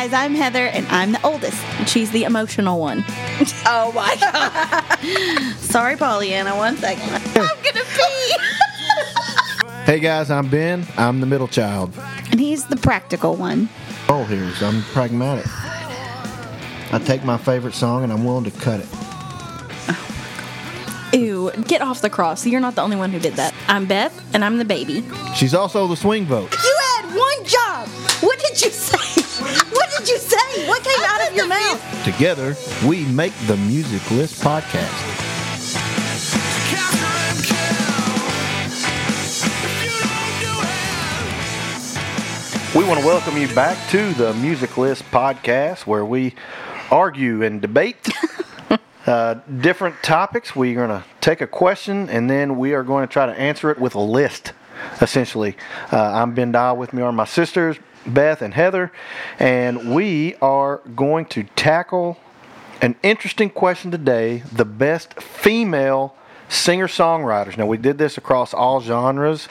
guys, 0.00 0.14
I'm 0.14 0.34
Heather, 0.34 0.64
and 0.64 0.86
I'm 0.86 1.12
the 1.12 1.22
oldest. 1.26 1.62
She's 1.86 2.10
the 2.10 2.24
emotional 2.24 2.80
one. 2.80 3.04
Oh 3.66 3.90
my 3.92 4.16
god. 4.20 5.48
Sorry, 5.58 5.96
Pollyanna, 5.96 6.56
one 6.56 6.76
second. 6.76 7.10
I'm 7.14 7.56
gonna 7.62 7.84
pee. 7.96 8.36
Hey 9.84 9.98
guys, 9.98 10.30
I'm 10.30 10.48
Ben. 10.48 10.86
I'm 10.96 11.20
the 11.20 11.26
middle 11.26 11.48
child. 11.48 11.92
and 12.30 12.38
he's 12.40 12.66
the 12.66 12.76
practical 12.76 13.34
one. 13.36 13.68
Oh, 14.08 14.24
here's 14.24 14.62
I'm 14.62 14.82
pragmatic. 14.92 15.46
I 16.92 16.98
take 17.04 17.24
my 17.24 17.36
favorite 17.38 17.74
song 17.74 18.04
and 18.04 18.12
I'm 18.12 18.24
willing 18.24 18.44
to 18.44 18.50
cut 18.52 18.80
it. 18.80 18.88
Ew, 21.18 21.50
get 21.66 21.82
off 21.82 22.00
the 22.02 22.10
cross. 22.10 22.46
You're 22.46 22.60
not 22.60 22.74
the 22.74 22.82
only 22.82 22.96
one 22.96 23.10
who 23.10 23.18
did 23.18 23.34
that. 23.34 23.52
I'm 23.68 23.84
Beth, 23.86 24.14
and 24.34 24.44
I'm 24.44 24.58
the 24.58 24.64
baby. 24.64 25.02
She's 25.34 25.54
also 25.54 25.86
the 25.88 25.96
swing 25.96 26.24
vote. 26.26 26.52
You 26.52 26.78
had 26.96 27.06
one 27.16 27.44
job. 27.44 27.88
What 28.22 28.38
did 28.38 28.60
you 28.62 28.70
say? 28.70 28.96
What 30.00 30.06
did 30.06 30.14
you 30.14 30.18
say? 30.18 30.66
What 30.66 30.82
came 30.82 31.04
out 31.04 31.28
of 31.28 31.36
your 31.36 31.46
mouth? 31.46 32.04
Together, 32.04 32.56
we 32.88 33.04
make 33.04 33.34
the 33.46 33.56
Music 33.58 34.10
List 34.10 34.42
podcast. 34.42 34.88
We 42.74 42.82
want 42.88 43.00
to 43.00 43.06
welcome 43.06 43.36
you 43.36 43.54
back 43.54 43.76
to 43.90 44.14
the 44.14 44.32
Music 44.32 44.78
List 44.78 45.04
podcast 45.10 45.80
where 45.86 46.06
we 46.06 46.34
argue 46.90 47.42
and 47.42 47.60
debate 47.60 48.08
uh, 49.06 49.34
different 49.60 50.02
topics. 50.02 50.56
We're 50.56 50.76
going 50.76 50.88
to 50.88 51.04
take 51.20 51.42
a 51.42 51.46
question 51.46 52.08
and 52.08 52.30
then 52.30 52.56
we 52.56 52.72
are 52.72 52.82
going 52.82 53.06
to 53.06 53.12
try 53.12 53.26
to 53.26 53.38
answer 53.38 53.70
it 53.70 53.78
with 53.78 53.94
a 53.94 54.00
list, 54.00 54.54
essentially. 55.02 55.58
Uh, 55.92 56.00
I'm 56.00 56.32
Ben 56.32 56.52
Dial. 56.52 56.78
With 56.78 56.94
me 56.94 57.02
are 57.02 57.12
my 57.12 57.26
sisters, 57.26 57.76
Beth 58.06 58.42
and 58.42 58.54
Heather, 58.54 58.92
and 59.38 59.94
we 59.94 60.34
are 60.36 60.78
going 60.96 61.26
to 61.26 61.44
tackle 61.56 62.18
an 62.80 62.96
interesting 63.02 63.50
question 63.50 63.90
today 63.90 64.42
the 64.52 64.64
best 64.64 65.20
female 65.22 66.14
singer 66.48 66.88
songwriters. 66.88 67.56
Now, 67.56 67.66
we 67.66 67.76
did 67.76 67.98
this 67.98 68.18
across 68.18 68.54
all 68.54 68.80
genres. 68.80 69.48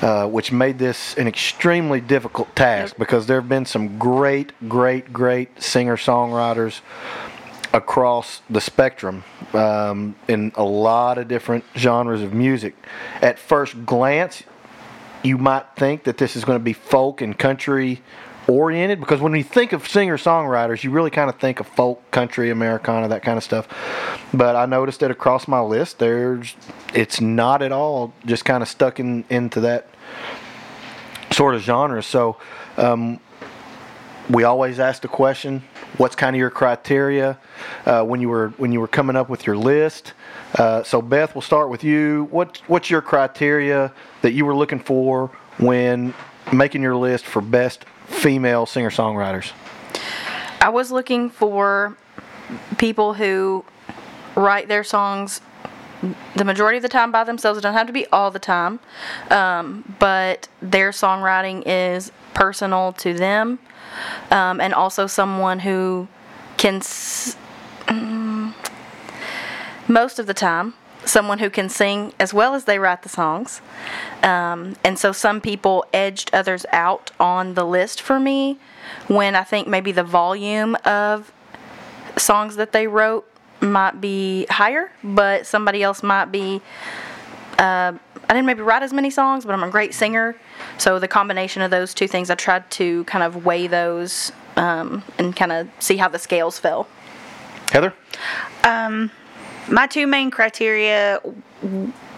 Uh, 0.00 0.28
which 0.28 0.52
made 0.52 0.78
this 0.78 1.16
an 1.16 1.26
extremely 1.26 2.00
difficult 2.00 2.54
task 2.54 2.94
because 2.98 3.26
there 3.26 3.40
have 3.40 3.48
been 3.48 3.66
some 3.66 3.98
great, 3.98 4.52
great, 4.68 5.12
great 5.12 5.60
singer 5.60 5.96
songwriters 5.96 6.82
across 7.72 8.40
the 8.48 8.60
spectrum 8.60 9.24
um, 9.54 10.14
in 10.28 10.52
a 10.54 10.62
lot 10.62 11.18
of 11.18 11.26
different 11.26 11.64
genres 11.76 12.22
of 12.22 12.32
music. 12.32 12.76
At 13.20 13.40
first 13.40 13.84
glance, 13.84 14.44
you 15.22 15.38
might 15.38 15.66
think 15.76 16.04
that 16.04 16.18
this 16.18 16.36
is 16.36 16.44
going 16.44 16.58
to 16.58 16.64
be 16.64 16.72
folk 16.72 17.20
and 17.20 17.38
country 17.38 18.02
oriented 18.48 18.98
because 18.98 19.20
when 19.20 19.34
you 19.34 19.44
think 19.44 19.72
of 19.72 19.86
singer 19.86 20.16
songwriters, 20.16 20.82
you 20.82 20.90
really 20.90 21.10
kind 21.10 21.28
of 21.28 21.38
think 21.38 21.60
of 21.60 21.66
folk, 21.66 22.10
country, 22.10 22.50
Americana, 22.50 23.08
that 23.08 23.22
kind 23.22 23.36
of 23.36 23.44
stuff. 23.44 23.68
But 24.32 24.56
I 24.56 24.66
noticed 24.66 25.00
that 25.00 25.10
across 25.10 25.46
my 25.46 25.60
list, 25.60 25.98
there's 25.98 26.56
it's 26.94 27.20
not 27.20 27.62
at 27.62 27.72
all 27.72 28.12
just 28.24 28.44
kind 28.44 28.62
of 28.62 28.68
stuck 28.68 28.98
in 28.98 29.24
into 29.28 29.60
that 29.60 29.88
sort 31.30 31.54
of 31.54 31.60
genre. 31.60 32.02
So 32.02 32.38
um, 32.76 33.20
we 34.30 34.44
always 34.44 34.78
ask 34.78 35.02
the 35.02 35.08
question: 35.08 35.62
What's 35.96 36.14
kind 36.14 36.36
of 36.36 36.40
your 36.40 36.50
criteria 36.50 37.38
uh, 37.86 38.04
when 38.04 38.20
you 38.20 38.28
were 38.28 38.48
when 38.56 38.72
you 38.72 38.80
were 38.80 38.88
coming 38.88 39.16
up 39.16 39.28
with 39.28 39.46
your 39.46 39.56
list? 39.56 40.12
Uh, 40.56 40.82
so 40.82 41.00
Beth, 41.02 41.34
we'll 41.34 41.42
start 41.42 41.70
with 41.70 41.84
you. 41.84 42.28
What 42.30 42.60
what's 42.66 42.90
your 42.90 43.02
criteria 43.02 43.92
that 44.22 44.32
you 44.32 44.44
were 44.44 44.54
looking 44.54 44.80
for 44.80 45.30
when 45.58 46.14
making 46.52 46.82
your 46.82 46.96
list 46.96 47.24
for 47.24 47.40
best 47.40 47.84
female 48.06 48.66
singer 48.66 48.90
songwriters? 48.90 49.52
I 50.60 50.70
was 50.70 50.90
looking 50.90 51.30
for 51.30 51.96
people 52.78 53.14
who 53.14 53.64
write 54.34 54.68
their 54.68 54.84
songs 54.84 55.40
the 56.36 56.44
majority 56.44 56.76
of 56.78 56.82
the 56.82 56.88
time 56.88 57.10
by 57.12 57.24
themselves. 57.24 57.58
It 57.58 57.62
doesn't 57.62 57.76
have 57.76 57.86
to 57.88 57.92
be 57.92 58.06
all 58.08 58.30
the 58.30 58.38
time, 58.38 58.80
um, 59.30 59.96
but 59.98 60.48
their 60.62 60.90
songwriting 60.90 61.62
is 61.66 62.12
personal 62.34 62.92
to 62.94 63.14
them, 63.14 63.58
um, 64.30 64.60
and 64.60 64.72
also 64.72 65.06
someone 65.06 65.60
who 65.60 66.06
can, 66.56 66.76
s- 66.76 67.36
mm, 67.86 68.54
most 69.88 70.18
of 70.18 70.26
the 70.26 70.34
time, 70.34 70.74
someone 71.04 71.38
who 71.38 71.48
can 71.48 71.68
sing 71.68 72.12
as 72.20 72.34
well 72.34 72.54
as 72.54 72.64
they 72.64 72.78
write 72.78 73.02
the 73.02 73.08
songs. 73.08 73.60
Um, 74.22 74.76
and 74.84 74.98
so 74.98 75.12
some 75.12 75.40
people 75.40 75.84
edged 75.92 76.30
others 76.34 76.66
out 76.72 77.10
on 77.18 77.54
the 77.54 77.64
list 77.64 78.00
for 78.00 78.20
me 78.20 78.58
when 79.06 79.34
I 79.34 79.42
think 79.44 79.66
maybe 79.68 79.92
the 79.92 80.04
volume 80.04 80.76
of 80.84 81.32
songs 82.16 82.56
that 82.56 82.72
they 82.72 82.86
wrote 82.86 83.26
might 83.60 84.00
be 84.00 84.46
higher, 84.50 84.90
but 85.02 85.46
somebody 85.46 85.82
else 85.82 86.02
might 86.02 86.26
be. 86.26 86.60
Uh, 87.58 87.92
I 88.30 88.34
didn't 88.34 88.46
maybe 88.46 88.62
write 88.62 88.82
as 88.82 88.92
many 88.92 89.10
songs, 89.10 89.44
but 89.44 89.52
I'm 89.52 89.64
a 89.64 89.70
great 89.70 89.94
singer. 89.94 90.36
So 90.76 90.98
the 90.98 91.08
combination 91.08 91.62
of 91.62 91.70
those 91.70 91.94
two 91.94 92.06
things, 92.06 92.30
I 92.30 92.34
tried 92.34 92.70
to 92.72 93.04
kind 93.04 93.24
of 93.24 93.44
weigh 93.44 93.66
those 93.66 94.32
um, 94.56 95.02
and 95.18 95.34
kind 95.34 95.50
of 95.50 95.68
see 95.78 95.96
how 95.96 96.08
the 96.08 96.18
scales 96.18 96.58
fell. 96.58 96.88
Heather, 97.72 97.94
my 99.70 99.86
two 99.86 100.06
main 100.06 100.30
criteria 100.30 101.20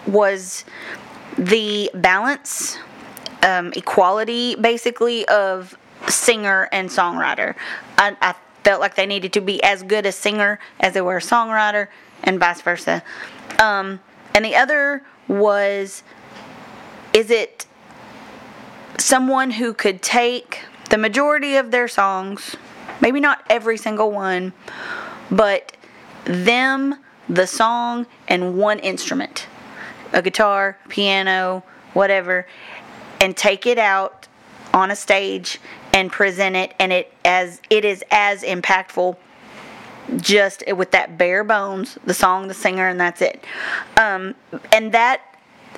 was 0.07 0.65
the 1.37 1.89
balance 1.93 2.77
um, 3.43 3.73
equality 3.75 4.55
basically 4.55 5.27
of 5.27 5.77
singer 6.07 6.67
and 6.71 6.89
songwriter 6.89 7.55
I, 7.97 8.15
I 8.21 8.35
felt 8.63 8.81
like 8.81 8.95
they 8.95 9.05
needed 9.05 9.33
to 9.33 9.41
be 9.41 9.61
as 9.63 9.83
good 9.83 10.05
a 10.05 10.11
singer 10.11 10.59
as 10.79 10.93
they 10.93 11.01
were 11.01 11.17
a 11.17 11.21
songwriter 11.21 11.87
and 12.23 12.39
vice 12.39 12.61
versa. 12.61 13.03
Um, 13.59 13.99
and 14.33 14.45
the 14.45 14.55
other 14.55 15.03
was 15.27 16.03
is 17.13 17.29
it 17.29 17.65
someone 18.97 19.51
who 19.51 19.73
could 19.73 20.01
take 20.01 20.63
the 20.89 20.97
majority 20.97 21.55
of 21.55 21.71
their 21.71 21.87
songs 21.87 22.55
maybe 23.01 23.19
not 23.19 23.43
every 23.49 23.77
single 23.77 24.11
one 24.11 24.53
but 25.29 25.75
them, 26.25 26.95
the 27.29 27.47
song, 27.47 28.05
and 28.27 28.57
one 28.57 28.79
instrument 28.79 29.47
a 30.13 30.21
guitar, 30.21 30.77
piano, 30.89 31.63
whatever 31.93 32.45
and 33.21 33.37
take 33.37 33.65
it 33.65 33.77
out 33.77 34.27
on 34.73 34.91
a 34.91 34.95
stage 34.95 35.59
and 35.93 36.11
present 36.11 36.55
it 36.55 36.73
and 36.79 36.91
it 36.91 37.13
as 37.25 37.61
it 37.69 37.85
is 37.85 38.03
as 38.11 38.43
impactful 38.43 39.15
just 40.17 40.63
with 40.75 40.91
that 40.91 41.17
bare 41.17 41.43
bones 41.43 41.97
the 42.05 42.13
song 42.13 42.47
the 42.47 42.53
singer 42.53 42.87
and 42.87 42.99
that's 42.99 43.21
it 43.21 43.43
um, 43.97 44.35
and 44.71 44.91
that 44.91 45.21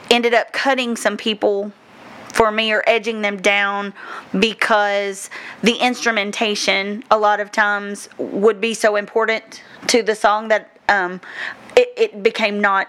ended 0.10 0.34
up 0.34 0.52
cutting 0.54 0.96
some 0.96 1.18
people 1.18 1.72
for 2.34 2.52
me 2.52 2.72
or 2.72 2.84
edging 2.88 3.22
them 3.22 3.38
down 3.38 3.94
because 4.40 5.30
the 5.62 5.76
instrumentation 5.76 7.04
a 7.12 7.18
lot 7.18 7.40
of 7.40 7.52
times 7.52 8.10
would 8.18 8.60
be 8.60 8.74
so 8.74 8.96
important 8.96 9.62
to 9.88 10.02
the 10.02 10.16
song 10.16 10.48
that 10.48 10.76
um, 10.90 11.22
it, 11.78 11.94
it 11.96 12.24
became 12.24 12.60
not 12.60 12.88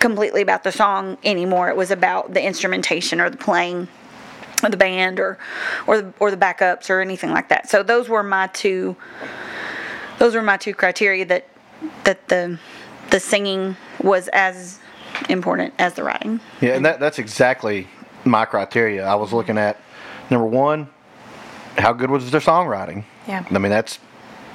completely 0.00 0.42
about 0.42 0.64
the 0.64 0.72
song 0.72 1.16
anymore. 1.24 1.68
It 1.68 1.76
was 1.76 1.90
about 1.90 2.34
the 2.34 2.42
instrumentation 2.42 3.20
or 3.20 3.30
the 3.30 3.36
playing 3.36 3.88
the 4.70 4.76
band 4.76 5.20
or 5.20 5.38
or 5.86 6.02
the, 6.02 6.14
or 6.20 6.30
the 6.30 6.36
backups 6.36 6.90
or 6.90 7.00
anything 7.00 7.30
like 7.30 7.48
that. 7.48 7.68
So 7.68 7.82
those 7.82 8.08
were 8.08 8.22
my 8.22 8.48
two 8.48 8.96
those 10.18 10.34
were 10.34 10.42
my 10.42 10.56
two 10.56 10.74
criteria 10.74 11.24
that 11.26 11.48
that 12.04 12.28
the 12.28 12.58
the 13.10 13.20
singing 13.20 13.76
was 14.02 14.28
as 14.28 14.78
important 15.28 15.74
as 15.78 15.94
the 15.94 16.02
writing. 16.02 16.40
yeah, 16.60 16.74
and 16.74 16.84
that 16.84 17.00
that's 17.00 17.18
exactly 17.18 17.86
my 18.24 18.44
criteria. 18.44 19.04
I 19.04 19.14
was 19.14 19.32
looking 19.32 19.58
at 19.58 19.78
number 20.30 20.46
one, 20.46 20.88
how 21.76 21.92
good 21.92 22.10
was 22.10 22.30
their 22.30 22.40
songwriting? 22.40 23.04
Yeah. 23.28 23.44
I 23.50 23.58
mean 23.58 23.70
that's 23.70 23.98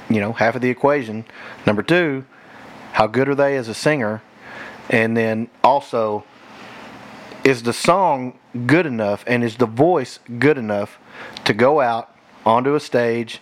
you 0.08 0.20
know 0.20 0.32
half 0.32 0.54
of 0.54 0.62
the 0.62 0.70
equation. 0.70 1.24
Number 1.66 1.82
two, 1.82 2.24
how 2.92 3.06
good 3.06 3.28
are 3.28 3.34
they 3.34 3.56
as 3.56 3.68
a 3.68 3.74
singer? 3.74 4.22
And 4.88 5.16
then 5.16 5.48
also, 5.62 6.24
is 7.44 7.62
the 7.62 7.72
song 7.72 8.39
good 8.66 8.86
enough 8.86 9.24
and 9.26 9.44
is 9.44 9.56
the 9.56 9.66
voice 9.66 10.18
good 10.38 10.58
enough 10.58 10.98
to 11.44 11.52
go 11.52 11.80
out 11.80 12.14
onto 12.44 12.74
a 12.74 12.80
stage 12.80 13.40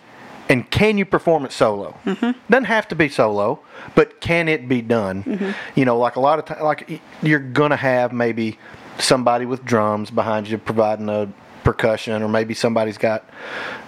and 0.49 0.71
can 0.71 0.97
you 0.97 1.05
perform 1.05 1.45
it 1.45 1.53
solo? 1.53 1.95
Mm-hmm. 2.05 2.39
Doesn't 2.51 2.65
have 2.65 2.89
to 2.89 2.95
be 2.95 3.09
solo, 3.09 3.61
but 3.95 4.21
can 4.21 4.49
it 4.49 4.69
be 4.69 4.81
done? 4.81 5.55
You 5.75 5.85
know, 5.85 5.99
like 5.99 6.17
a 6.17 6.21
lot 6.21 6.39
of 6.39 6.47
times, 6.47 6.63
like 6.63 7.01
you're 7.23 7.39
gonna 7.39 7.77
have 7.77 8.13
maybe 8.13 8.59
somebody 8.99 9.45
with 9.45 9.65
drums 9.65 10.11
behind 10.11 10.49
you 10.49 10.59
providing 10.59 11.09
a 11.09 11.31
percussion, 11.65 12.23
or 12.23 12.29
maybe 12.29 12.55
somebody's 12.55 12.99
got. 12.99 13.29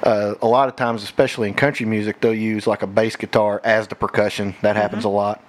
Uh, 0.03 0.35
a 0.43 0.47
lot 0.47 0.69
of 0.69 0.77
times, 0.77 1.03
especially 1.03 1.49
in 1.49 1.55
country 1.55 1.87
music, 1.87 2.21
they'll 2.21 2.35
use 2.35 2.67
like 2.67 2.83
a 2.83 2.87
bass 2.87 3.17
guitar 3.17 3.61
as 3.65 3.89
the 3.89 3.95
percussion. 3.95 4.55
That 4.61 4.77
happens 4.77 5.05
a 5.05 5.09
lot. 5.09 5.43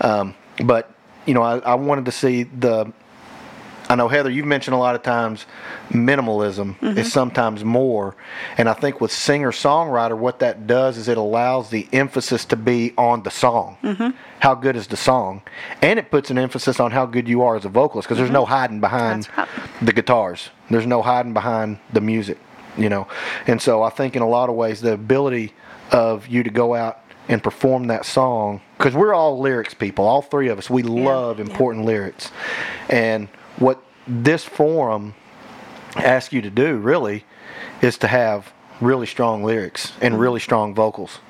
Um, 0.00 0.34
but 0.64 0.90
you 1.26 1.34
know, 1.34 1.42
I, 1.42 1.58
I 1.58 1.74
wanted 1.74 2.06
to 2.06 2.12
see 2.12 2.44
the 2.44 2.90
I 3.88 3.96
know 3.96 4.08
Heather, 4.08 4.30
you've 4.30 4.46
mentioned 4.46 4.74
a 4.74 4.78
lot 4.78 4.94
of 4.94 5.02
times 5.02 5.44
minimalism 5.90 6.76
Mm-hmm. 6.78 6.98
is 6.98 7.12
sometimes 7.12 7.64
more, 7.64 8.16
and 8.58 8.68
I 8.68 8.72
think 8.72 9.00
with 9.00 9.12
singer 9.12 9.52
songwriter, 9.52 10.16
what 10.16 10.38
that 10.40 10.66
does 10.66 10.96
is 10.96 11.08
it 11.08 11.18
allows 11.18 11.70
the 11.70 11.86
emphasis 11.92 12.44
to 12.46 12.56
be 12.56 12.92
on 12.96 13.22
the 13.22 13.30
song. 13.30 13.76
Mm-hmm. 13.82 14.10
How 14.40 14.54
good 14.54 14.76
is 14.76 14.86
the 14.86 14.96
song, 14.96 15.42
and 15.82 15.98
it 15.98 16.10
puts 16.10 16.30
an 16.30 16.38
emphasis 16.38 16.80
on 16.80 16.90
how 16.90 17.06
good 17.06 17.28
you 17.28 17.42
are 17.42 17.56
as 17.56 17.64
a 17.64 17.68
vocalist 17.68 18.08
because 18.08 18.18
there's 18.18 18.30
no 18.30 18.44
hiding 18.44 18.80
behind 18.80 19.24
Mm-hmm. 19.28 19.40
Right. 19.40 19.48
the 19.86 19.92
guitars. 19.92 20.48
There's 20.70 20.86
no 20.86 21.02
hiding 21.02 21.34
behind 21.34 21.78
the 21.92 22.00
music, 22.00 22.38
you 22.76 22.88
know. 22.88 23.06
And 23.46 23.60
so 23.60 23.82
I 23.82 23.90
think 23.90 24.16
in 24.16 24.22
a 24.22 24.28
lot 24.28 24.48
of 24.48 24.54
ways 24.54 24.80
the 24.80 24.92
ability 24.92 25.52
of 25.90 26.26
you 26.26 26.42
to 26.42 26.50
go 26.50 26.74
out 26.74 27.00
and 27.28 27.42
perform 27.42 27.86
that 27.88 28.04
song 28.04 28.60
because 28.78 28.94
we're 28.94 29.14
all 29.14 29.38
lyrics 29.40 29.72
people, 29.74 30.04
all 30.06 30.22
three 30.22 30.48
of 30.48 30.58
us. 30.58 30.68
We 30.70 30.82
love 30.82 31.38
important 31.40 31.84
lyrics, 31.84 32.30
and 32.88 33.28
what 33.58 33.82
this 34.06 34.44
forum 34.44 35.14
asks 35.96 36.32
you 36.32 36.42
to 36.42 36.50
do 36.50 36.76
really 36.76 37.24
is 37.82 37.96
to 37.98 38.06
have 38.08 38.52
really 38.80 39.06
strong 39.06 39.44
lyrics 39.44 39.92
and 40.00 40.18
really 40.18 40.40
strong 40.40 40.74
vocals 40.74 41.20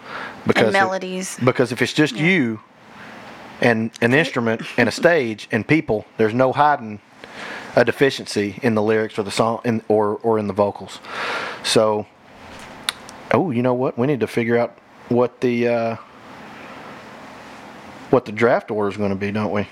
because 0.46 0.68
And 0.68 0.76
it- 0.76 0.78
melodies. 0.78 1.38
because 1.44 1.70
if 1.72 1.82
it's 1.82 1.92
just 1.92 2.16
you 2.16 2.60
and 3.60 3.90
an 4.00 4.14
instrument 4.14 4.62
and 4.78 4.88
a 4.88 4.92
stage 5.02 5.48
and 5.52 5.66
people, 5.66 6.06
there's 6.16 6.34
no 6.34 6.52
hiding 6.52 7.00
a 7.76 7.84
deficiency 7.84 8.58
in 8.62 8.74
the 8.74 8.82
lyrics 8.82 9.18
or 9.18 9.24
the 9.24 9.30
song 9.30 9.60
in, 9.64 9.82
or 9.88 10.16
or 10.22 10.38
in 10.38 10.46
the 10.46 10.52
vocals. 10.52 11.00
So, 11.64 12.06
oh, 13.32 13.50
you 13.50 13.62
know 13.62 13.74
what? 13.74 13.98
We 13.98 14.06
need 14.06 14.20
to 14.20 14.26
figure 14.28 14.56
out 14.56 14.78
what 15.08 15.40
the 15.40 15.68
uh, 15.68 15.96
what 18.10 18.24
the 18.26 18.32
draft 18.32 18.70
order 18.70 18.88
is 18.88 18.96
going 18.96 19.10
to 19.10 19.16
be, 19.16 19.32
don't 19.32 19.50
we? 19.50 19.66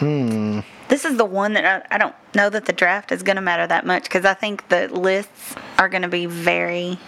This 0.00 1.04
is 1.04 1.16
the 1.16 1.24
one 1.24 1.52
that 1.54 1.64
I, 1.90 1.94
I 1.94 1.98
don't 1.98 2.14
know 2.34 2.50
that 2.50 2.66
the 2.66 2.72
draft 2.72 3.12
is 3.12 3.22
going 3.22 3.36
to 3.36 3.42
matter 3.42 3.66
that 3.66 3.86
much 3.86 4.04
because 4.04 4.24
I 4.24 4.34
think 4.34 4.68
the 4.68 4.88
lists 4.88 5.54
are 5.78 5.88
going 5.88 6.02
to 6.02 6.08
be 6.08 6.26
very 6.26 6.98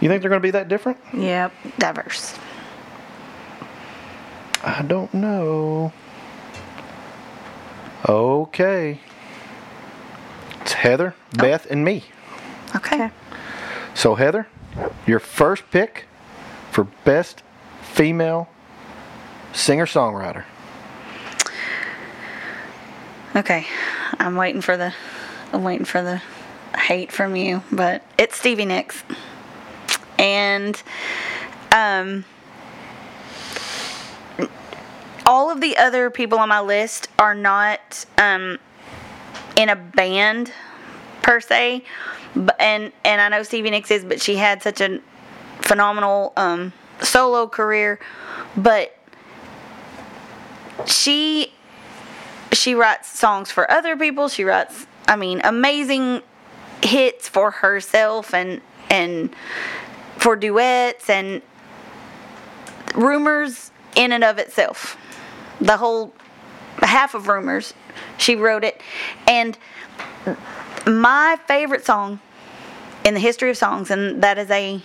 You 0.00 0.08
think 0.08 0.20
they're 0.22 0.28
going 0.28 0.40
to 0.40 0.46
be 0.46 0.50
that 0.52 0.68
different? 0.68 0.98
yep 1.14 1.52
diverse. 1.78 2.38
I 4.64 4.82
don't 4.82 5.12
know. 5.12 5.92
Okay. 8.08 9.00
It's 10.60 10.72
Heather, 10.74 11.14
oh. 11.16 11.42
Beth, 11.42 11.66
and 11.70 11.84
me. 11.84 12.04
Okay. 12.76 13.10
So, 13.94 14.14
Heather, 14.14 14.46
your 15.06 15.18
first 15.18 15.64
pick 15.70 16.04
for 16.70 16.84
best 17.04 17.42
female 17.82 18.48
singer 19.52 19.86
songwriter. 19.86 20.44
Okay. 23.34 23.66
I'm 24.18 24.36
waiting 24.36 24.60
for 24.60 24.76
the 24.76 24.92
I'm 25.52 25.64
waiting 25.64 25.84
for 25.84 26.02
the 26.02 26.20
hate 26.78 27.12
from 27.12 27.36
you, 27.36 27.62
but 27.70 28.02
it's 28.18 28.36
Stevie 28.38 28.66
Nicks. 28.66 29.02
And 30.18 30.80
um 31.72 32.24
all 35.24 35.50
of 35.50 35.60
the 35.60 35.76
other 35.76 36.10
people 36.10 36.38
on 36.38 36.48
my 36.48 36.60
list 36.60 37.08
are 37.18 37.34
not 37.34 38.04
um 38.18 38.58
in 39.56 39.68
a 39.68 39.76
band 39.76 40.52
per 41.22 41.40
se. 41.40 41.84
But, 42.34 42.60
and 42.60 42.92
and 43.04 43.20
I 43.20 43.28
know 43.28 43.42
Stevie 43.42 43.70
Nicks 43.70 43.90
is, 43.90 44.04
but 44.04 44.20
she 44.20 44.36
had 44.36 44.62
such 44.62 44.80
a 44.80 45.00
phenomenal 45.60 46.32
um, 46.36 46.72
solo 47.00 47.46
career. 47.46 47.98
But 48.56 48.96
she 50.86 51.52
she 52.52 52.74
writes 52.74 53.08
songs 53.18 53.50
for 53.50 53.70
other 53.70 53.96
people. 53.96 54.28
She 54.28 54.44
writes, 54.44 54.86
I 55.08 55.16
mean, 55.16 55.40
amazing 55.44 56.22
hits 56.82 57.28
for 57.28 57.50
herself 57.50 58.34
and 58.34 58.60
and 58.90 59.34
for 60.18 60.36
duets 60.36 61.08
and 61.08 61.42
rumors 62.94 63.70
in 63.96 64.12
and 64.12 64.22
of 64.22 64.38
itself. 64.38 64.96
The 65.60 65.76
whole 65.76 66.12
half 66.78 67.14
of 67.14 67.28
rumors, 67.28 67.74
she 68.18 68.36
wrote 68.36 68.64
it, 68.64 68.80
and 69.26 69.56
my 70.86 71.38
favorite 71.46 71.84
song 71.84 72.20
in 73.04 73.14
the 73.14 73.20
history 73.20 73.50
of 73.50 73.56
songs, 73.56 73.90
and 73.90 74.22
that 74.22 74.38
is 74.38 74.50
a 74.50 74.80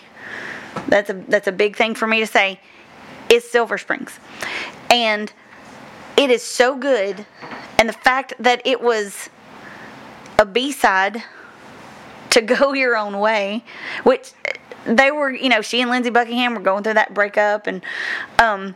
that's 0.87 1.09
a 1.09 1.13
that's 1.27 1.47
a 1.47 1.51
big 1.51 1.75
thing 1.75 1.95
for 1.95 2.07
me 2.07 2.19
to 2.19 2.27
say, 2.27 2.59
is 3.29 3.49
Silver 3.49 3.77
Springs, 3.77 4.19
and 4.89 5.33
it 6.17 6.29
is 6.29 6.43
so 6.43 6.75
good, 6.75 7.25
and 7.79 7.87
the 7.87 7.93
fact 7.93 8.33
that 8.39 8.61
it 8.65 8.81
was 8.81 9.29
a 10.39 10.45
B 10.45 10.71
side 10.71 11.23
to 12.31 12.41
go 12.41 12.73
your 12.83 12.97
own 12.97 13.19
way, 13.19 13.63
which 14.03 14.33
they 14.85 15.11
were, 15.11 15.31
you 15.31 15.49
know, 15.49 15.61
she 15.61 15.81
and 15.81 15.89
Lindsey 15.89 16.09
Buckingham 16.09 16.53
were 16.55 16.61
going 16.61 16.83
through 16.83 16.95
that 16.95 17.13
breakup, 17.13 17.67
and 17.67 17.81
um, 18.39 18.75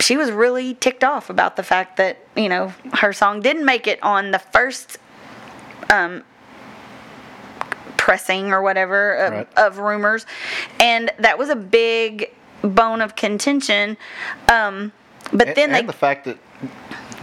she 0.00 0.16
was 0.16 0.30
really 0.30 0.74
ticked 0.74 1.04
off 1.04 1.30
about 1.30 1.56
the 1.56 1.62
fact 1.62 1.96
that 1.96 2.18
you 2.36 2.48
know 2.48 2.72
her 2.94 3.12
song 3.12 3.40
didn't 3.40 3.64
make 3.64 3.86
it 3.86 4.02
on 4.02 4.30
the 4.30 4.38
first 4.38 4.98
um, 5.90 6.22
pressing 7.96 8.52
or 8.52 8.62
whatever 8.62 9.14
of, 9.14 9.32
Right. 9.32 9.48
of 9.56 9.78
rumors, 9.78 10.26
and 10.80 11.10
that 11.18 11.38
was 11.38 11.48
a 11.48 11.56
big 11.56 12.30
bone 12.62 13.00
of 13.00 13.16
contention. 13.16 13.96
Um, 14.48 14.92
but 15.32 15.48
And, 15.48 15.56
then 15.56 15.70
and 15.70 15.74
they 15.74 15.82
the 15.82 15.92
fact 15.92 16.24
that 16.26 16.38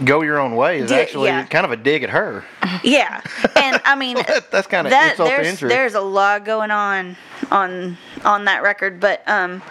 go 0.04 0.22
your 0.22 0.38
own 0.38 0.56
way 0.56 0.78
is 0.80 0.90
Di- 0.90 1.00
actually 1.00 1.28
yeah. 1.28 1.44
kind 1.46 1.64
of 1.64 1.70
a 1.70 1.76
dig 1.76 2.02
at 2.02 2.10
her. 2.10 2.44
Yeah, 2.82 3.20
and 3.56 3.80
I 3.84 3.94
mean 3.94 4.16
That's 4.50 4.66
kind 4.66 4.86
of 4.86 4.90
that 4.90 5.12
insult 5.12 5.28
to 5.28 5.34
there's 5.36 5.46
injury. 5.46 5.68
there's 5.68 5.94
a 5.94 6.00
lot 6.00 6.44
going 6.44 6.70
on 6.70 7.16
on 7.50 7.96
on 8.24 8.44
that 8.46 8.62
record, 8.62 8.98
but 9.00 9.22
um, 9.28 9.62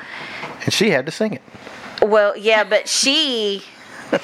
and 0.64 0.74
she 0.74 0.90
had 0.90 1.06
to 1.06 1.12
sing 1.12 1.34
it. 1.34 1.42
well, 2.02 2.36
yeah, 2.38 2.64
but 2.64 2.88
she 2.88 3.64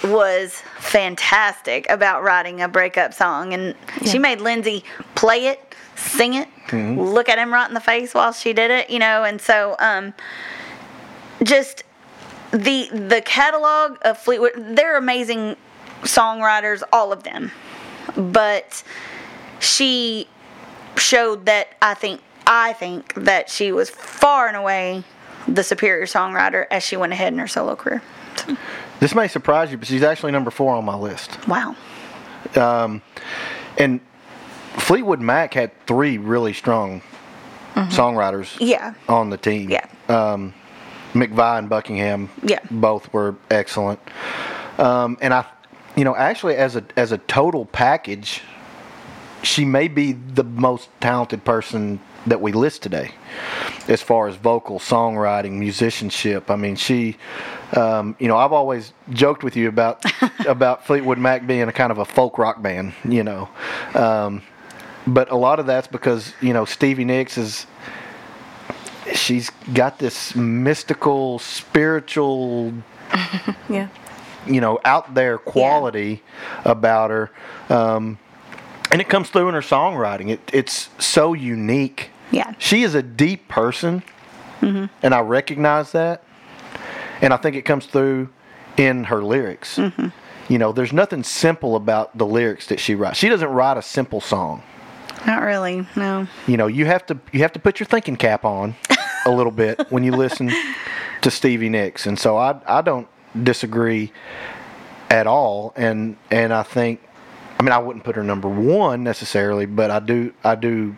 was 0.04 0.62
fantastic 0.78 1.90
about 1.90 2.24
writing 2.24 2.62
a 2.62 2.68
breakup 2.68 3.14
song, 3.14 3.54
and 3.54 3.76
she 4.06 4.20
made 4.20 4.40
Lindsey 4.40 4.84
play 5.16 5.48
it, 5.48 5.74
sing 5.96 6.36
it, 6.36 6.48
look 6.72 7.28
at 7.28 7.38
him 7.40 7.52
right 7.52 7.68
in 7.68 7.74
the 7.74 7.80
face 7.82 8.14
while 8.14 8.32
she 8.32 8.54
did 8.54 8.70
it, 8.70 8.90
you 8.90 9.00
know, 9.00 9.24
and 9.24 9.42
so 9.42 9.76
um, 9.80 10.14
just 11.44 11.84
the 12.52 12.90
the 12.92 13.22
catalog 13.26 13.98
of 14.04 14.18
Fleetwood, 14.18 14.54
they're 14.76 14.98
amazing 14.98 15.56
songwriters, 16.02 16.82
all 16.92 17.12
of 17.12 17.24
them, 17.24 17.52
but 18.16 18.84
she 19.60 20.28
showed 20.98 21.46
that 21.46 21.70
I 21.82 21.94
think 21.94 22.22
I 22.48 22.74
think 22.74 23.14
that 23.16 23.50
she 23.50 23.72
was 23.72 23.90
far 23.90 24.48
and 24.48 24.58
away 24.58 25.04
the 25.48 25.64
superior 25.64 26.06
songwriter 26.06 26.66
as 26.72 26.84
she 26.84 26.98
went 26.98 27.14
ahead 27.14 27.34
in 27.34 27.40
her 27.40 27.48
solo 27.48 27.76
career. 27.76 28.02
This 29.00 29.14
may 29.16 29.28
surprise 29.28 29.72
you, 29.72 29.78
but 29.78 29.88
she's 29.88 30.04
actually 30.04 30.32
number 30.32 30.52
four 30.52 30.76
on 30.76 30.84
my 30.86 30.96
list. 30.96 31.48
Wow. 31.48 31.76
Um, 32.56 33.02
And 33.78 34.00
Fleetwood 34.78 35.20
Mac 35.22 35.54
had 35.54 35.72
three 35.86 36.18
really 36.18 36.54
strong 36.54 37.02
songwriters 37.76 38.56
Yeah. 38.60 38.94
on 39.08 39.30
the 39.30 39.38
team. 39.38 39.70
Yeah. 39.70 39.86
Um, 40.10 40.54
McVie 41.14 41.60
and 41.60 41.70
Buckingham. 41.70 42.30
Yeah. 42.44 42.60
Both 42.70 43.12
were 43.14 43.36
excellent. 43.50 44.00
Um, 44.78 45.18
and 45.22 45.34
I, 45.34 45.46
you 45.96 46.04
know, 46.04 46.16
actually 46.16 46.56
as 46.56 46.76
a 46.76 46.84
as 46.96 47.12
a 47.12 47.18
total 47.18 47.66
package, 47.66 48.42
she 49.44 49.66
may 49.66 49.88
be 49.88 50.14
the 50.14 50.44
most 50.44 50.90
talented 51.02 51.44
person 51.44 52.00
that 52.28 52.42
we 52.42 52.52
list 52.52 52.84
today, 52.84 53.12
as 53.88 54.02
far 54.02 54.28
as 54.28 54.36
vocal, 54.36 54.80
songwriting, 54.80 55.54
musicianship. 55.54 56.52
I 56.52 56.56
mean, 56.56 56.76
she, 56.76 57.18
um, 57.76 58.16
you 58.20 58.28
know, 58.28 58.38
I've 58.38 58.52
always 58.52 58.94
joked 59.12 59.44
with 59.44 59.56
you 59.56 59.68
about 59.68 60.04
about 60.48 60.86
Fleetwood 60.86 61.18
Mac 61.18 61.48
being 61.48 61.64
a 61.64 61.72
kind 61.74 61.92
of 61.92 61.98
a 61.98 62.06
folk 62.06 62.38
rock 62.38 62.62
band, 62.62 62.94
you 63.04 63.24
know. 63.24 63.50
Um, 63.94 64.42
but 65.08 65.32
a 65.32 65.36
lot 65.36 65.60
of 65.60 65.66
that's 65.66 65.88
because 65.88 66.34
you 66.42 66.54
know 66.54 66.66
Stevie 66.66 67.06
Nicks 67.06 67.38
is 67.38 67.66
she's 69.16 69.50
got 69.74 70.00
this 70.00 70.36
mystical, 70.36 71.40
spiritual, 71.40 72.74
Yeah. 73.70 73.88
you 74.46 74.62
know, 74.62 74.80
out 74.86 75.14
there 75.14 75.38
quality 75.38 76.24
about 76.66 77.10
her. 77.12 77.32
Um, 77.70 78.18
and 78.92 79.02
it 79.02 79.10
comes 79.10 79.30
through 79.30 79.48
in 79.50 79.54
her 79.54 79.62
songwriting. 79.62 80.30
It, 80.30 80.42
it's 80.52 80.90
so 80.98 81.34
unique. 81.34 82.10
Yeah. 82.32 82.54
She 82.58 82.84
is 82.84 82.96
a 82.96 83.04
deep 83.04 83.48
person, 83.48 84.04
and 84.62 84.90
I 85.04 85.20
recognize 85.22 85.92
that. 85.94 86.24
And 87.22 87.34
I 87.34 87.38
think 87.38 87.56
it 87.56 87.64
comes 87.64 87.86
through 87.86 88.30
in 88.78 89.06
her 89.06 89.24
lyrics. 89.24 89.78
You 90.48 90.58
know, 90.58 90.72
there's 90.72 90.94
nothing 90.94 91.24
simple 91.24 91.76
about 91.76 92.18
the 92.18 92.26
lyrics 92.26 92.68
that 92.68 92.80
she 92.80 92.96
writes. 92.96 93.18
She 93.18 93.30
doesn't 93.30 93.50
write 93.50 93.78
a 93.78 93.82
simple 93.82 94.22
song. 94.22 94.64
Not 95.26 95.42
really. 95.42 95.86
No. 95.96 96.28
You 96.48 96.58
know, 96.58 96.68
you 96.68 96.86
have 96.86 97.06
to 97.08 97.20
you 97.32 97.42
have 97.42 97.54
to 97.54 97.60
put 97.60 97.80
your 97.80 97.88
thinking 97.88 98.16
cap 98.16 98.46
on 98.46 98.76
a 99.26 99.32
little 99.32 99.52
bit 99.52 99.80
when 99.92 100.04
you 100.04 100.12
listen 100.12 100.52
to 101.22 101.32
Stevie 101.32 101.70
Nicks, 101.70 102.06
and 102.06 102.18
so 102.18 102.38
I 102.38 102.60
I 102.66 102.82
don't 102.82 103.08
disagree 103.44 104.12
at 105.10 105.28
all, 105.28 105.74
and 105.76 106.18
and 106.32 106.54
I 106.54 106.64
think 106.64 107.02
I 107.60 107.64
mean, 107.64 107.74
I 107.74 107.78
wouldn't 107.78 108.06
put 108.06 108.16
her 108.16 108.24
number 108.24 108.48
one 108.48 109.04
necessarily, 109.04 109.66
but 109.66 109.92
I 109.92 110.00
do. 110.00 110.34
I 110.44 110.56
do. 110.56 110.96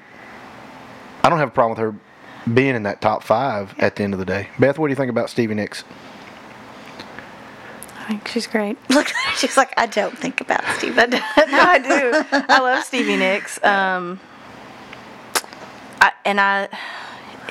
I 1.23 1.29
don't 1.29 1.39
have 1.39 1.49
a 1.49 1.51
problem 1.51 1.77
with 1.77 1.79
her 1.79 2.51
being 2.51 2.75
in 2.75 2.83
that 2.83 3.01
top 3.01 3.23
five 3.23 3.73
at 3.79 3.95
the 3.95 4.03
end 4.03 4.13
of 4.13 4.19
the 4.19 4.25
day. 4.25 4.47
Beth, 4.59 4.77
what 4.77 4.87
do 4.87 4.91
you 4.91 4.95
think 4.95 5.09
about 5.09 5.29
Stevie 5.29 5.55
Nicks? 5.55 5.83
I 8.01 8.07
think 8.07 8.27
she's 8.27 8.47
great. 8.47 8.77
Look, 8.89 9.11
she's 9.37 9.57
like, 9.57 9.73
I 9.77 9.85
don't 9.85 10.17
think 10.17 10.41
about 10.41 10.63
Stevie. 10.77 10.95
no, 10.95 11.19
I 11.37 11.79
do. 11.79 12.43
I 12.49 12.59
love 12.59 12.83
Stevie 12.83 13.15
Nicks. 13.17 13.63
Um, 13.63 14.19
I, 16.01 16.11
and 16.25 16.41
I, 16.41 16.67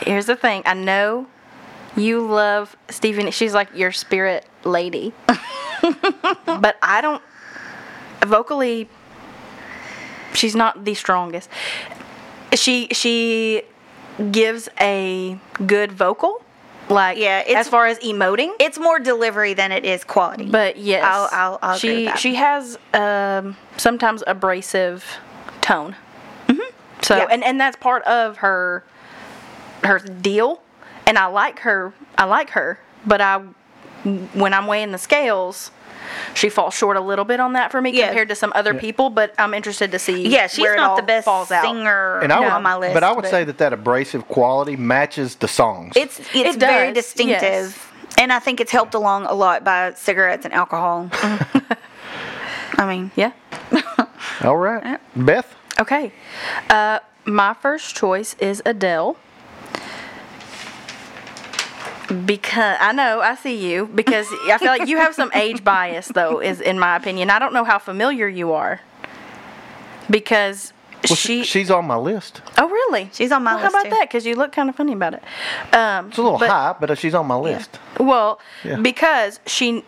here's 0.02 0.26
the 0.26 0.37
thing. 0.37 0.62
I 0.66 0.75
know 0.75 1.26
you 1.97 2.26
love 2.26 2.76
Stevie. 2.88 3.25
Nicks. 3.25 3.37
She's 3.37 3.54
like 3.54 3.75
your 3.75 3.92
spirit 3.92 4.47
lady, 4.64 5.12
but 5.26 6.76
I 6.83 7.00
don't. 7.00 7.23
Vocally, 8.26 8.88
she's 10.35 10.57
not 10.57 10.85
the 10.85 10.95
strongest. 10.95 11.49
She 12.54 12.88
she 12.92 13.62
gives 14.30 14.69
a 14.80 15.38
good 15.66 15.92
vocal, 15.92 16.45
like 16.90 17.18
Yeah, 17.18 17.42
as 17.47 17.68
far 17.68 17.87
as 17.87 17.99
emoting. 18.00 18.52
It's 18.61 18.78
more 18.78 18.99
delivery 18.99 19.54
than 19.54 19.73
it 19.73 19.85
is 19.85 20.04
quality. 20.04 20.47
But 20.47 20.76
yes, 20.76 21.04
I'll, 21.04 21.28
I'll, 21.32 21.59
I'll 21.62 21.78
she 21.78 21.88
agree 21.88 22.04
with 22.04 22.12
that. 22.14 22.18
she 22.20 22.35
has 22.35 22.78
um, 22.94 23.56
sometimes 23.76 24.23
abrasive 24.26 25.04
tone. 25.61 25.97
Mm-hmm. 26.49 26.61
So 27.02 27.16
Yeah. 27.16 27.26
and 27.30 27.42
and 27.44 27.61
that's 27.61 27.76
part 27.76 28.02
of 28.04 28.38
her 28.38 28.85
her 29.85 29.99
deal. 30.00 30.62
And 31.06 31.16
I 31.18 31.26
like 31.26 31.61
her. 31.61 31.92
I 32.18 32.25
like 32.25 32.50
her. 32.50 32.78
But 33.06 33.20
I 33.20 33.38
when 34.35 34.52
I'm 34.54 34.66
weighing 34.66 34.92
the 34.92 34.99
scales. 34.99 35.70
She 36.34 36.48
falls 36.48 36.74
short 36.74 36.96
a 36.96 37.00
little 37.00 37.24
bit 37.24 37.40
on 37.40 37.52
that 37.54 37.70
for 37.70 37.80
me 37.80 37.90
Yeah. 37.90 38.06
compared 38.06 38.28
to 38.28 38.34
some 38.34 38.52
other 38.54 38.74
people, 38.74 39.10
but 39.10 39.34
I'm 39.38 39.54
interested 39.54 39.92
to 39.92 39.98
see. 39.98 40.28
yeah, 40.28 40.46
she's 40.46 40.60
where 40.62 40.74
it 40.74 40.78
not 40.78 40.90
all 40.90 40.96
the 40.96 41.02
best 41.02 41.24
falls 41.24 41.50
out. 41.50 41.62
singer 41.64 42.20
And 42.20 42.32
I 42.32 42.40
would, 42.40 42.48
on 42.48 42.62
my 42.62 42.76
list. 42.76 42.94
but 42.94 43.02
I 43.04 43.12
would 43.12 43.26
say 43.26 43.44
that 43.44 43.58
that 43.58 43.72
abrasive 43.72 44.26
quality 44.28 44.76
matches 44.76 45.36
the 45.36 45.48
songs. 45.48 45.92
it's 45.96 46.18
it's 46.34 46.56
It 46.56 46.60
very 46.60 46.92
distinctive, 46.92 47.42
yes. 47.42 47.86
and 48.18 48.32
I 48.32 48.38
think 48.38 48.60
it's 48.60 48.72
helped 48.72 48.94
along 48.94 49.26
a 49.26 49.34
lot 49.34 49.64
by 49.64 49.92
cigarettes 49.94 50.44
and 50.44 50.54
alcohol. 50.54 51.08
I 52.78 52.86
mean, 52.86 53.10
Yeah. 53.16 53.32
All 54.42 54.56
right, 54.56 55.00
Beth. 55.16 55.54
Okay. 55.78 56.12
Uh, 56.68 56.98
my 57.24 57.54
first 57.54 57.94
choice 57.96 58.34
is 58.38 58.62
Adele. 58.64 59.16
Because 62.26 62.76
I 62.80 62.92
know 62.92 63.20
I 63.20 63.34
see 63.36 63.56
you 63.70 63.86
because 63.86 64.26
I 64.50 64.58
feel 64.58 64.68
like 64.68 64.88
you 64.88 64.96
have 64.96 65.14
some 65.14 65.30
age 65.34 65.62
bias 65.72 66.08
though 66.08 66.40
is 66.40 66.60
in 66.60 66.78
my 66.78 66.96
opinion. 66.96 67.30
I 67.30 67.38
don't 67.38 67.52
know 67.52 67.64
how 67.64 67.78
familiar 67.78 68.26
you 68.28 68.52
are. 68.52 68.80
Because 70.10 70.72
Well, 71.08 71.16
she 71.16 71.44
she's 71.44 71.70
on 71.70 71.86
my 71.86 71.96
list. 71.96 72.42
Oh 72.58 72.68
really? 72.68 73.10
She's 73.12 73.30
on 73.32 73.44
my 73.44 73.54
well, 73.54 73.62
list, 73.64 73.74
How 73.74 73.80
about 73.80 73.90
too. 73.90 73.96
that? 73.98 74.08
Because 74.08 74.26
you 74.26 74.34
look 74.34 74.52
kind 74.52 74.68
of 74.68 74.76
funny 74.76 74.92
about 74.92 75.14
it. 75.14 75.22
Um, 75.72 76.08
It's 76.08 76.18
a 76.18 76.22
little 76.22 76.38
but- 76.38 76.50
high, 76.50 76.74
but 76.80 76.98
she's 76.98 77.14
on 77.14 77.26
my 77.26 77.36
list. 77.36 77.78
well, 77.98 78.40
Yeah. 78.64 78.76
because 78.76 79.38
she 79.46 79.84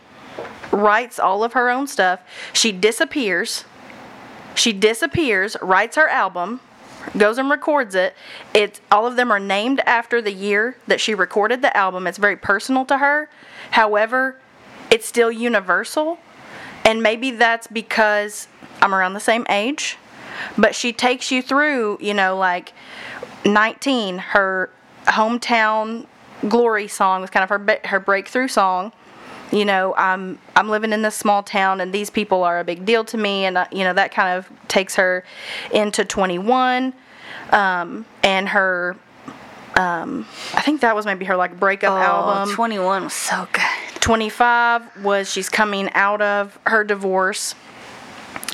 writes 0.70 1.18
all 1.18 1.42
of 1.44 1.54
her 1.54 1.68
own 1.70 1.86
stuff. 1.86 2.20
She 2.52 2.72
disappears. 2.72 3.64
She 4.54 4.72
disappears, 4.72 5.56
writes 5.62 5.96
her 5.96 6.08
album, 6.08 6.60
goes 7.16 7.38
and 7.38 7.50
records 7.50 7.94
it. 7.94 8.14
It's 8.54 8.80
all 8.90 9.06
of 9.06 9.16
them 9.16 9.30
are 9.30 9.40
named 9.40 9.80
after 9.86 10.22
the 10.22 10.32
year 10.32 10.76
that 10.86 11.00
she 11.00 11.14
recorded 11.14 11.62
the 11.62 11.76
album. 11.76 12.06
It's 12.06 12.18
very 12.18 12.36
personal 12.36 12.84
to 12.86 12.98
her. 12.98 13.28
However, 13.72 14.38
it's 14.90 15.06
still 15.06 15.32
universal. 15.32 16.18
And 16.84 17.02
maybe 17.02 17.30
that's 17.30 17.66
because 17.66 18.48
I'm 18.80 18.94
around 18.94 19.14
the 19.14 19.20
same 19.20 19.46
age. 19.48 19.96
But 20.56 20.74
she 20.74 20.92
takes 20.92 21.30
you 21.30 21.42
through, 21.42 21.98
you 22.00 22.14
know, 22.14 22.36
like 22.36 22.72
19, 23.44 24.18
her 24.18 24.70
hometown 25.06 26.06
glory 26.48 26.88
song 26.88 27.20
was 27.20 27.30
kind 27.30 27.44
of 27.44 27.50
her 27.50 27.80
her 27.84 28.00
breakthrough 28.00 28.48
song. 28.48 28.92
You 29.52 29.64
know, 29.64 29.94
I'm 29.96 30.38
I'm 30.56 30.68
living 30.68 30.92
in 30.92 31.02
this 31.02 31.14
small 31.14 31.42
town, 31.42 31.80
and 31.80 31.92
these 31.92 32.10
people 32.10 32.42
are 32.42 32.58
a 32.58 32.64
big 32.64 32.84
deal 32.84 33.04
to 33.04 33.18
me, 33.18 33.44
and 33.44 33.58
uh, 33.58 33.66
you 33.70 33.84
know 33.84 33.92
that 33.92 34.12
kind 34.12 34.38
of 34.38 34.50
takes 34.68 34.96
her 34.96 35.24
into 35.72 36.04
21, 36.04 36.94
um, 37.50 38.06
and 38.22 38.48
her. 38.48 38.96
Um, 39.74 40.26
I 40.52 40.60
think 40.60 40.82
that 40.82 40.94
was 40.94 41.06
maybe 41.06 41.24
her 41.24 41.36
like 41.36 41.58
breakup 41.58 41.92
oh, 41.92 41.96
album. 41.96 42.54
21 42.54 43.04
was 43.04 43.14
so 43.14 43.48
good. 43.52 43.62
25 44.02 45.04
was 45.04 45.30
she's 45.30 45.48
coming 45.48 45.88
out 45.94 46.20
of 46.20 46.58
her 46.66 46.82
divorce 46.82 47.54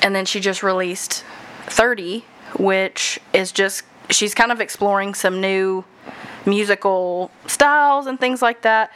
and 0.03 0.15
then 0.15 0.23
she 0.23 0.39
just 0.39 0.61
released 0.61 1.25
30 1.65 2.23
which 2.57 3.19
is 3.33 3.51
just 3.51 3.83
she's 4.11 4.35
kind 4.35 4.51
of 4.51 4.61
exploring 4.61 5.15
some 5.15 5.41
new 5.41 5.83
musical 6.45 7.31
styles 7.47 8.05
and 8.05 8.19
things 8.19 8.43
like 8.43 8.61
that 8.61 8.91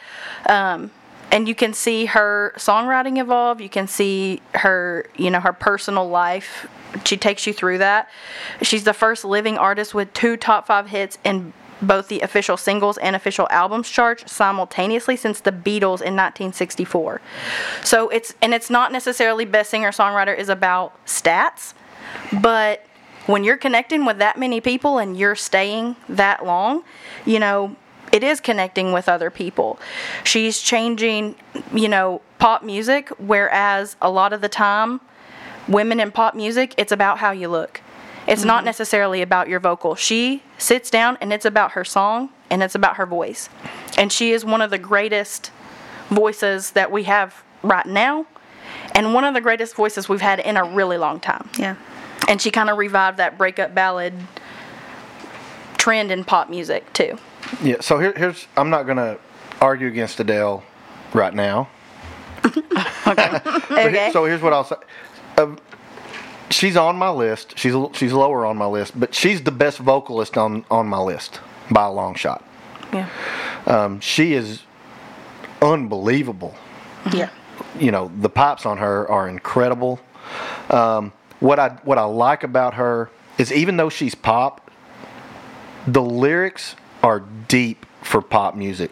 um, 0.48 0.92
and 1.34 1.48
you 1.48 1.54
can 1.54 1.74
see 1.74 2.06
her 2.06 2.54
songwriting 2.56 3.20
evolve. 3.20 3.60
You 3.60 3.68
can 3.68 3.88
see 3.88 4.40
her 4.54 5.06
you 5.16 5.30
know 5.30 5.40
her 5.40 5.52
personal 5.52 6.08
life. 6.08 6.68
She 7.04 7.16
takes 7.16 7.44
you 7.44 7.52
through 7.52 7.78
that. 7.78 8.08
She's 8.62 8.84
the 8.84 8.94
first 8.94 9.24
living 9.24 9.58
artist 9.58 9.94
with 9.94 10.12
two 10.14 10.36
top 10.36 10.68
five 10.68 10.88
hits 10.90 11.18
in 11.24 11.52
both 11.82 12.06
the 12.06 12.20
official 12.20 12.56
singles 12.56 12.98
and 12.98 13.16
official 13.16 13.48
albums 13.50 13.90
charts 13.90 14.32
simultaneously 14.32 15.16
since 15.16 15.40
the 15.40 15.50
Beatles 15.50 16.00
in 16.00 16.14
1964. 16.14 17.20
So 17.82 18.08
it's 18.10 18.32
and 18.40 18.54
it's 18.54 18.70
not 18.70 18.92
necessarily 18.92 19.44
best 19.44 19.70
singer 19.70 19.90
songwriter 19.90 20.38
is 20.38 20.48
about 20.48 21.04
stats, 21.04 21.74
but 22.40 22.86
when 23.26 23.42
you're 23.42 23.56
connecting 23.56 24.04
with 24.04 24.18
that 24.18 24.38
many 24.38 24.60
people 24.60 24.98
and 24.98 25.18
you're 25.18 25.34
staying 25.34 25.96
that 26.08 26.46
long, 26.46 26.84
you 27.24 27.40
know, 27.40 27.74
it 28.14 28.22
is 28.22 28.40
connecting 28.40 28.92
with 28.92 29.08
other 29.08 29.28
people. 29.28 29.76
She's 30.22 30.60
changing, 30.60 31.34
you 31.74 31.88
know, 31.88 32.22
pop 32.38 32.62
music 32.62 33.08
whereas 33.18 33.96
a 34.00 34.08
lot 34.08 34.32
of 34.32 34.40
the 34.40 34.48
time 34.48 35.00
women 35.66 35.98
in 35.98 36.12
pop 36.12 36.36
music, 36.36 36.74
it's 36.76 36.92
about 36.92 37.18
how 37.18 37.32
you 37.32 37.48
look. 37.48 37.80
It's 38.28 38.44
not 38.44 38.58
mm-hmm. 38.58 38.66
necessarily 38.66 39.20
about 39.20 39.48
your 39.48 39.58
vocal. 39.58 39.96
She 39.96 40.44
sits 40.58 40.90
down 40.90 41.18
and 41.20 41.32
it's 41.32 41.44
about 41.44 41.72
her 41.72 41.84
song 41.84 42.30
and 42.50 42.62
it's 42.62 42.76
about 42.76 42.96
her 42.98 43.06
voice. 43.06 43.48
And 43.98 44.12
she 44.12 44.30
is 44.30 44.44
one 44.44 44.60
of 44.60 44.70
the 44.70 44.78
greatest 44.78 45.50
voices 46.08 46.70
that 46.70 46.92
we 46.92 47.02
have 47.04 47.42
right 47.64 47.86
now 47.86 48.26
and 48.94 49.12
one 49.12 49.24
of 49.24 49.34
the 49.34 49.40
greatest 49.40 49.74
voices 49.74 50.08
we've 50.08 50.20
had 50.20 50.38
in 50.38 50.56
a 50.56 50.62
really 50.62 50.98
long 50.98 51.18
time. 51.18 51.48
Yeah. 51.58 51.74
And 52.28 52.40
she 52.40 52.52
kind 52.52 52.70
of 52.70 52.78
revived 52.78 53.16
that 53.16 53.36
breakup 53.36 53.74
ballad 53.74 54.14
trend 55.78 56.12
in 56.12 56.22
pop 56.22 56.48
music 56.48 56.92
too. 56.92 57.18
Yeah. 57.62 57.76
So 57.80 57.98
here, 57.98 58.12
here's 58.16 58.46
I'm 58.56 58.70
not 58.70 58.84
gonna 58.86 59.18
argue 59.60 59.88
against 59.88 60.18
Adele 60.20 60.62
right 61.12 61.34
now. 61.34 61.68
But 63.04 63.18
here- 63.18 63.42
Okay. 63.88 64.10
so 64.12 64.24
here's 64.24 64.40
what 64.42 64.52
I'll 64.52 64.64
say. 64.64 64.76
Uh, 65.36 65.56
she's 66.50 66.76
on 66.76 66.96
my 66.96 67.10
list. 67.10 67.58
She's 67.58 67.74
she's 67.92 68.12
lower 68.12 68.46
on 68.46 68.56
my 68.56 68.66
list, 68.66 68.98
but 68.98 69.14
she's 69.14 69.42
the 69.42 69.50
best 69.52 69.78
vocalist 69.78 70.36
on 70.38 70.64
on 70.70 70.86
my 70.88 70.98
list 70.98 71.40
by 71.70 71.84
a 71.84 71.92
long 71.92 72.14
shot. 72.14 72.42
yeah. 72.92 73.08
Um, 73.66 74.00
she 74.00 74.34
is 74.34 74.62
unbelievable. 75.62 76.54
Yeah. 77.12 77.30
You 77.78 77.90
know, 77.90 78.10
the 78.20 78.28
pipes 78.28 78.66
on 78.66 78.78
her 78.78 79.08
are 79.10 79.28
incredible. 79.28 80.00
Um, 80.70 81.12
what 81.40 81.58
I 81.58 81.70
what 81.84 81.98
I 81.98 82.04
like 82.04 82.42
about 82.42 82.74
her 82.74 83.10
is 83.38 83.52
even 83.52 83.76
though 83.76 83.90
she's 83.90 84.14
pop, 84.14 84.70
the 85.86 86.02
lyrics 86.02 86.76
are 87.04 87.20
deep 87.20 87.84
for 88.02 88.22
pop 88.22 88.56
music. 88.56 88.90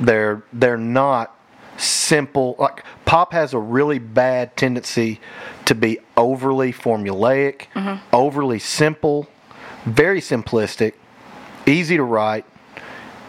They're 0.00 0.42
they're 0.52 0.78
not 0.78 1.36
simple. 1.76 2.54
Like 2.58 2.84
pop 3.04 3.32
has 3.32 3.52
a 3.52 3.58
really 3.58 3.98
bad 3.98 4.56
tendency 4.56 5.20
to 5.64 5.74
be 5.74 5.98
overly 6.16 6.72
formulaic, 6.72 7.66
mm-hmm. 7.74 8.02
overly 8.14 8.60
simple, 8.60 9.26
very 9.84 10.20
simplistic, 10.20 10.94
easy 11.66 11.96
to 11.96 12.04
write, 12.04 12.46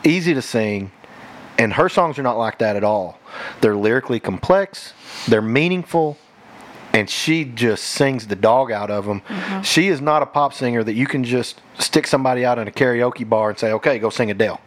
easy 0.04 0.34
to 0.36 0.42
sing, 0.42 0.92
and 1.58 1.74
her 1.74 1.90
songs 1.90 2.20
are 2.20 2.24
not 2.24 2.38
like 2.38 2.60
that 2.60 2.75
at 2.75 2.84
all. 2.84 3.20
They're 3.62 3.75
lyrically 3.75 4.20
complex, 4.20 4.94
they're 5.28 5.42
meaningful, 5.42 6.18
and 6.93 7.10
she 7.10 7.45
just 7.45 7.83
sings 7.86 8.27
the 8.27 8.36
dog 8.36 8.71
out 8.71 8.91
of 8.91 9.05
them. 9.05 9.21
Mm-hmm. 9.21 9.62
She 9.62 9.88
is 9.88 10.01
not 10.01 10.21
a 10.21 10.25
pop 10.25 10.53
singer 10.53 10.83
that 10.83 10.93
you 10.93 11.07
can 11.07 11.24
just 11.24 11.62
stick 11.79 12.05
somebody 12.07 12.43
out 12.45 12.60
in 12.60 12.67
a 12.67 12.71
karaoke 12.71 13.27
bar 13.27 13.50
and 13.50 13.60
say, 13.60 13.71
"Okay, 13.74 14.00
go 14.00 14.10
sing 14.10 14.29
Adele." 14.31 14.60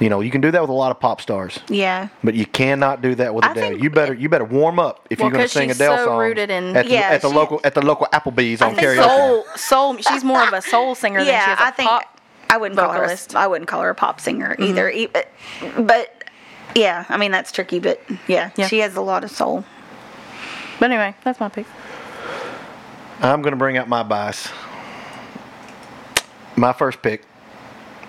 You 0.00 0.08
know, 0.08 0.20
you 0.20 0.30
can 0.30 0.40
do 0.40 0.50
that 0.52 0.60
with 0.62 0.70
a 0.70 0.74
lot 0.74 0.90
of 0.90 0.98
pop 1.00 1.20
stars, 1.20 1.58
Yeah. 1.68 2.08
but 2.24 2.34
you 2.34 2.46
cannot 2.46 3.02
do 3.02 3.14
that 3.16 3.34
with 3.34 3.44
I 3.44 3.50
Adele. 3.52 3.76
You 3.76 3.90
better 3.90 4.14
you 4.14 4.30
better 4.30 4.46
warm 4.46 4.78
up 4.78 5.06
if 5.10 5.18
Well, 5.18 5.26
you're 5.28 5.32
going 5.36 5.44
to 5.44 5.48
sing 5.52 5.68
she's 5.68 5.76
Adele 5.76 5.98
so 5.98 6.04
songs 6.06 6.18
rooted 6.18 6.50
in- 6.50 6.74
at 6.74 6.86
the, 6.86 6.92
Yeah, 6.92 7.00
at 7.00 7.20
the 7.20 7.28
she- 7.28 7.34
local 7.36 7.60
at 7.62 7.74
the 7.74 7.82
local 7.84 8.06
Applebee's 8.10 8.62
on 8.62 8.74
think 8.74 8.86
karaoke. 8.88 9.04
Soul, 9.04 9.44
soul. 9.56 9.96
She's 9.98 10.24
more 10.24 10.42
of 10.42 10.54
a 10.54 10.62
soul 10.62 10.94
singer 10.94 11.18
than 11.18 11.26
she 11.26 11.32
Yeah, 11.32 11.52
is 11.52 11.60
a 11.60 11.62
I 11.62 11.70
think 11.72 11.90
pop. 11.90 12.20
I 12.48 12.56
wouldn't 12.56 12.80
call 12.80 12.90
her. 12.92 13.00
vocalist. 13.00 13.34
A, 13.34 13.38
I 13.38 13.46
wouldn't 13.48 13.68
call 13.68 13.82
her 13.82 13.90
a 13.90 13.94
pop 13.94 14.18
singer 14.18 14.54
mm-hmm. 14.54 14.62
either. 14.62 14.90
E- 14.90 15.08
But 15.78 16.24
yeah, 16.74 17.04
I 17.10 17.18
mean 17.18 17.30
that's 17.30 17.52
tricky. 17.52 17.80
But 17.80 18.00
yeah, 18.28 18.50
Yeah. 18.56 18.66
she 18.66 18.78
has 18.78 18.96
a 18.96 19.02
lot 19.02 19.24
of 19.24 19.30
soul. 19.30 19.64
But 20.80 20.90
anyway, 20.90 21.14
that's 21.22 21.38
my 21.38 21.48
pick. 21.50 21.66
I'm 23.20 23.42
going 23.42 23.52
to 23.52 23.58
bring 23.58 23.76
out 23.76 23.86
my 23.86 24.02
bias. 24.02 24.48
My 26.56 26.72
first 26.72 27.02
pick 27.02 27.22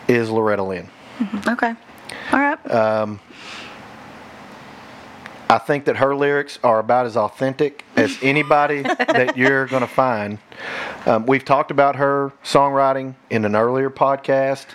is 0.08 0.30
Loretta 0.30 0.63
Lynn. 0.63 0.90
Okay. 1.48 1.75
All 2.32 2.40
right. 2.40 2.72
Um, 2.72 3.20
I 5.50 5.58
think 5.58 5.84
that 5.86 5.98
her 5.98 6.16
lyrics 6.16 6.60
are 6.63 6.80
about 6.80 7.06
as 7.06 7.18
authentic 7.18 7.84
as 7.98 8.18
anybody 8.24 8.84
that 8.84 9.36
you're 9.36 9.66
going 9.66 9.82
to 9.82 9.88
find. 9.88 10.40
Um, 11.06 11.25
we've 11.25 11.44
talked 11.44 11.72
about 11.72 11.98
her 11.98 12.32
songwriting 12.42 13.16
in 13.30 13.44
an 13.44 13.54
earlier 13.54 13.90
podcast. 13.90 14.68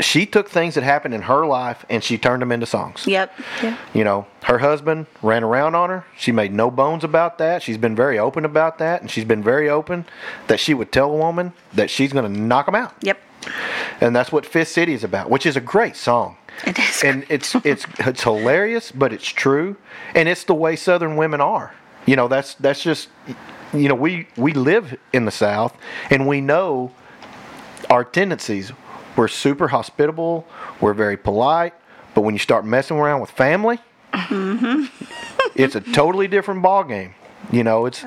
She 0.00 0.26
took 0.26 0.48
things 0.50 0.74
that 0.74 0.84
happened 0.84 1.14
in 1.14 1.22
her 1.22 1.46
life 1.46 1.84
and 1.88 2.04
she 2.04 2.18
turned 2.18 2.42
them 2.42 2.52
into 2.52 2.66
songs. 2.66 3.06
yep. 3.06 3.32
You 3.94 4.04
know, 4.04 4.26
her 4.44 4.58
husband 4.58 5.06
ran 5.22 5.42
around 5.42 5.74
on 5.74 5.88
her. 5.88 6.04
She 6.16 6.32
made 6.32 6.52
no 6.52 6.70
bones 6.70 7.02
about 7.02 7.38
that. 7.38 7.62
She's 7.62 7.78
been 7.78 7.96
very 7.96 8.18
open 8.18 8.44
about 8.44 8.78
that, 8.78 9.00
and 9.00 9.10
she's 9.10 9.24
been 9.24 9.42
very 9.42 9.68
open 9.68 10.04
that 10.48 10.60
she 10.60 10.74
would 10.74 10.92
tell 10.92 11.12
a 11.12 11.16
woman 11.16 11.52
that 11.72 11.90
she's 11.90 12.12
going 12.12 12.30
to 12.30 12.40
knock 12.40 12.68
him 12.68 12.74
out. 12.74 12.94
Yep. 13.00 13.18
And 14.00 14.14
that's 14.14 14.30
what 14.30 14.44
Fist 14.44 14.72
City 14.72 14.92
is 14.92 15.04
about, 15.04 15.30
which 15.30 15.46
is 15.46 15.56
a 15.56 15.60
great 15.60 15.96
song. 15.96 16.36
It 16.66 16.78
is. 16.78 17.02
And 17.02 17.24
it's 17.28 17.54
it's 17.64 17.86
it's 17.98 18.22
hilarious, 18.22 18.90
but 18.92 19.12
it's 19.12 19.28
true, 19.28 19.76
and 20.14 20.28
it's 20.28 20.44
the 20.44 20.54
way 20.54 20.76
Southern 20.76 21.16
women 21.16 21.40
are. 21.40 21.74
You 22.06 22.16
know, 22.16 22.28
that's 22.28 22.54
that's 22.54 22.82
just, 22.82 23.08
you 23.74 23.88
know, 23.88 23.94
we 23.94 24.28
we 24.36 24.52
live 24.52 24.98
in 25.12 25.24
the 25.24 25.30
South, 25.30 25.76
and 26.10 26.26
we 26.26 26.40
know 26.40 26.92
our 27.90 28.04
tendencies. 28.04 28.72
We're 29.16 29.28
super 29.28 29.68
hospitable. 29.68 30.46
We're 30.80 30.94
very 30.94 31.16
polite, 31.16 31.74
but 32.14 32.20
when 32.22 32.34
you 32.34 32.38
start 32.38 32.64
messing 32.64 32.98
around 32.98 33.20
with 33.20 33.30
family, 33.30 33.78
it's 35.54 35.74
a 35.74 35.80
totally 35.80 36.28
different 36.28 36.62
ball 36.62 36.84
game. 36.84 37.14
You 37.50 37.64
know, 37.64 37.86
it's 37.86 38.02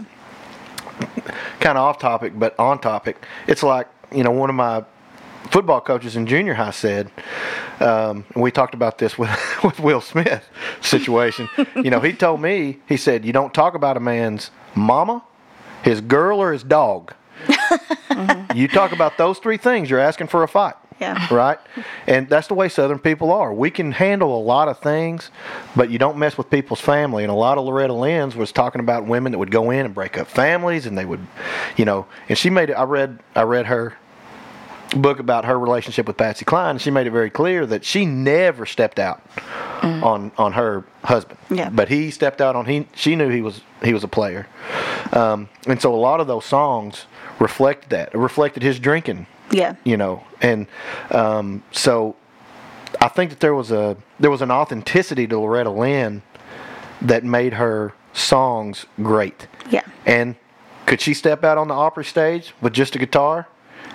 kind 1.60 1.78
of 1.78 1.84
off 1.84 2.00
topic, 2.00 2.34
but 2.38 2.58
on 2.60 2.80
topic. 2.80 3.18
It's 3.48 3.64
like 3.64 3.88
you 4.14 4.24
know 4.24 4.32
one 4.32 4.50
of 4.50 4.56
my 4.56 4.84
football 5.52 5.82
coaches 5.82 6.16
in 6.16 6.28
junior 6.28 6.54
high 6.54 6.72
said, 6.72 7.12
um, 7.80 8.26
and 8.34 8.44
we 8.44 8.52
talked 8.52 8.74
about 8.76 8.98
this 8.98 9.18
with 9.18 9.30
with 9.64 9.80
Will 9.80 10.02
Smith 10.02 10.48
situation. 10.82 11.50
you 11.76 11.90
know, 11.90 12.00
he 12.00 12.14
told 12.14 12.42
me 12.42 12.80
he 12.88 12.98
said 12.98 13.26
you 13.26 13.34
don't 13.34 13.54
talk 13.54 13.74
about 13.74 13.98
a 13.98 14.00
man's 14.00 14.52
mama, 14.76 15.24
his 15.84 16.02
girl, 16.02 16.40
or 16.40 16.54
his 16.54 16.64
dog. 16.64 17.14
You 18.56 18.68
talk 18.68 18.92
about 18.92 19.18
those 19.18 19.38
three 19.40 19.58
things, 19.58 19.90
you're 19.90 20.00
asking 20.00 20.28
for 20.28 20.44
a 20.44 20.48
fight. 20.48 20.74
Yeah. 21.00 21.28
Right? 21.32 21.60
And 22.08 22.28
that's 22.28 22.48
the 22.48 22.54
way 22.56 22.70
Southern 22.70 23.00
people 23.00 23.32
are. 23.32 23.54
We 23.54 23.72
can 23.72 23.92
handle 23.92 24.38
a 24.38 24.42
lot 24.42 24.68
of 24.68 24.80
things, 24.80 25.32
but 25.76 25.90
you 25.90 26.00
don't 26.00 26.18
mess 26.18 26.38
with 26.38 26.50
people's 26.50 26.82
family. 26.82 27.24
And 27.24 27.32
a 27.32 27.36
lot 27.36 27.58
of 27.58 27.66
Loretta 27.66 27.94
Lynn's 27.94 28.36
was 28.36 28.52
talking 28.52 28.82
about 28.82 29.06
women 29.06 29.32
that 29.32 29.38
would 29.38 29.52
go 29.52 29.72
in 29.72 29.86
and 29.86 29.96
break 29.96 30.18
up 30.18 30.28
families 30.28 30.86
and 30.86 30.98
they 30.98 31.06
would, 31.06 31.26
you 31.78 31.86
know, 31.86 32.06
and 32.28 32.38
she 32.38 32.50
made 32.50 32.70
it, 32.70 32.74
I 32.74 32.84
read, 32.84 33.20
I 33.36 33.44
read 33.44 33.68
her 33.68 33.96
book 34.98 35.20
about 35.20 35.46
her 35.46 35.58
relationship 35.60 36.08
with 36.08 36.18
Patsy 36.18 36.46
Cline, 36.46 36.72
and 36.72 36.82
she 36.82 36.92
made 36.92 37.08
it 37.08 37.12
very 37.12 37.30
clear 37.30 37.66
that 37.66 37.86
she 37.86 38.06
never 38.06 38.66
stepped 38.66 39.00
out 39.00 39.22
on 39.84 40.32
on 40.38 40.54
her 40.54 40.84
husband. 41.04 41.40
Yeah. 41.50 41.70
But 41.70 41.90
he 41.90 42.12
stepped 42.12 42.42
out 42.42 42.56
on 42.56 42.66
he. 42.66 42.88
She 42.96 43.16
knew 43.16 43.30
he 43.30 43.42
was 43.42 43.62
he 43.84 43.94
was 43.94 44.04
a 44.04 44.08
player, 44.08 44.48
um, 45.12 45.50
and 45.68 45.82
so 45.82 45.94
a 45.94 45.98
lot 45.98 46.20
of 46.20 46.28
those 46.28 46.46
songs 46.46 47.06
reflected 47.40 47.90
that. 47.92 48.10
It 48.14 48.18
reflected 48.18 48.64
his 48.64 48.80
drinking. 48.80 49.28
Yeah. 49.52 49.76
You 49.84 49.98
know, 49.98 50.24
and 50.42 50.68
um, 51.12 51.64
so 51.72 52.16
I 53.02 53.08
think 53.08 53.30
that 53.32 53.40
there 53.40 53.56
was 53.56 53.72
a 53.72 53.98
there 54.20 54.32
was 54.32 54.42
an 54.42 54.52
authenticity 54.52 55.28
to 55.28 55.40
Loretta 55.40 55.70
Lynn 55.70 56.22
that 57.02 57.24
made 57.24 57.54
her 57.54 57.94
songs 58.14 58.86
great. 59.02 59.48
Yeah. 59.70 59.84
And 60.06 60.36
could 60.86 61.00
she 61.02 61.14
step 61.14 61.44
out 61.44 61.58
on 61.58 61.68
the 61.68 61.74
Opry 61.74 62.04
stage 62.06 62.54
with 62.62 62.74
just 62.74 62.96
a 62.96 63.00
guitar 63.00 63.48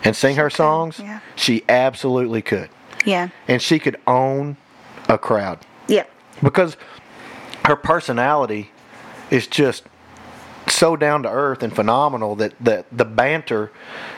and 0.05 0.15
sing 0.17 0.37
her 0.37 0.49
songs? 0.51 0.99
yeah. 0.99 1.21
She 1.37 1.63
absolutely 1.69 2.41
could. 2.43 2.71
Yeah. 3.05 3.29
And 3.49 3.61
she 3.61 3.79
could 3.79 3.99
own 4.07 4.57
a 5.09 5.19
crowd 5.19 5.59
Yeah. 5.89 6.05
because 6.43 6.77
her 7.67 7.77
personality 7.77 8.71
is 9.31 9.47
just 9.47 9.83
so 10.69 10.97
down 10.97 11.23
to 11.25 11.29
earth 11.31 11.63
and 11.63 11.75
phenomenal 11.75 12.35
that 12.37 12.55
the 12.61 12.85
the 12.91 13.05
banter, 13.05 13.71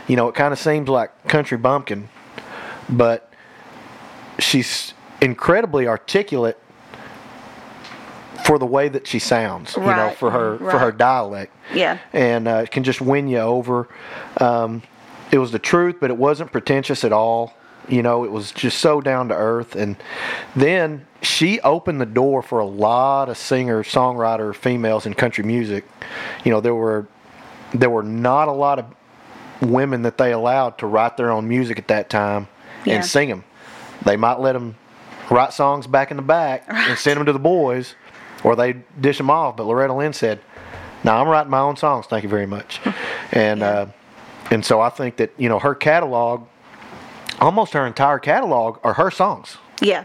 you 0.09 0.17
know, 0.17 0.29
it 0.29 0.35
kind 0.35 0.53
of 0.53 0.59
seems 0.59 0.89
like 0.89 1.11
country 1.29 1.59
bumpkin, 1.59 2.09
but 2.89 3.33
she's 4.39 4.95
incredibly 5.21 5.87
articulate 5.89 6.59
for 8.45 8.59
the 8.59 8.67
way 8.67 8.89
that 8.89 9.07
she 9.07 9.19
sounds, 9.19 9.75
you 9.77 9.83
know, 9.83 10.11
for 10.19 10.31
her 10.31 10.59
for 10.59 10.79
her 10.79 10.93
dialect 10.93 11.53
Yeah. 11.75 11.99
and 12.13 12.47
uh, 12.47 12.67
can 12.67 12.85
just 12.85 13.01
win 13.01 13.27
you 13.29 13.39
over. 13.39 13.89
Um, 14.41 14.83
it 15.33 15.39
was 15.39 15.51
the 15.51 15.59
truth, 15.59 15.97
but 16.01 16.11
it 16.11 16.17
wasn't 16.17 16.53
pretentious 16.53 17.03
at 17.03 17.13
all. 17.13 17.55
You 17.89 18.03
know, 18.03 18.25
it 18.25 18.31
was 18.31 18.53
just 18.53 18.79
so 18.79 19.01
down 19.01 19.29
to 19.29 19.35
earth. 19.35 19.75
And 19.75 19.97
then 20.55 21.07
she 21.23 21.61
opened 21.61 22.01
the 22.01 22.07
door 22.07 22.43
for 22.43 22.59
a 22.61 22.67
lot 22.67 23.29
of 23.29 23.37
singer 23.37 23.83
songwriter 23.83 24.55
females 24.55 25.07
in 25.07 25.15
country 25.15 25.43
music. 25.45 25.85
You 26.45 26.53
know, 26.53 26.61
there 26.61 26.75
were 26.75 27.07
there 27.75 27.91
were 27.91 28.03
not 28.05 28.47
a 28.49 28.53
lot 28.53 28.79
of 28.79 28.85
women 29.63 30.03
that 30.03 30.19
they 30.19 30.33
allowed 30.33 30.79
to 30.79 30.87
write 30.87 31.17
their 31.17 31.31
own 31.31 31.49
music 31.49 31.79
at 31.79 31.89
that 31.89 32.11
time 32.11 32.49
Yeah. 32.85 32.97
and 32.97 33.05
sing 33.05 33.29
them. 33.29 33.45
They 34.05 34.17
might 34.17 34.39
let 34.41 34.53
them 34.53 34.77
write 35.31 35.53
songs 35.53 35.87
back 35.87 36.11
in 36.11 36.17
the 36.17 36.23
back 36.23 36.65
and 36.69 36.99
send 36.99 37.19
them 37.19 37.27
to 37.27 37.33
the 37.33 37.39
boys, 37.39 37.95
or 38.45 38.55
they 38.57 38.75
dish 39.01 39.19
them 39.19 39.31
off. 39.31 39.57
But 39.57 39.65
Loretta 39.65 39.93
Lynn 39.95 40.13
said, 40.13 40.41
"No, 41.05 41.13
I'm 41.17 41.29
writing 41.29 41.51
my 41.51 41.61
own 41.61 41.77
songs. 41.77 42.07
Thank 42.07 42.23
you 42.23 42.29
very 42.29 42.47
much." 42.47 42.81
And 43.33 43.61
uh, 43.63 43.87
and 44.53 44.65
so 44.65 44.81
I 44.81 44.89
think 44.89 45.17
that 45.17 45.33
you 45.37 45.49
know 45.49 45.59
her 45.59 45.75
catalog, 45.75 46.47
almost 47.41 47.73
her 47.73 47.85
entire 47.87 48.21
catalog, 48.21 48.79
are 48.85 48.93
her 48.95 49.11
songs. 49.11 49.57
Yeah. 49.81 50.05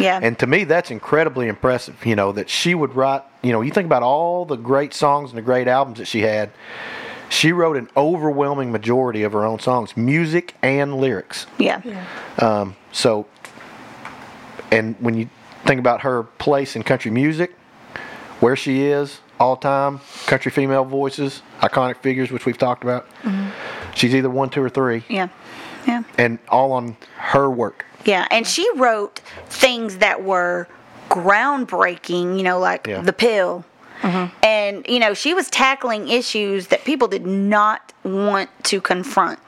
Yeah. 0.00 0.18
And 0.20 0.36
to 0.40 0.46
me, 0.48 0.64
that's 0.64 0.90
incredibly 0.90 1.46
impressive. 1.46 2.04
You 2.04 2.16
know 2.16 2.32
that 2.32 2.50
she 2.50 2.74
would 2.74 2.96
write. 2.96 3.22
You 3.42 3.52
know, 3.52 3.60
you 3.60 3.70
think 3.70 3.86
about 3.86 4.02
all 4.02 4.44
the 4.44 4.56
great 4.56 4.92
songs 4.94 5.30
and 5.30 5.38
the 5.38 5.42
great 5.42 5.68
albums 5.68 5.98
that 5.98 6.06
she 6.06 6.22
had. 6.22 6.50
She 7.28 7.52
wrote 7.52 7.76
an 7.76 7.88
overwhelming 7.96 8.70
majority 8.72 9.22
of 9.22 9.32
her 9.32 9.44
own 9.44 9.58
songs, 9.58 9.96
music 9.96 10.54
and 10.62 10.96
lyrics. 10.96 11.46
yeah. 11.58 11.80
Um, 12.38 12.76
so, 12.92 13.26
and 14.70 14.94
when 15.00 15.14
you 15.16 15.28
think 15.64 15.78
about 15.80 16.02
her 16.02 16.22
place 16.24 16.76
in 16.76 16.82
country 16.82 17.10
music, 17.10 17.54
where 18.40 18.56
she 18.56 18.82
is 18.84 19.20
all 19.40 19.56
time, 19.56 20.00
country 20.26 20.50
female 20.50 20.84
voices, 20.84 21.42
iconic 21.60 21.96
figures, 21.98 22.30
which 22.30 22.46
we've 22.46 22.58
talked 22.58 22.84
about, 22.84 23.06
she's 23.94 24.14
either 24.14 24.30
one, 24.30 24.48
two, 24.50 24.62
or 24.62 24.68
three, 24.68 25.04
Yeah. 25.08 25.28
Yeah. 25.86 26.02
and 26.18 26.38
all 26.48 26.72
on 26.72 26.96
her 27.16 27.50
work. 27.50 27.84
Yeah, 28.04 28.26
and 28.30 28.46
she 28.46 28.68
wrote 28.76 29.18
things 29.48 29.98
that 29.98 30.22
were 30.22 30.68
groundbreaking, 31.10 32.36
you 32.36 32.42
know, 32.44 32.58
like 32.58 32.86
Yeah. 32.86 33.00
The 33.02 33.12
Pill. 33.12 33.64
And, 34.02 34.86
you 34.88 34.98
know, 34.98 35.14
she 35.14 35.34
was 35.34 35.48
tackling 35.50 36.08
issues 36.08 36.68
that 36.68 36.84
people 36.84 37.08
did 37.08 37.26
not 37.26 37.92
want 38.04 38.50
to 38.64 38.80
confront 38.80 39.38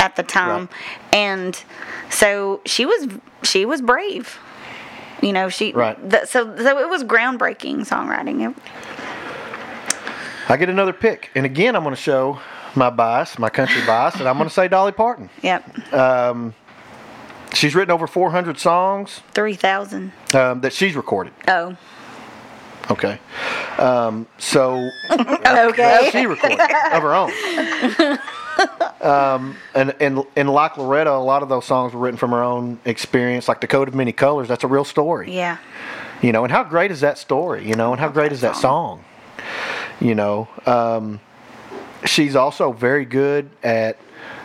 at 0.00 0.16
the 0.16 0.22
time. 0.22 0.68
And 1.12 1.60
so 2.10 2.60
she 2.66 2.86
was 2.86 3.08
she 3.42 3.64
was 3.66 3.80
brave. 3.82 4.38
You 5.22 5.32
know, 5.32 5.48
she 5.48 5.72
Right. 5.72 5.96
th- 6.10 6.26
so 6.26 6.56
so 6.56 6.78
it 6.78 6.88
was 6.88 7.02
groundbreaking 7.04 7.86
songwriting. 7.88 8.50
It- 8.50 8.56
I 10.48 10.56
get 10.56 10.68
another 10.68 10.92
pick, 10.92 11.30
and 11.34 11.44
again, 11.44 11.74
I'm 11.74 11.82
going 11.82 11.94
to 11.94 12.00
show 12.00 12.38
my 12.76 12.88
bias, 12.90 13.38
my 13.38 13.48
country 13.48 13.82
bias, 13.86 14.14
and 14.16 14.28
I'm 14.28 14.36
going 14.36 14.48
to 14.48 14.54
say 14.54 14.68
Dolly 14.68 14.92
Parton. 14.92 15.28
Yep. 15.42 15.64
She's 17.54 17.74
written 17.74 17.90
over 17.90 18.06
400 18.06 18.58
songs 18.58 19.22
3000. 19.32 20.12
um, 20.34 20.60
that 20.60 20.72
she's 20.72 20.94
recorded. 20.94 21.32
Oh. 21.48 21.76
Okay, 22.90 23.18
um, 23.78 24.26
so 24.38 24.88
Okay. 25.10 26.08
she 26.12 26.26
recorded 26.26 26.60
of 26.60 27.02
her 27.02 27.14
own. 27.14 28.18
Um, 29.02 29.56
and, 29.74 29.94
and 30.00 30.24
and 30.34 30.48
like 30.50 30.78
Loretta, 30.78 31.10
a 31.10 31.18
lot 31.18 31.42
of 31.42 31.48
those 31.48 31.64
songs 31.66 31.92
were 31.92 32.00
written 32.00 32.16
from 32.16 32.30
her 32.30 32.42
own 32.42 32.78
experience. 32.86 33.48
Like 33.48 33.60
the 33.60 33.66
Coat 33.66 33.86
of 33.88 33.94
Many 33.94 34.12
Colors, 34.12 34.48
that's 34.48 34.64
a 34.64 34.66
real 34.68 34.84
story. 34.84 35.34
Yeah. 35.34 35.58
You 36.22 36.32
know, 36.32 36.44
and 36.44 36.50
how 36.52 36.64
great 36.64 36.90
is 36.90 37.00
that 37.02 37.18
story? 37.18 37.68
You 37.68 37.74
know, 37.74 37.92
and 37.92 38.00
how 38.00 38.08
great 38.08 38.32
is 38.32 38.40
that 38.40 38.56
song? 38.56 39.04
You 40.00 40.14
know, 40.14 40.48
um, 40.64 41.20
she's 42.06 42.34
also 42.34 42.72
very 42.72 43.04
good 43.04 43.50
at 43.62 43.98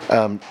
um, 0.09 0.41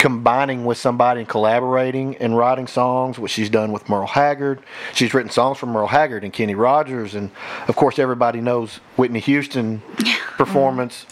combining 0.00 0.64
with 0.64 0.78
somebody 0.78 1.20
and 1.20 1.28
collaborating 1.28 2.16
and 2.16 2.34
writing 2.36 2.66
songs, 2.66 3.18
which 3.18 3.30
she's 3.32 3.50
done 3.50 3.70
with 3.70 3.86
Merle 3.88 4.06
Haggard. 4.06 4.60
She's 4.94 5.12
written 5.12 5.30
songs 5.30 5.58
for 5.58 5.66
Merle 5.66 5.86
Haggard 5.88 6.24
and 6.24 6.32
Kenny 6.32 6.54
Rogers, 6.54 7.14
and 7.14 7.30
of 7.68 7.76
course, 7.76 7.98
everybody 7.98 8.40
knows 8.40 8.76
Whitney 8.96 9.20
Houston 9.20 9.80
performance. 10.38 11.04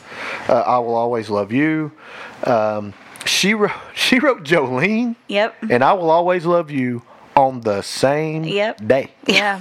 Uh, 0.48 0.54
I 0.60 0.78
will 0.78 0.94
always 0.94 1.28
love 1.28 1.52
you. 1.52 1.92
Um, 2.44 2.94
she 3.26 3.52
wrote 3.52 3.72
she 3.94 4.18
wrote 4.20 4.42
Jolene 4.42 5.16
Yep. 5.28 5.56
and 5.70 5.84
I 5.84 5.92
will 5.92 6.10
always 6.10 6.46
love 6.46 6.70
you 6.70 7.02
on 7.36 7.60
the 7.60 7.82
same 7.82 8.44
Yep. 8.44 8.86
day. 8.86 9.10
Yeah. 9.26 9.60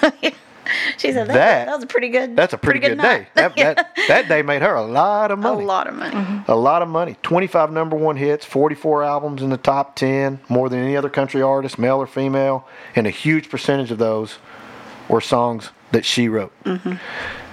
She 0.98 1.12
said 1.12 1.28
that, 1.28 1.34
That- 1.34 1.66
that 1.66 1.74
was 1.74 1.84
a 1.84 1.86
pretty 1.86 2.08
good. 2.08 2.34
That's 2.36 2.52
a 2.52 2.58
pretty, 2.58 2.80
good, 2.80 2.96
day. 2.96 3.02
night. 3.02 3.26
That, 3.34 3.56
that, 3.56 3.96
that 4.08 4.28
day 4.28 4.42
made 4.42 4.62
her 4.62 4.74
a 4.74 4.84
lot 4.84 5.30
of 5.30 5.38
money. 5.38 5.62
a 5.62 5.66
lot 5.66 5.86
of 5.86 5.94
money. 5.94 6.42
A 6.48 6.54
lot 6.56 6.82
of 6.82 6.88
money. 6.88 7.16
25 7.22 7.70
number 7.72 7.96
one 7.96 8.16
hits, 8.16 8.44
44 8.44 9.04
albums 9.04 9.42
in 9.42 9.50
the 9.50 9.56
top 9.56 9.96
10, 9.96 10.40
more 10.48 10.68
than 10.68 10.80
any 10.80 10.96
other 10.96 11.08
country 11.10 11.40
artist, 11.42 11.78
male 11.78 11.96
or 11.98 12.06
female, 12.06 12.66
and 12.96 13.06
a 13.06 13.10
huge 13.10 13.48
percentage 13.50 13.90
of 13.90 13.98
those 13.98 14.38
were 15.08 15.20
songs 15.20 15.70
that 15.92 16.04
she 16.04 16.28
wrote. 16.28 16.52
Um, 16.66 16.98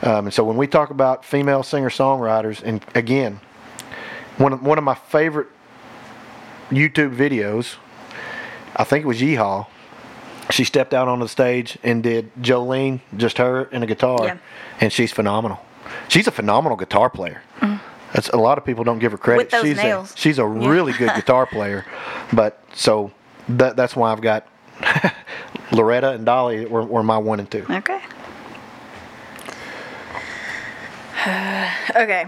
and 0.01 0.33
so 0.33 0.43
when 0.43 0.57
we 0.57 0.67
talk 0.67 0.89
about 0.89 1.23
female 1.23 1.63
singer 1.63 1.89
songwriters, 1.89 2.61
and 2.63 2.83
again, 2.93 3.39
one 4.37 4.51
of, 4.53 4.61
one 4.61 4.77
of 4.77 4.83
my 4.83 4.95
favorite 4.95 5.47
YouTube 6.69 7.15
videos, 7.15 7.75
I 8.75 8.83
think 8.83 9.05
it 9.05 9.07
was 9.07 9.21
Yeehaw. 9.21 9.67
She 10.55 10.63
stepped 10.63 10.93
out 10.93 11.09
on 11.09 11.19
the 11.19 11.27
stage 11.27 11.77
and 11.83 12.01
did 12.01 12.33
Jolene, 12.35 13.01
just 13.17 13.39
her 13.39 13.63
and 13.73 13.83
a 13.83 13.87
guitar, 13.87 14.19
Yeah. 14.23 14.37
and 14.79 14.93
she's 14.93 15.11
phenomenal. 15.11 15.59
She's 16.07 16.27
a 16.27 16.31
phenomenal 16.31 16.77
guitar 16.77 17.09
player. 17.09 17.41
That's 18.13 18.29
a 18.29 18.37
lot 18.37 18.57
of 18.57 18.63
people 18.63 18.85
don't 18.85 18.99
give 18.99 19.11
her 19.11 19.17
credit. 19.17 19.37
With 19.37 19.49
those 19.49 19.63
she's 19.65 19.75
nails. 19.75 20.13
A, 20.13 20.17
she's 20.17 20.39
a 20.39 20.45
really 20.45 20.93
good 20.93 21.13
guitar 21.15 21.45
player, 21.45 21.85
but 22.31 22.63
so 22.73 23.11
that 23.49 23.75
that's 23.75 23.97
why 23.97 24.13
I've 24.13 24.21
got 24.21 24.47
Loretta 25.73 26.11
and 26.11 26.25
Dolly 26.25 26.65
were, 26.67 26.83
were 26.85 27.03
my 27.03 27.17
one 27.17 27.41
and 27.41 27.51
two. 27.51 27.65
Okay. 27.69 27.99
Okay. 31.95 32.25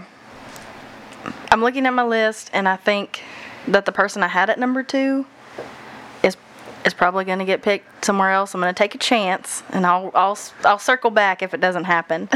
I'm 1.50 1.60
looking 1.62 1.86
at 1.86 1.92
my 1.94 2.04
list, 2.04 2.50
and 2.52 2.68
I 2.68 2.76
think 2.76 3.22
that 3.66 3.84
the 3.86 3.92
person 3.92 4.22
I 4.22 4.28
had 4.28 4.50
at 4.50 4.58
number 4.58 4.82
two 4.82 5.24
is 6.84 6.94
probably 6.94 7.24
going 7.24 7.38
to 7.38 7.44
get 7.44 7.62
picked 7.62 8.04
somewhere 8.04 8.30
else. 8.30 8.54
I'm 8.54 8.60
going 8.60 8.72
to 8.72 8.78
take 8.78 8.94
a 8.94 8.98
chance, 8.98 9.62
and 9.70 9.86
I'll 9.86 10.10
I'll 10.14 10.38
I'll 10.64 10.78
circle 10.78 11.10
back 11.10 11.42
if 11.42 11.54
it 11.54 11.60
doesn't 11.60 11.84
happen. 11.84 12.28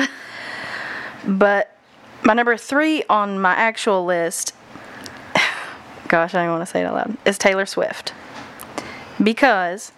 but 1.26 1.76
my 2.22 2.35
number 2.35 2.57
three 2.57 3.02
on 3.09 3.40
my 3.40 3.52
actual 3.52 4.05
list, 4.05 4.55
gosh, 6.09 6.35
I 6.35 6.44
don't 6.44 6.52
want 6.52 6.66
to 6.66 6.70
say 6.70 6.81
it 6.81 6.85
out 6.85 6.94
loud, 6.94 7.16
is 7.24 7.38
Taylor 7.38 7.66
Swift, 7.66 8.12
because 9.22 9.92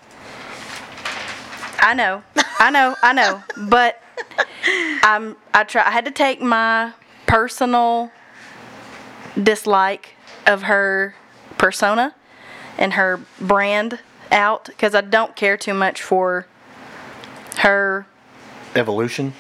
I 1.81 1.95
know, 1.95 2.23
I 2.59 2.71
know, 2.71 2.97
I 3.03 3.13
know, 3.13 3.43
but 3.69 4.01
I'm 5.03 5.37
I 5.53 5.65
try 5.65 5.87
I 5.87 5.91
had 5.91 6.05
to 6.07 6.11
take 6.11 6.41
my 6.41 6.93
personal 7.27 8.11
dislike 9.43 10.15
of 10.47 10.63
her 10.63 11.15
persona 11.59 12.15
and 12.79 12.95
her 12.95 13.21
brand 13.41 13.99
out 14.31 14.67
because 14.67 14.95
I 14.95 15.01
don't 15.01 15.37
care 15.37 15.57
too 15.57 15.75
much 15.75 16.03
for 16.03 16.47
her 17.59 18.07
Evolution. 18.75 19.33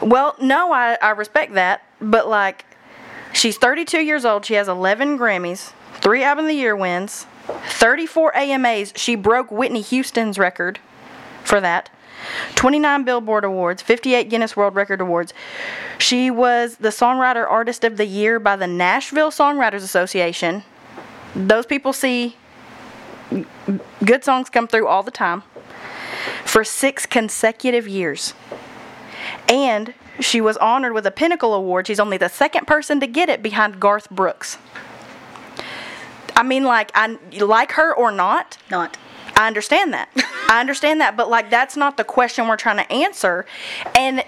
well, 0.00 0.34
no, 0.40 0.72
I, 0.72 0.96
I 1.02 1.10
respect 1.10 1.52
that, 1.54 1.82
but 2.00 2.26
like, 2.26 2.64
she's 3.32 3.58
32 3.58 4.00
years 4.00 4.24
old. 4.24 4.46
She 4.46 4.54
has 4.54 4.66
11 4.68 5.18
Grammys, 5.18 5.72
three 5.96 6.22
Album 6.24 6.46
of 6.46 6.48
the 6.48 6.54
Year 6.54 6.74
wins, 6.74 7.26
34 7.68 8.34
AMAs. 8.36 8.94
She 8.96 9.14
broke 9.14 9.50
Whitney 9.50 9.82
Houston's 9.82 10.38
record 10.38 10.78
for 11.44 11.60
that. 11.60 11.90
29 12.54 13.04
Billboard 13.04 13.44
Awards, 13.44 13.82
58 13.82 14.28
Guinness 14.28 14.56
World 14.56 14.74
Record 14.74 15.00
Awards. 15.00 15.32
She 15.98 16.30
was 16.30 16.76
the 16.76 16.90
Songwriter 16.90 17.48
Artist 17.48 17.84
of 17.84 17.96
the 17.96 18.04
Year 18.06 18.38
by 18.38 18.56
the 18.56 18.66
Nashville 18.66 19.30
Songwriters 19.30 19.82
Association. 19.82 20.62
Those 21.34 21.66
people 21.66 21.92
see 21.92 22.36
good 24.04 24.24
songs 24.24 24.50
come 24.50 24.66
through 24.66 24.86
all 24.86 25.02
the 25.02 25.10
time 25.10 25.42
for 26.44 26.64
six 26.64 27.06
consecutive 27.06 27.86
years 27.86 28.34
and 29.48 29.94
she 30.18 30.40
was 30.40 30.56
honored 30.58 30.92
with 30.92 31.06
a 31.06 31.10
Pinnacle 31.10 31.54
Award. 31.54 31.86
She's 31.86 32.00
only 32.00 32.16
the 32.16 32.28
second 32.28 32.66
person 32.66 33.00
to 33.00 33.06
get 33.06 33.28
it 33.28 33.42
behind 33.42 33.80
Garth 33.80 34.10
Brooks. 34.10 34.58
I 36.36 36.42
mean, 36.42 36.64
like, 36.64 36.90
I 36.94 37.18
like 37.38 37.72
her 37.72 37.94
or 37.94 38.10
not, 38.12 38.58
Not. 38.70 38.96
I 39.36 39.46
understand 39.46 39.92
that. 39.94 40.08
I 40.48 40.60
understand 40.60 41.00
that, 41.00 41.16
but 41.16 41.30
like, 41.30 41.48
that's 41.50 41.76
not 41.76 41.96
the 41.96 42.04
question 42.04 42.48
we're 42.48 42.56
trying 42.56 42.78
to 42.78 42.92
answer. 42.92 43.46
And 43.96 44.24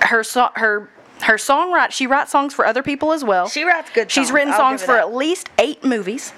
her 0.00 0.22
so- 0.22 0.50
her 0.54 0.90
her 1.22 1.34
songwrite, 1.36 1.90
she 1.92 2.06
writes 2.06 2.30
songs 2.32 2.52
for 2.52 2.66
other 2.66 2.82
people 2.82 3.12
as 3.12 3.24
well. 3.24 3.48
She 3.48 3.64
writes 3.64 3.90
good 3.94 4.10
She's 4.10 4.26
songs, 4.28 4.32
written 4.34 4.52
songs 4.54 4.82
for 4.82 4.92
that. 4.92 5.00
at 5.04 5.14
least 5.14 5.48
eight 5.58 5.82
movies. 5.84 6.32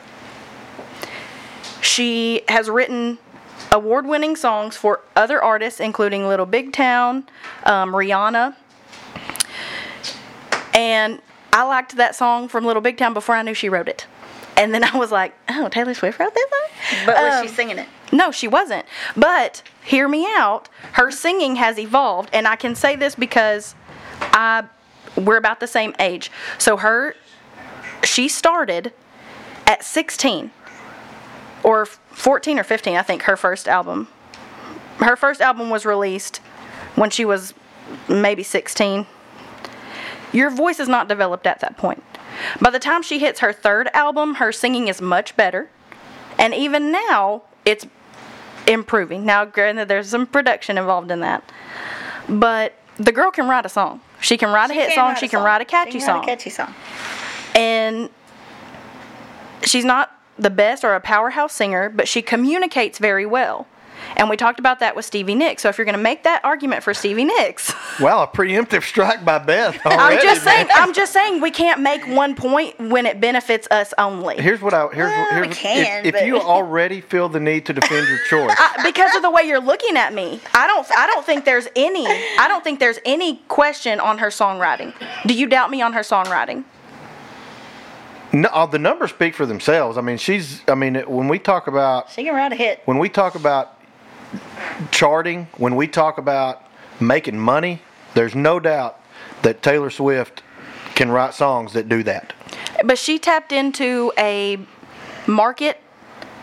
She 1.81 2.43
has 2.49 2.69
written 2.69 3.19
award 3.73 4.07
winning 4.07 4.37
songs 4.37 4.77
for 4.77 5.01
other 5.15 5.43
artists, 5.43 5.81
including 5.81 6.27
Little 6.29 6.47
Big 6.47 6.73
Town, 6.73 7.27
um, 7.65 7.93
Rihanna. 7.93 8.55
And 10.75 11.21
I 11.53 11.63
liked 11.65 11.97
that 11.97 12.15
song 12.15 12.49
from 12.49 12.65
Little 12.65 12.83
Big 12.83 12.99
Town 12.99 13.15
before 13.15 13.35
I 13.35 13.43
knew 13.43 13.55
she 13.55 13.69
wrote 13.69 13.89
it. 13.89 14.07
And 14.57 14.73
then 14.75 14.85
I 14.85 14.97
was 14.97 15.11
like, 15.13 15.35
oh, 15.49 15.69
Taylor 15.69 15.95
Swift 15.95 16.19
wrote 16.19 16.35
that 16.35 16.49
song? 16.51 16.99
But 17.07 17.17
was 17.17 17.35
Um, 17.35 17.47
she 17.49 17.55
singing 17.55 17.79
it? 17.79 17.89
no, 18.13 18.31
she 18.31 18.49
wasn't. 18.49 18.87
But 19.17 19.63
hear 19.85 20.09
me 20.09 20.27
out. 20.27 20.69
Her 20.93 21.11
singing 21.11 21.57
has 21.57 21.79
evolved, 21.79 22.31
and 22.33 22.47
I 22.47 22.57
can 22.57 22.75
say 22.75 22.97
this 22.97 23.15
because 23.15 23.75
I 24.21 24.65
we're 25.17 25.37
about 25.39 25.61
the 25.61 25.67
same 25.67 25.95
age. 25.99 26.31
So 26.59 26.77
her 26.77 27.15
she 28.05 28.29
started 28.29 28.93
at 29.67 29.83
16 29.83 30.51
or 31.67 31.85
14 31.85 32.61
or 32.61 32.63
15, 32.63 32.97
I 32.97 33.03
think 33.03 33.23
her 33.23 33.37
first 33.37 33.67
album. 33.67 34.07
Her 34.99 35.17
first 35.17 35.41
album 35.41 35.69
was 35.69 35.85
released 35.85 36.37
when 36.95 37.11
she 37.11 37.25
was 37.25 37.55
maybe 38.09 38.45
16. 38.45 39.05
Your 40.33 40.49
voice 40.49 40.79
is 40.79 40.89
not 40.89 41.09
developed 41.09 41.45
at 41.45 41.59
that 41.61 41.77
point. 41.77 42.05
By 42.61 42.71
the 42.71 42.79
time 42.79 43.03
she 43.03 43.19
hits 43.19 43.41
her 43.41 43.53
third 43.53 43.89
album, 43.93 44.37
her 44.37 44.53
singing 44.53 44.87
is 44.87 45.03
much 45.03 45.37
better. 45.37 45.69
And 46.39 46.55
even 46.55 46.93
now, 46.93 47.43
it's 47.65 47.85
improving. 48.69 49.27
Now, 49.27 49.45
granted, 49.45 49.89
there's 49.89 50.09
some 50.09 50.27
production 50.27 50.79
involved 50.79 51.11
in 51.11 51.19
that. 51.21 51.43
But 52.29 52.75
the 52.97 53.11
girl 53.11 53.33
can 53.33 53.49
write 53.49 53.67
a 53.67 53.69
song. 53.69 54.01
She 54.21 54.37
can 54.37 54.53
write 54.53 54.71
a 54.71 54.75
hit 54.75 54.93
song. 54.93 55.17
She 55.17 55.27
can 55.27 55.39
song. 55.39 55.45
write 55.45 55.63
a 55.63 55.65
catchy 55.65 55.93
She 55.93 55.99
can 55.99 56.07
song. 56.07 56.17
Write 56.21 56.29
a 56.29 56.31
catchy 56.31 56.51
song. 56.51 56.75
And 57.57 58.09
she's 59.65 59.85
not 59.85 60.16
the 60.39 60.51
best 60.51 60.85
or 60.85 60.95
a 60.95 61.01
powerhouse 61.01 61.53
singer, 61.53 61.89
but 61.89 62.09
she 62.09 62.23
communicates 62.23 62.99
very 62.99 63.27
well. 63.27 63.67
And 64.19 64.29
we 64.31 64.37
talked 64.37 64.59
about 64.61 64.81
that 64.81 64.95
with 64.95 65.05
Stevie 65.07 65.35
Nicks. 65.35 65.63
So 65.63 65.69
if 65.71 65.79
you're 65.79 65.85
going 65.87 65.97
to 65.97 66.03
make 66.03 66.23
that 66.25 66.45
argument 66.45 66.83
for 66.83 66.93
Stevie 66.95 67.25
Nicks, 67.25 67.73
Wow, 68.01 68.23
a 68.23 68.27
preemptive 68.29 68.83
strike 68.83 69.25
by 69.25 69.39
Beth. 69.39 69.79
I'm 69.87 69.99
already, 69.99 70.23
just 70.23 70.45
saying. 70.45 70.69
man. 70.69 70.77
I'm 70.79 70.93
just 70.93 71.13
saying 71.15 71.41
we 71.41 71.51
can't 71.51 71.81
make 71.81 72.07
one 72.07 72.35
point 72.35 72.79
when 72.79 73.07
it 73.07 73.21
benefits 73.23 73.67
us 73.71 73.95
only. 73.99 74.37
Here's 74.37 74.61
what 74.61 74.75
I 74.75 74.87
here's 74.89 75.09
Well, 75.09 75.27
here's 75.33 75.49
we 75.49 75.55
can, 75.55 76.05
if, 76.07 76.15
if 76.15 76.27
you 76.27 76.39
already 76.39 77.01
feel 77.01 77.29
the 77.31 77.41
need 77.41 77.65
to 77.67 77.73
defend 77.73 78.07
your 78.07 78.19
choice. 78.29 78.55
I- 78.59 78.83
because 78.85 79.15
of 79.17 79.23
the 79.23 79.31
way 79.31 79.45
you're 79.45 79.61
looking 79.61 79.97
at 79.97 80.13
me, 80.13 80.41
I 80.55 80.67
don't. 80.67 80.87
I 80.97 81.07
don't 81.07 81.25
think 81.25 81.45
there's 81.47 81.67
any. 81.75 82.07
I 82.07 82.47
don't 82.49 82.63
think 82.63 82.79
there's 82.79 82.99
any 83.07 83.37
question 83.49 83.99
on 83.99 84.19
her 84.19 84.29
songwriting. 84.29 84.93
Do 85.27 85.33
you 85.35 85.47
doubt 85.47 85.71
me 85.71 85.81
on 85.81 85.95
her 85.95 86.01
songwriting? 86.03 86.65
No, 88.37 88.67
the 88.67 88.79
numbers 88.79 89.11
speak 89.11 89.35
for 89.35 89.47
themselves. 89.47 89.97
I 89.97 90.03
mean, 90.03 90.19
she's. 90.19 90.61
I 90.69 90.75
mean, 90.75 90.97
when 91.07 91.27
we 91.27 91.39
talk 91.39 91.69
about 91.69 92.11
She 92.11 92.23
can 92.23 92.35
write 92.35 92.53
a 92.53 92.57
hit. 92.57 92.83
when 92.85 92.99
we 92.99 93.09
talk 93.09 93.35
about 93.35 93.81
charting, 94.91 95.49
when 95.57 95.75
we 95.75 95.87
talk 95.87 96.19
about 96.19 96.63
making 97.01 97.39
money, 97.39 97.81
there's 98.15 98.35
no 98.35 98.61
doubt 98.61 99.01
that 99.41 99.63
Taylor 99.63 99.89
Swift 99.89 100.43
can 100.95 101.11
write 101.11 101.33
songs 101.33 101.73
that 101.73 101.89
do 101.89 102.03
that. 102.03 102.35
But 102.85 102.99
she 102.99 103.19
tapped 103.19 103.53
into 103.53 104.13
a 104.19 104.59
market 105.27 105.81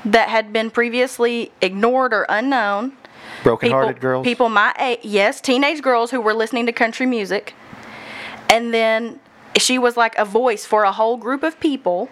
that 0.03 0.29
had 0.29 0.51
been 0.51 0.71
previously 0.71 1.51
ignored 1.61 2.11
or 2.11 2.25
unknown. 2.27 2.93
Broken 3.43 3.67
People, 3.67 3.79
hearted 3.79 4.01
girls. 4.01 4.23
people 4.25 4.49
my 4.49 4.73
age, 4.79 4.99
yes, 5.03 5.39
teenage 5.41 5.81
girls 5.81 6.09
who 6.09 6.19
were 6.21 6.33
listening 6.33 6.65
to 6.65 6.71
country 6.71 7.05
music, 7.05 7.53
and 8.49 8.73
then 8.73 9.19
she 9.57 9.77
was 9.79 9.95
like 9.97 10.15
a 10.17 10.25
voice 10.25 10.65
for 10.65 10.83
a 10.83 10.91
whole 10.91 11.17
group 11.17 11.43
of 11.43 11.59
people. 11.59 12.09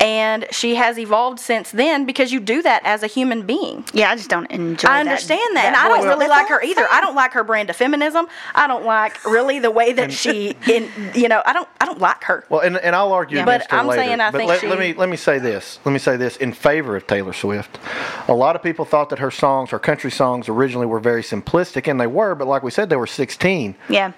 And 0.00 0.46
she 0.50 0.74
has 0.74 0.98
evolved 0.98 1.38
since 1.38 1.70
then 1.70 2.06
because 2.06 2.32
you 2.32 2.40
do 2.40 2.60
that 2.62 2.82
as 2.84 3.04
a 3.04 3.06
human 3.06 3.42
being. 3.46 3.84
Yeah, 3.92 4.10
I 4.10 4.16
just 4.16 4.28
don't 4.28 4.50
enjoy. 4.50 4.88
I 4.88 4.98
understand 4.98 5.54
that, 5.56 5.64
and 5.66 5.76
I 5.76 5.86
don't 5.86 6.04
really 6.08 6.26
like 6.26 6.48
her 6.48 6.60
either. 6.60 6.84
I 6.90 7.00
don't 7.00 7.14
like 7.14 7.30
her 7.34 7.44
brand 7.44 7.70
of 7.70 7.76
feminism. 7.76 8.26
I 8.52 8.66
don't 8.66 8.84
like 8.84 9.24
really 9.24 9.60
the 9.60 9.70
way 9.70 9.92
that 9.92 10.10
she, 10.10 10.56
in 10.68 10.90
you 11.14 11.28
know, 11.28 11.40
I 11.46 11.52
don't, 11.52 11.68
I 11.80 11.84
don't 11.86 12.00
like 12.00 12.24
her. 12.24 12.44
Well, 12.48 12.62
and, 12.62 12.78
and 12.78 12.96
I'll 12.96 13.12
argue 13.12 13.36
Yeah. 13.36 13.44
against 13.44 13.68
But 13.70 13.76
I'm 13.76 13.86
later. 13.86 14.02
saying 14.02 14.20
I 14.20 14.30
but 14.32 14.38
think 14.38 14.48
let, 14.48 14.60
she- 14.62 14.66
let 14.66 14.78
me 14.80 14.92
let 14.94 15.08
me 15.08 15.16
say 15.16 15.38
this. 15.38 15.78
Let 15.84 15.92
me 15.92 16.00
say 16.00 16.16
this 16.16 16.36
in 16.38 16.52
favor 16.52 16.96
of 16.96 17.06
Taylor 17.06 17.32
Swift. 17.32 17.78
A 18.26 18.34
lot 18.34 18.56
of 18.56 18.62
people 18.64 18.84
thought 18.84 19.08
that 19.10 19.20
her 19.20 19.30
songs, 19.30 19.70
her 19.70 19.78
country 19.78 20.10
songs, 20.10 20.48
originally 20.48 20.86
were 20.86 20.98
very 20.98 21.22
simplistic, 21.22 21.88
and 21.88 22.00
they 22.00 22.08
were. 22.08 22.34
But 22.34 22.48
like 22.48 22.64
we 22.64 22.72
said, 22.72 22.90
they 22.90 22.96
were 22.96 23.06
16. 23.06 23.76
Yeah, 23.88 24.10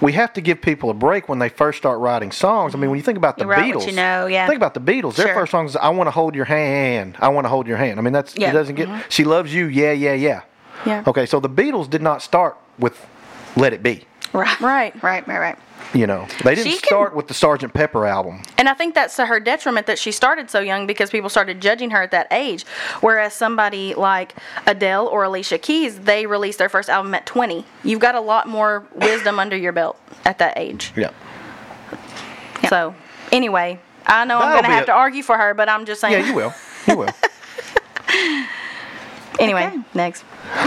We 0.00 0.12
have 0.12 0.32
to 0.34 0.40
give 0.40 0.60
people 0.62 0.90
a 0.90 0.94
break 0.94 1.28
when 1.28 1.38
they 1.40 1.48
first 1.48 1.78
start 1.78 1.98
writing 1.98 2.30
songs. 2.30 2.74
I 2.74 2.78
mean, 2.78 2.88
when 2.90 2.98
you 2.98 3.02
think 3.02 3.18
about 3.18 3.36
the 3.36 3.44
Beatles, 3.44 3.86
you 3.86 3.92
know, 3.92 4.26
yeah. 4.26 4.46
Think 4.46 4.56
about 4.56 4.74
the 4.74 4.80
Beatles. 4.80 5.16
Their 5.16 5.26
Sure. 5.26 5.34
first 5.34 5.50
song 5.50 5.66
is 5.66 5.74
"I 5.76 5.88
Want 5.88 6.06
to 6.06 6.12
Hold 6.12 6.34
Your 6.36 6.44
Hand." 6.44 7.16
I 7.18 7.28
want 7.28 7.46
to 7.46 7.48
hold 7.48 7.66
your 7.66 7.76
hand. 7.78 7.98
I 7.98 8.02
mean, 8.02 8.12
that's 8.12 8.36
Yeah. 8.36 8.50
it. 8.50 8.52
Doesn't 8.52 8.76
get. 8.76 8.88
She 9.08 9.24
loves 9.24 9.52
you. 9.52 9.66
Yeah, 9.66 9.92
yeah, 9.92 10.12
yeah. 10.14 10.40
Yeah. 10.86 11.02
Okay, 11.06 11.26
so 11.26 11.40
the 11.40 11.48
Beatles 11.50 11.90
did 11.90 12.02
not 12.02 12.22
start 12.22 12.56
with 12.78 13.04
"Let 13.56 13.72
It 13.72 13.82
Be." 13.82 14.04
Right. 14.32 14.60
Right. 14.60 15.02
Right. 15.02 15.26
Right. 15.26 15.38
Right. 15.38 15.58
You 15.94 16.06
know, 16.06 16.26
they 16.44 16.54
didn't 16.54 16.70
She 16.70 16.78
can- 16.78 16.86
start 16.88 17.14
with 17.16 17.28
the 17.28 17.34
Sgt. 17.34 17.72
Pepper 17.72 18.04
album. 18.06 18.42
And 18.58 18.68
I 18.68 18.74
think 18.74 18.94
that's 18.94 19.16
to 19.16 19.24
her 19.26 19.40
detriment 19.40 19.86
that 19.86 19.98
she 19.98 20.12
started 20.12 20.50
so 20.50 20.60
young 20.60 20.86
because 20.86 21.08
people 21.08 21.30
started 21.30 21.60
judging 21.62 21.90
her 21.90 22.02
at 22.02 22.10
that 22.10 22.26
age. 22.30 22.64
Whereas 23.00 23.32
somebody 23.32 23.94
like 23.94 24.34
Adele 24.66 25.06
or 25.06 25.22
Alicia 25.24 25.56
Keys, 25.58 26.00
they 26.00 26.26
released 26.26 26.58
their 26.58 26.68
first 26.68 26.90
album 26.90 27.14
at 27.14 27.24
20. 27.24 27.64
You've 27.84 28.00
got 28.00 28.14
a 28.16 28.20
lot 28.20 28.46
more 28.48 28.86
wisdom 28.94 29.38
under 29.38 29.56
your 29.56 29.72
belt 29.72 29.98
at 30.26 30.38
that 30.40 30.58
age. 30.58 30.92
Yeah. 30.94 31.10
So, 32.68 32.94
anyway, 33.32 33.78
I 34.06 34.26
know 34.26 34.38
I'm 34.40 34.52
going 34.52 34.64
to 34.64 34.70
have 34.70 34.82
a- 34.82 34.86
to 34.86 34.92
argue 34.92 35.22
for 35.22 35.38
her, 35.38 35.54
but 35.54 35.70
I'm 35.70 35.86
just 35.86 36.00
saying. 36.02 36.12
Yeah, 36.22 36.28
you 36.28 36.34
will. 36.34 36.52
You 36.86 36.96
will. 36.98 37.08
Anyway, 39.40 39.66
Okay. 39.66 39.78
next. 39.94 40.24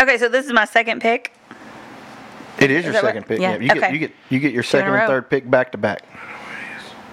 okay, 0.00 0.18
so 0.18 0.28
this 0.28 0.44
is 0.44 0.52
my 0.52 0.66
second 0.66 1.00
pick. 1.00 1.32
It 2.58 2.70
is 2.70 2.84
your 2.84 2.92
that 2.92 3.02
right? 3.02 3.08
second 3.10 3.26
pick. 3.26 3.40
Yeah. 3.40 3.56
Yeah. 3.56 3.60
You 3.60 3.68
get 3.68 3.76
Okay. 3.78 3.92
you 3.92 3.98
get 3.98 4.12
you 4.30 4.38
get 4.40 4.52
your 4.52 4.62
second 4.62 4.94
and 4.94 5.06
third 5.06 5.28
pick 5.30 5.50
back 5.50 5.72
to 5.72 5.78
back. 5.78 6.02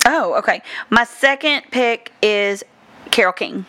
Oh, 0.05 0.33
okay. 0.35 0.61
My 0.89 1.03
second 1.03 1.63
pick 1.71 2.11
is 2.21 2.63
Carole 3.11 3.33
King. 3.33 3.65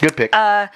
Good 0.00 0.16
pick. 0.16 0.34
Uh, 0.36 0.66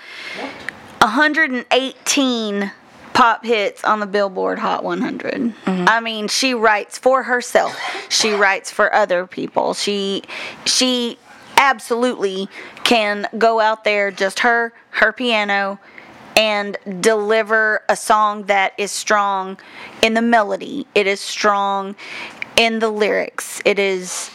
118 1.01 2.73
pop 3.13 3.45
hits 3.45 3.85
on 3.85 4.01
the 4.01 4.07
Billboard 4.07 4.59
Hot 4.59 4.83
100. 4.85 5.53
I 5.67 6.01
mean, 6.01 6.29
she 6.29 6.55
writes 6.55 6.97
for 6.99 7.23
herself. 7.25 7.77
She 8.09 8.33
writes 8.33 8.71
for 8.71 8.93
other 8.95 9.27
people. 9.27 9.75
She 9.75 10.23
she 10.65 11.19
absolutely 11.57 12.49
can 12.85 13.27
go 13.37 13.61
out 13.61 13.85
there 13.85 14.11
just 14.11 14.41
her 14.41 14.73
her 14.93 15.13
piano 15.13 15.79
and 16.37 16.77
deliver 17.01 17.83
a 17.89 17.97
song 17.97 18.45
that 18.45 18.73
is 18.79 18.91
strong 18.91 19.59
in 20.03 20.15
the 20.15 20.23
melody. 20.23 20.87
It 20.95 21.07
is 21.07 21.21
strong 21.21 21.97
in 22.57 22.79
the 22.79 22.91
lyrics. 22.91 23.61
It 23.65 23.79
is 23.79 24.31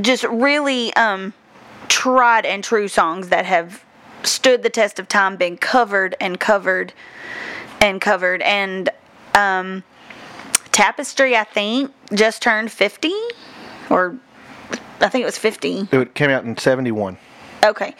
just 0.00 0.24
really 0.24 0.92
um 0.94 1.32
tried 1.88 2.44
and 2.44 2.62
true 2.62 2.88
songs 2.88 3.28
that 3.28 3.46
have 3.46 3.84
stood 4.22 4.62
the 4.62 4.70
test 4.70 4.98
of 4.98 5.08
time, 5.08 5.36
been 5.36 5.56
covered 5.56 6.16
and 6.20 6.38
covered 6.38 6.92
and 7.80 8.00
covered. 8.00 8.42
And 8.42 8.90
um, 9.34 9.84
Tapestry, 10.72 11.36
I 11.36 11.44
think, 11.44 11.92
just 12.12 12.42
turned 12.42 12.70
50, 12.70 13.12
or 13.90 14.18
I 15.00 15.08
think 15.08 15.22
it 15.22 15.26
was 15.26 15.38
50. 15.38 15.88
it 15.92 16.14
came 16.14 16.30
out 16.30 16.44
in 16.44 16.56
'71. 16.56 17.18
Okay. 17.64 17.94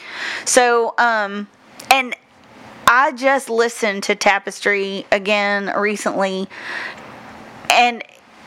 So, 0.44 0.94
um, 0.98 1.48
and 1.90 2.14
I 2.86 3.12
just 3.12 3.50
listened 3.50 4.02
to 4.04 4.14
Tapestry 4.14 5.06
again 5.12 5.72
recently, 5.78 6.48
and 7.70 8.02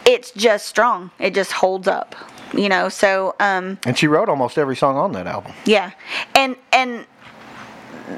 it's 0.06 0.32
just 0.32 0.68
strong. 0.68 1.12
It 1.20 1.34
just 1.36 1.52
holds 1.52 1.88
up, 1.88 2.16
you 2.54 2.68
know. 2.70 2.90
So, 2.90 3.36
um, 3.40 3.78
And 3.86 3.98
she 3.98 4.08
wrote 4.08 4.30
almost 4.30 4.58
every 4.58 4.76
song 4.76 4.98
on 4.98 5.12
that 5.14 5.28
album. 5.28 5.54
yeah, 5.66 5.92
and 6.36 6.56
and 6.74 7.06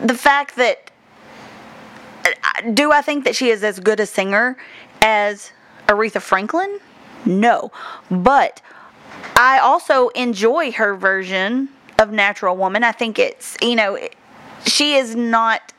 the 0.02 0.16
fact 0.16 0.56
that 0.56 0.90
do 2.74 2.92
I 2.92 3.02
think 3.02 3.26
that 3.26 3.36
she 3.36 3.50
is 3.50 3.64
as 3.64 3.80
good 3.80 4.00
a 4.00 4.06
singer 4.06 4.58
as 5.02 5.52
Aretha 5.88 6.22
Franklin? 6.22 6.80
No, 7.26 7.72
but 8.10 8.62
I 9.36 9.60
also 9.60 10.08
enjoy 10.10 10.72
her 10.72 10.96
version 10.96 11.70
of 12.00 12.12
Natural 12.12 12.56
Woman. 12.56 12.84
I 12.84 12.92
think 12.94 13.20
it's 13.20 13.58
you 13.62 13.76
know 13.76 13.98
she 14.66 14.96
is 14.96 15.16
not 15.16 15.74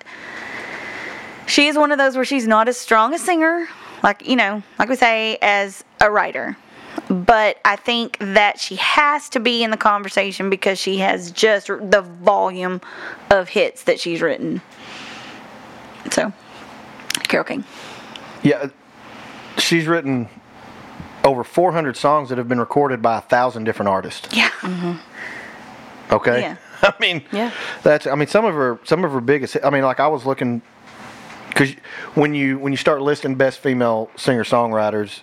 she 1.47 1.67
is 1.67 1.77
one 1.77 1.93
of 1.93 1.99
those 1.99 2.17
where 2.17 2.25
she's 2.25 2.47
not 2.47 2.69
as 2.69 2.77
strong 2.77 3.15
a 3.15 3.19
singer 3.19 3.69
like 4.03 4.27
you 4.27 4.37
know 4.37 4.63
like 4.79 4.89
we 4.89 4.97
say 4.97 5.39
as 5.43 5.85
a 6.01 6.11
writer 6.11 6.57
but 7.09 7.59
I 7.65 7.77
think 7.77 8.19
that 8.21 8.59
she 8.59 8.77
has 8.77 9.29
to 9.31 9.41
be 9.41 9.63
in 9.63 9.71
the 9.71 9.77
conversation 9.77 10.51
because 10.51 10.79
she 10.79 10.99
has 10.99 11.31
just 11.31 11.67
the 11.67 12.03
volume 12.23 12.81
of 13.31 13.49
hits 13.49 13.85
that 13.85 14.01
she's 14.01 14.23
written. 14.23 14.63
So, 16.11 16.33
Carole 17.25 17.45
King. 17.45 17.65
Yeah, 18.43 18.69
she's 19.59 19.87
written 19.87 20.29
over 21.25 21.43
400 21.43 21.97
songs 21.97 22.29
that 22.29 22.39
have 22.39 22.49
been 22.49 22.61
recorded 22.61 23.01
by 23.03 23.19
a 23.19 23.23
thousand 23.23 23.65
different 23.65 23.89
artists. 23.89 24.35
Yeah. 24.37 24.51
Mm-hmm. 24.61 26.15
Okay. 26.15 26.41
Yeah. 26.41 26.57
I 26.89 26.95
mean, 27.01 27.23
Yeah. 27.33 27.51
That's. 27.83 28.07
I 28.07 28.15
mean, 28.15 28.29
some 28.29 28.45
of 28.45 28.55
her 28.55 28.79
some 28.85 29.05
of 29.05 29.13
her 29.13 29.21
biggest. 29.21 29.57
I 29.65 29.71
mean, 29.71 29.83
like 29.83 30.01
I 30.01 30.07
was 30.09 30.25
looking 30.27 30.63
because 31.49 31.73
when 32.15 32.35
you 32.35 32.59
when 32.59 32.73
you 32.73 32.77
start 32.77 33.01
listing 33.03 33.35
best 33.37 33.59
female 33.61 34.11
singer 34.17 34.45
songwriters, 34.45 35.21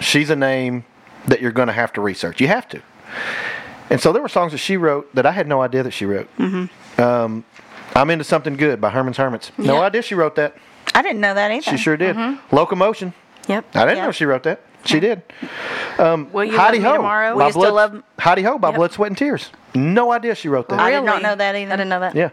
she's 0.00 0.30
a 0.30 0.36
name 0.36 0.84
that 1.26 1.40
you're 1.40 1.52
going 1.52 1.68
to 1.68 1.72
have 1.74 1.92
to 1.94 2.00
research. 2.00 2.40
You 2.40 2.48
have 2.48 2.68
to. 2.70 2.82
And 3.90 4.00
so 4.00 4.12
there 4.12 4.22
were 4.22 4.28
songs 4.28 4.52
that 4.52 4.58
she 4.58 4.76
wrote 4.76 5.14
that 5.14 5.26
I 5.26 5.32
had 5.32 5.46
no 5.46 5.60
idea 5.62 5.82
that 5.82 5.90
she 5.92 6.06
wrote. 6.06 6.28
Mm-hmm. 6.38 7.00
Um, 7.00 7.44
I'm 7.94 8.08
into 8.10 8.24
something 8.24 8.56
good 8.56 8.80
by 8.80 8.90
Herman's 8.90 9.18
Hermits. 9.18 9.52
No 9.58 9.74
Yeah. 9.74 9.80
idea 9.82 10.02
she 10.02 10.14
wrote 10.14 10.34
that. 10.36 10.56
I 10.94 11.02
didn't 11.02 11.20
know 11.20 11.34
that 11.34 11.50
either. 11.50 11.62
She 11.62 11.76
sure 11.76 11.96
did. 11.96 12.16
Locomotion. 12.50 13.12
Yep. 13.48 13.66
I 13.74 13.84
didn't 13.84 13.98
Yeah. 13.98 14.06
know 14.06 14.12
she 14.12 14.24
wrote 14.24 14.44
that. 14.44 14.60
She 14.84 15.00
did. 15.00 15.22
Will 15.98 16.44
you 16.44 16.56
Heidi 16.58 16.78
love 16.78 16.82
me 16.84 16.88
Ho. 16.90 16.96
tomorrow? 16.96 17.38
by 17.38 17.46
you 17.46 17.52
still 17.52 17.70
Blood, 17.70 17.92
love- 17.94 18.02
Hi-De-Ho 18.18 18.58
by 18.58 18.68
Yep. 18.68 18.76
Blood, 18.76 18.92
Sweat, 18.92 19.10
and 19.10 19.18
Tears. 19.18 19.50
No 19.74 20.12
idea 20.12 20.34
she 20.34 20.48
wrote 20.48 20.68
that. 20.68 20.78
I 20.80 20.90
did 20.90 21.02
not 21.02 21.12
Really? 21.12 21.22
know 21.22 21.36
that 21.36 21.56
either. 21.56 21.72
I 21.72 21.76
didn't 21.76 21.88
know 21.88 22.00
that. 22.00 22.14
Yeah. 22.14 22.30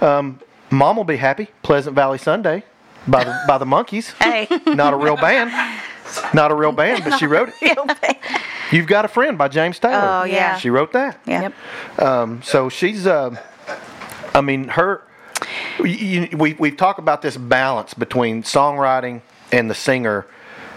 Um, 0.00 0.40
Mom 0.70 0.96
will 0.96 1.04
be 1.04 1.16
happy. 1.16 1.48
Pleasant 1.62 1.94
Valley 1.94 2.18
Sunday 2.18 2.64
by 3.06 3.24
the 3.24 3.34
by 3.46 3.58
the 3.58 3.64
Monkees. 3.66 4.14
Hey. 4.22 4.46
Not 4.66 4.92
a 4.94 4.96
real 4.96 5.16
band. 5.16 5.50
Not 6.34 6.50
a 6.50 6.54
real 6.54 6.72
band, 6.72 7.04
but 7.04 7.18
she 7.18 7.26
wrote 7.26 7.50
it. 7.60 8.18
You've 8.72 8.86
got 8.86 9.04
a 9.04 9.08
friend 9.08 9.36
by 9.38 9.48
James 9.48 9.78
Taylor. 9.78 10.20
Oh, 10.22 10.24
yeah. 10.24 10.56
She 10.58 10.68
wrote 10.70 10.92
that. 10.92 11.18
Yeah. 11.26 11.50
Yep. 11.98 12.44
So 12.44 12.68
she's. 12.68 13.06
Uh, 13.06 13.36
I 14.34 14.40
mean, 14.40 14.68
her. 14.68 15.02
You, 15.82 16.28
we 16.36 16.54
we 16.54 16.70
talk 16.70 16.98
about 16.98 17.22
this 17.22 17.36
balance 17.36 17.94
between 17.94 18.42
songwriting 18.42 19.20
and 19.50 19.68
the 19.70 19.74
singer. 19.74 20.26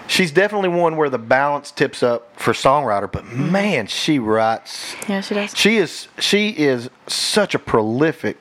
She's 0.08 0.32
definitely 0.32 0.70
one 0.70 0.98
where 0.98 1.10
the 1.10 1.18
balance 1.18 1.72
tips 1.72 2.04
up 2.04 2.40
for 2.40 2.54
songwriter, 2.54 3.12
but 3.12 3.24
mm-hmm. 3.24 3.52
man, 3.52 3.88
she 3.88 4.20
writes 4.20 4.96
Yeah, 5.08 5.22
she 5.22 5.34
does. 5.34 5.56
she 5.56 5.78
is 5.78 6.08
she 6.20 6.50
is 6.50 6.90
such 7.08 7.56
a 7.56 7.60
prolific 7.60 8.38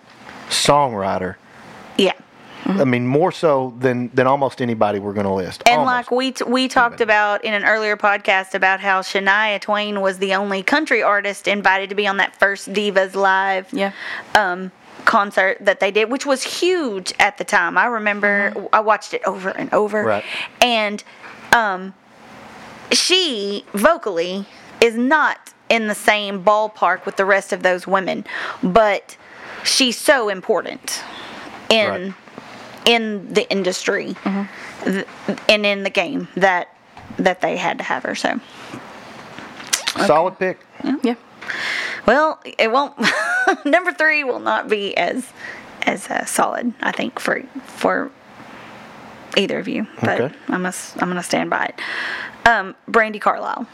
songwriter. 0.49 1.37
Yeah. 1.97 2.13
Mm-hmm. 2.65 2.81
I 2.81 2.85
mean, 2.85 3.07
more 3.07 3.33
so 3.33 3.75
than 3.79 4.09
than 4.15 4.27
almost 4.27 4.61
anybody 4.63 4.99
we're 4.99 5.13
going 5.13 5.27
to 5.27 5.33
list. 5.33 5.63
And 5.67 5.81
Almost. 5.81 5.93
like 5.95 6.11
we 6.11 6.33
t- 6.33 6.45
we 6.45 6.69
talked 6.69 7.01
about 7.01 7.45
in 7.45 7.53
an 7.55 7.65
earlier 7.65 7.97
podcast 7.97 8.55
about 8.55 8.81
how 8.81 9.01
Shania 9.03 9.61
Twain 9.61 10.01
was 10.01 10.19
the 10.19 10.35
only 10.35 10.63
country 10.63 11.03
artist 11.03 11.47
invited 11.47 11.89
to 11.91 11.95
be 11.95 12.07
on 12.07 12.17
that 12.19 12.35
first 12.37 12.73
Divas 12.73 13.15
Live 13.15 13.71
Yeah. 13.73 13.93
um, 14.35 14.73
concert 15.05 15.59
that 15.61 15.81
they 15.81 15.91
did, 15.91 16.11
which 16.11 16.25
was 16.25 16.43
huge 16.43 17.13
at 17.19 17.37
the 17.37 17.45
time. 17.45 17.77
I 17.77 17.85
remember 17.87 18.51
mm-hmm. 18.53 18.67
I 18.73 18.81
watched 18.81 19.13
it 19.13 19.23
over 19.27 19.51
and 19.51 19.73
over, 19.75 20.03
Right. 20.03 20.25
and 20.63 21.05
um, 21.55 21.95
she 22.93 23.65
vocally 23.73 24.45
is 24.81 24.97
not 24.97 25.53
in 25.71 25.87
the 25.89 25.95
same 25.95 26.45
ballpark 26.45 27.07
with 27.07 27.17
the 27.17 27.25
rest 27.25 27.53
of 27.53 27.63
those 27.63 27.87
women, 27.87 28.25
but 28.63 29.17
she's 29.65 29.97
so 29.99 30.29
important 30.29 31.03
in 31.71 31.89
Right. 31.91 32.15
in 32.85 33.33
the 33.33 33.51
industry 33.51 34.15
th- 34.85 35.07
and 35.49 35.65
in 35.65 35.83
the 35.85 35.91
game 35.91 36.29
that 36.37 36.69
that 37.19 37.41
they 37.41 37.57
had 37.57 37.79
to 37.79 37.85
have 37.85 38.03
her. 38.03 38.15
So, 38.15 38.39
solid 40.07 40.39
pick. 40.39 40.59
Yeah. 41.03 41.15
well, 42.07 42.41
it 42.59 42.71
won't. 42.71 42.95
number 43.65 43.93
three 43.93 44.25
will 44.25 44.41
not 44.41 44.69
be 44.69 44.95
as 44.97 45.27
as 45.87 46.09
uh, 46.11 46.25
solid, 46.27 46.75
I 46.83 46.93
think, 46.93 47.19
for 47.19 47.43
for 47.65 48.11
either 49.37 49.59
of 49.59 49.69
you. 49.69 49.87
But 50.01 50.21
Okay. 50.21 50.37
I'm 50.49 50.63
gonna 50.63 50.73
I'm 51.01 51.09
gonna 51.09 51.23
stand 51.23 51.51
by 51.51 51.67
it. 51.67 51.81
Um, 52.49 52.75
Brandi 52.89 53.21
Carlile. 53.21 53.67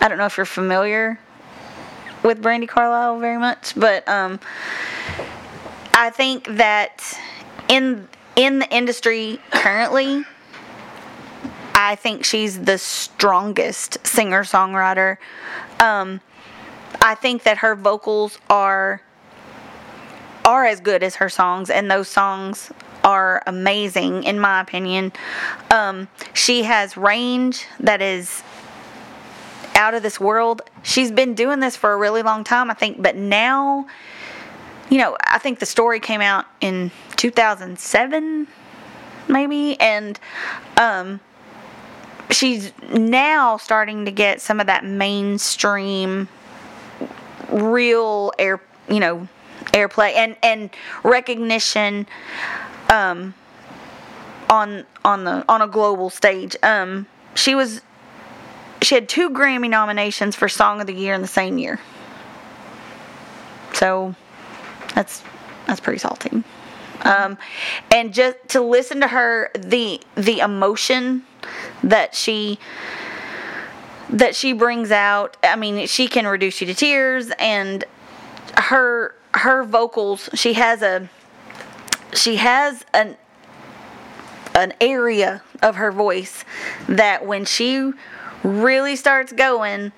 I 0.00 0.08
don't 0.08 0.18
know 0.18 0.26
if 0.26 0.36
you're 0.36 0.46
familiar 0.46 1.18
with 2.22 2.42
Brandi 2.42 2.68
Carlile 2.68 3.18
very 3.18 3.38
much, 3.38 3.74
but 3.76 4.06
um, 4.08 4.40
I 5.94 6.10
think 6.10 6.46
that 6.56 7.18
in 7.68 8.08
in 8.36 8.58
the 8.58 8.68
industry 8.74 9.38
currently, 9.50 10.24
I 11.74 11.94
think 11.96 12.24
she's 12.24 12.60
the 12.60 12.78
strongest 12.78 14.04
singer 14.06 14.42
songwriter. 14.44 15.16
Um, 15.80 16.20
I 17.00 17.14
think 17.14 17.42
that 17.44 17.58
her 17.58 17.74
vocals 17.74 18.38
are 18.50 19.00
are 20.44 20.66
as 20.66 20.80
good 20.80 21.02
as 21.02 21.16
her 21.16 21.28
songs, 21.28 21.70
and 21.70 21.90
those 21.90 22.08
songs 22.08 22.70
are 23.04 23.42
amazing 23.46 24.24
in 24.24 24.40
my 24.40 24.60
opinion. 24.60 25.12
Um, 25.70 26.08
she 26.32 26.64
has 26.64 26.96
range 26.96 27.66
that 27.80 28.02
is 28.02 28.42
out 29.74 29.94
of 29.94 30.02
this 30.02 30.18
world. 30.18 30.62
She's 30.82 31.10
been 31.10 31.34
doing 31.34 31.60
this 31.60 31.76
for 31.76 31.92
a 31.92 31.96
really 31.96 32.22
long 32.22 32.44
time, 32.44 32.70
I 32.70 32.74
think, 32.74 33.02
but 33.02 33.16
now, 33.16 33.86
you 34.88 34.98
know, 34.98 35.16
I 35.26 35.38
think 35.38 35.58
the 35.58 35.66
story 35.66 36.00
came 36.00 36.20
out 36.20 36.46
in 36.60 36.90
2007, 37.16 38.46
maybe, 39.28 39.78
and 39.80 40.18
um, 40.76 41.20
she's 42.30 42.72
now 42.92 43.56
starting 43.56 44.04
to 44.04 44.10
get 44.10 44.40
some 44.40 44.60
of 44.60 44.66
that 44.66 44.84
mainstream, 44.84 46.28
real 47.50 48.32
air, 48.38 48.60
you 48.88 49.00
know, 49.00 49.28
airplay 49.72 50.14
and 50.14 50.36
and 50.42 50.70
recognition, 51.02 52.06
um, 52.90 53.34
on 54.50 54.84
on 55.04 55.24
the 55.24 55.44
on 55.48 55.62
a 55.62 55.68
global 55.68 56.10
stage. 56.10 56.56
Um, 56.62 57.06
she 57.34 57.54
was 57.54 57.82
she 58.82 58.94
had 58.94 59.08
two 59.08 59.30
Grammy 59.30 59.68
nominations 59.68 60.36
for 60.36 60.48
Song 60.48 60.80
of 60.80 60.86
the 60.86 60.94
Year 60.94 61.14
in 61.14 61.22
the 61.22 61.26
same 61.26 61.58
year. 61.58 61.80
So 63.72 64.14
that's 64.94 65.22
that's 65.66 65.80
pretty 65.80 65.98
salty. 65.98 66.44
Um, 67.02 67.36
and 67.92 68.14
just 68.14 68.36
to 68.48 68.60
listen 68.60 69.00
to 69.00 69.08
her, 69.08 69.50
the 69.54 70.00
the 70.14 70.40
emotion 70.40 71.24
that 71.82 72.14
she 72.14 72.58
that 74.10 74.36
she 74.36 74.52
brings 74.52 74.90
out. 74.90 75.36
I 75.42 75.56
mean, 75.56 75.86
she 75.86 76.08
can 76.08 76.26
reduce 76.26 76.60
you 76.60 76.66
to 76.68 76.74
tears, 76.74 77.30
and 77.38 77.84
her 78.56 79.14
her 79.34 79.64
vocals. 79.64 80.28
She 80.34 80.54
has 80.54 80.82
a 80.82 81.08
she 82.14 82.36
has 82.36 82.84
an 82.94 83.16
an 84.54 84.72
area 84.80 85.42
of 85.62 85.76
her 85.76 85.90
voice 85.90 86.44
that 86.88 87.26
when 87.26 87.44
she 87.44 87.92
really 88.44 88.94
starts 88.94 89.32
going, 89.32 89.90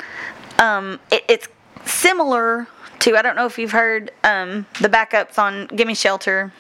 um, 0.59 0.99
it, 1.11 1.23
it's 1.29 1.49
similar 1.85 2.67
to 3.01 3.17
I 3.17 3.23
don't 3.23 3.37
know 3.37 3.47
if 3.47 3.59
you've 3.59 3.73
heard 3.73 4.11
um, 4.25 4.67
the 4.81 4.89
backups 4.89 5.39
on 5.39 5.67
"Gimme 5.69 5.95
Shelter," 5.95 6.53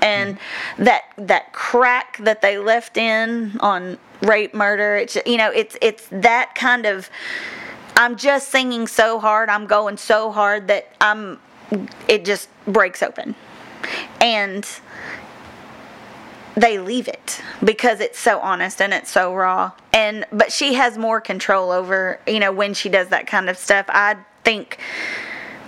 and 0.00 0.38
that 0.78 1.02
that 1.16 1.52
crack 1.52 2.18
that 2.18 2.40
they 2.40 2.58
left 2.58 2.96
in 2.96 3.58
on 3.60 3.98
"Rape 4.22 4.54
Murder." 4.54 4.96
It's 4.96 5.16
you 5.26 5.36
know 5.36 5.50
it's 5.50 5.76
it's 5.80 6.08
that 6.10 6.54
kind 6.54 6.86
of. 6.86 7.10
I'm 7.96 8.16
just 8.16 8.48
singing 8.48 8.86
so 8.86 9.18
hard. 9.18 9.50
I'm 9.50 9.66
going 9.66 9.96
so 9.96 10.30
hard 10.30 10.68
that 10.68 10.88
I'm. 11.00 11.38
It 12.08 12.24
just 12.24 12.48
breaks 12.66 13.02
open, 13.02 13.34
and 14.20 14.66
they 16.54 16.78
leave 16.78 17.08
it 17.08 17.40
because 17.64 18.00
it's 18.00 18.18
so 18.18 18.40
honest 18.40 18.80
and 18.82 18.92
it's 18.92 19.10
so 19.10 19.34
raw 19.34 19.70
and 19.92 20.26
but 20.32 20.52
she 20.52 20.74
has 20.74 20.98
more 20.98 21.20
control 21.20 21.70
over 21.70 22.20
you 22.26 22.40
know 22.40 22.52
when 22.52 22.74
she 22.74 22.88
does 22.88 23.08
that 23.08 23.26
kind 23.26 23.48
of 23.48 23.56
stuff 23.56 23.86
i 23.88 24.16
think 24.44 24.78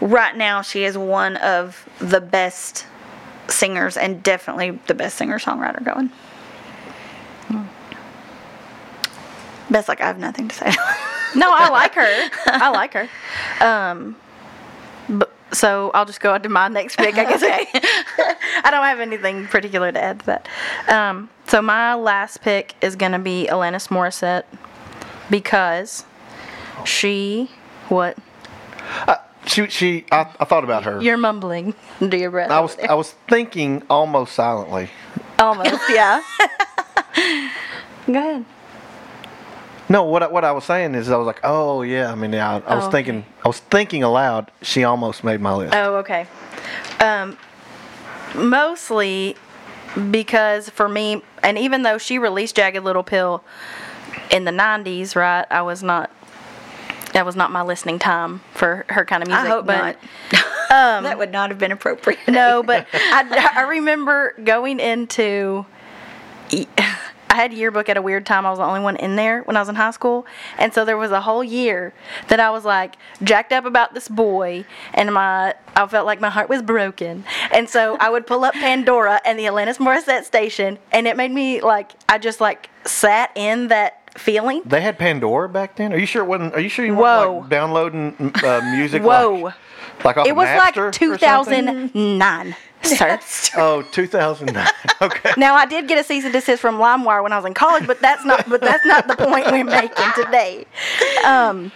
right 0.00 0.36
now 0.36 0.60
she 0.60 0.84
is 0.84 0.98
one 0.98 1.36
of 1.38 1.88
the 1.98 2.20
best 2.20 2.84
singers 3.48 3.96
and 3.96 4.22
definitely 4.22 4.70
the 4.88 4.94
best 4.94 5.16
singer 5.16 5.38
songwriter 5.38 5.82
going 5.84 6.10
best 9.70 9.88
like 9.88 10.00
i 10.00 10.06
have 10.06 10.18
nothing 10.18 10.48
to 10.48 10.54
say 10.54 10.72
No, 11.34 11.50
I 11.50 11.70
like 11.70 11.94
her. 11.94 12.30
I 12.46 12.68
like 12.70 12.92
her. 12.94 13.08
Um, 13.60 14.16
so 15.52 15.90
I'll 15.94 16.04
just 16.04 16.20
go 16.20 16.32
on 16.34 16.42
to 16.42 16.48
my 16.48 16.68
next 16.68 16.96
pick, 16.96 17.16
I 17.16 17.24
guess. 17.24 17.42
I 18.64 18.70
don't 18.70 18.84
have 18.84 19.00
anything 19.00 19.46
particular 19.46 19.92
to 19.92 20.02
add 20.02 20.20
to 20.20 20.26
that. 20.26 20.48
Um, 20.88 21.28
so 21.46 21.62
my 21.62 21.94
last 21.94 22.40
pick 22.40 22.74
is 22.80 22.96
going 22.96 23.12
to 23.12 23.18
be 23.18 23.48
Alanis 23.50 23.88
Morissette 23.88 24.44
because 25.30 26.04
she, 26.84 27.50
what? 27.88 28.16
She, 29.46 29.68
she 29.68 30.04
I, 30.10 30.32
I 30.38 30.44
thought 30.44 30.64
about 30.64 30.84
her. 30.84 31.00
You're 31.02 31.16
mumbling 31.16 31.74
under 32.00 32.16
your 32.16 32.30
breath. 32.30 32.50
I 32.50 32.60
was, 32.60 32.78
I 32.78 32.94
was 32.94 33.12
thinking 33.28 33.82
almost 33.90 34.34
silently. 34.34 34.88
Almost, 35.38 35.82
yeah. 35.90 36.22
go 38.06 38.12
ahead. 38.14 38.44
No, 39.92 40.04
what 40.04 40.22
I, 40.22 40.26
what 40.28 40.42
I 40.42 40.52
was 40.52 40.64
saying 40.64 40.94
is 40.94 41.10
I 41.10 41.16
was 41.18 41.26
like, 41.26 41.40
oh 41.44 41.82
yeah. 41.82 42.10
I 42.10 42.14
mean, 42.14 42.32
yeah, 42.32 42.50
I, 42.50 42.72
I 42.72 42.74
was 42.76 42.86
Oh, 42.86 42.90
thinking, 42.90 43.26
I 43.44 43.48
was 43.48 43.58
thinking 43.58 44.02
aloud. 44.02 44.50
She 44.62 44.84
almost 44.84 45.22
made 45.22 45.38
my 45.40 45.52
list. 45.54 45.74
Oh, 45.74 45.96
okay. 45.96 46.26
Um, 46.98 47.36
mostly 48.34 49.36
because 50.10 50.70
for 50.70 50.88
me, 50.88 51.20
and 51.42 51.58
even 51.58 51.82
though 51.82 51.98
she 51.98 52.18
released 52.18 52.56
Jagged 52.56 52.82
Little 52.82 53.02
Pill 53.02 53.44
in 54.30 54.46
the 54.46 54.50
'90s, 54.50 55.14
right? 55.14 55.44
I 55.50 55.60
was 55.60 55.82
not. 55.82 56.10
That 57.12 57.26
was 57.26 57.36
not 57.36 57.50
my 57.50 57.60
listening 57.60 57.98
time 57.98 58.40
for 58.54 58.86
her 58.88 59.04
kind 59.04 59.22
of 59.22 59.28
music. 59.28 59.44
i 59.44 59.48
hope 59.50 59.66
but 59.66 59.98
not 60.32 60.42
that 60.70 61.18
would 61.18 61.30
not 61.30 61.50
have 61.50 61.58
been 61.58 61.70
appropriate 61.70 62.18
no, 62.26 62.62
but 62.62 62.86
I, 62.94 63.50
I 63.56 63.62
remember 63.64 64.32
going 64.42 64.80
into. 64.80 65.66
I 67.32 67.34
had 67.34 67.54
yearbook 67.54 67.88
at 67.88 67.96
a 67.96 68.02
weird 68.02 68.26
time. 68.26 68.44
I 68.44 68.50
was 68.50 68.58
the 68.58 68.64
only 68.66 68.80
one 68.80 68.96
in 68.96 69.16
there 69.16 69.40
when 69.44 69.56
I 69.56 69.60
was 69.60 69.70
in 69.70 69.74
high 69.74 69.90
school, 69.92 70.26
and 70.58 70.74
so 70.74 70.84
there 70.84 70.98
was 70.98 71.12
a 71.12 71.22
whole 71.22 71.42
year 71.42 71.94
that 72.28 72.40
I 72.40 72.50
was 72.50 72.66
like 72.66 72.96
jacked 73.22 73.54
up 73.54 73.64
about 73.64 73.94
this 73.94 74.06
boy, 74.06 74.66
and 74.92 75.14
my 75.14 75.54
I 75.74 75.86
felt 75.86 76.04
like 76.04 76.20
my 76.20 76.28
heart 76.28 76.50
was 76.50 76.60
broken, 76.60 77.24
and 77.50 77.70
so 77.70 77.96
I 78.00 78.10
would 78.10 78.26
pull 78.26 78.44
up 78.44 78.52
Pandora 78.52 79.18
and 79.24 79.38
the 79.38 79.44
Alanis 79.44 79.78
Morissette 79.78 80.24
station, 80.24 80.78
and 80.92 81.06
it 81.08 81.16
made 81.16 81.30
me 81.30 81.62
like 81.62 81.92
I 82.06 82.18
just 82.18 82.38
like 82.42 82.68
sat 82.84 83.30
in 83.34 83.68
that 83.68 84.12
feeling. 84.18 84.60
They 84.66 84.82
had 84.82 84.98
Pandora 84.98 85.48
back 85.48 85.76
then. 85.76 85.94
Are 85.94 85.98
you 85.98 86.04
sure 86.04 86.22
it 86.22 86.28
wasn't? 86.28 86.52
Are 86.52 86.60
you 86.60 86.68
sure 86.68 86.84
you 86.84 86.94
weren't 86.94 87.40
like 87.40 87.48
downloading 87.48 88.14
uh, 88.44 88.60
music? 88.76 89.02
Whoa. 89.02 89.52
Like, 90.04 90.16
like 90.16 90.26
It 90.26 90.36
was 90.36 90.48
like 90.48 90.74
Napster 90.74 91.18
something? 91.18 91.90
2009, 91.92 92.56
sir. 92.96 93.18
Oh, 93.56 93.82
2009. 93.92 94.66
okay. 95.02 95.32
Now 95.36 95.54
I 95.54 95.66
did 95.66 95.88
get 95.88 95.98
a 95.98 96.04
cease 96.04 96.24
and 96.24 96.32
desist 96.32 96.60
from 96.60 96.76
LimeWire 96.76 97.22
when 97.22 97.32
I 97.32 97.36
was 97.36 97.44
in 97.44 97.54
college, 97.54 97.86
but 97.86 98.00
that's 98.00 98.24
not 98.24 98.48
but 98.48 98.60
that's 98.60 98.84
not 98.86 99.08
the 99.08 99.16
point 99.16 99.46
we're 99.50 99.64
making 99.64 100.06
today. 100.16 100.66
Um, 101.24 101.72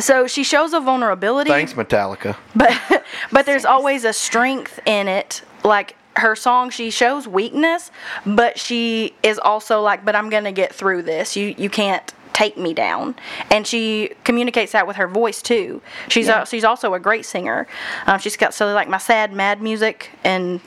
so 0.00 0.26
she 0.26 0.44
shows 0.44 0.72
a 0.72 0.80
vulnerability, 0.80 1.50
Thanks, 1.50 1.72
Metallica. 1.74 2.36
but 2.54 2.72
but 3.32 3.46
there's 3.46 3.64
always 3.64 4.04
a 4.04 4.12
strength 4.12 4.80
in 4.86 5.08
it. 5.08 5.42
Like 5.64 5.96
her 6.16 6.34
song, 6.34 6.70
she 6.70 6.90
shows 6.90 7.28
weakness, 7.28 7.90
but 8.24 8.58
she 8.58 9.14
is 9.22 9.38
also 9.38 9.80
like, 9.82 10.04
but 10.04 10.14
I'm 10.16 10.30
gonna 10.30 10.52
get 10.52 10.74
through 10.74 11.02
this. 11.02 11.36
You 11.36 11.54
you 11.56 11.70
can't 11.70 12.12
take 12.36 12.58
me 12.58 12.74
down, 12.74 13.14
and 13.50 13.66
she 13.66 14.10
communicates 14.24 14.72
that 14.72 14.86
with 14.86 14.96
her 14.96 15.08
voice 15.08 15.40
too. 15.40 15.80
She's 16.08 16.28
a, 16.28 16.44
she's 16.44 16.64
also 16.64 16.92
a 16.92 17.00
great 17.00 17.24
singer. 17.24 17.66
Um, 18.06 18.18
she's 18.20 18.36
got 18.36 18.52
so 18.52 18.74
like 18.74 18.88
my 18.90 18.98
sad 18.98 19.32
mad 19.32 19.62
music 19.62 20.10
and 20.22 20.60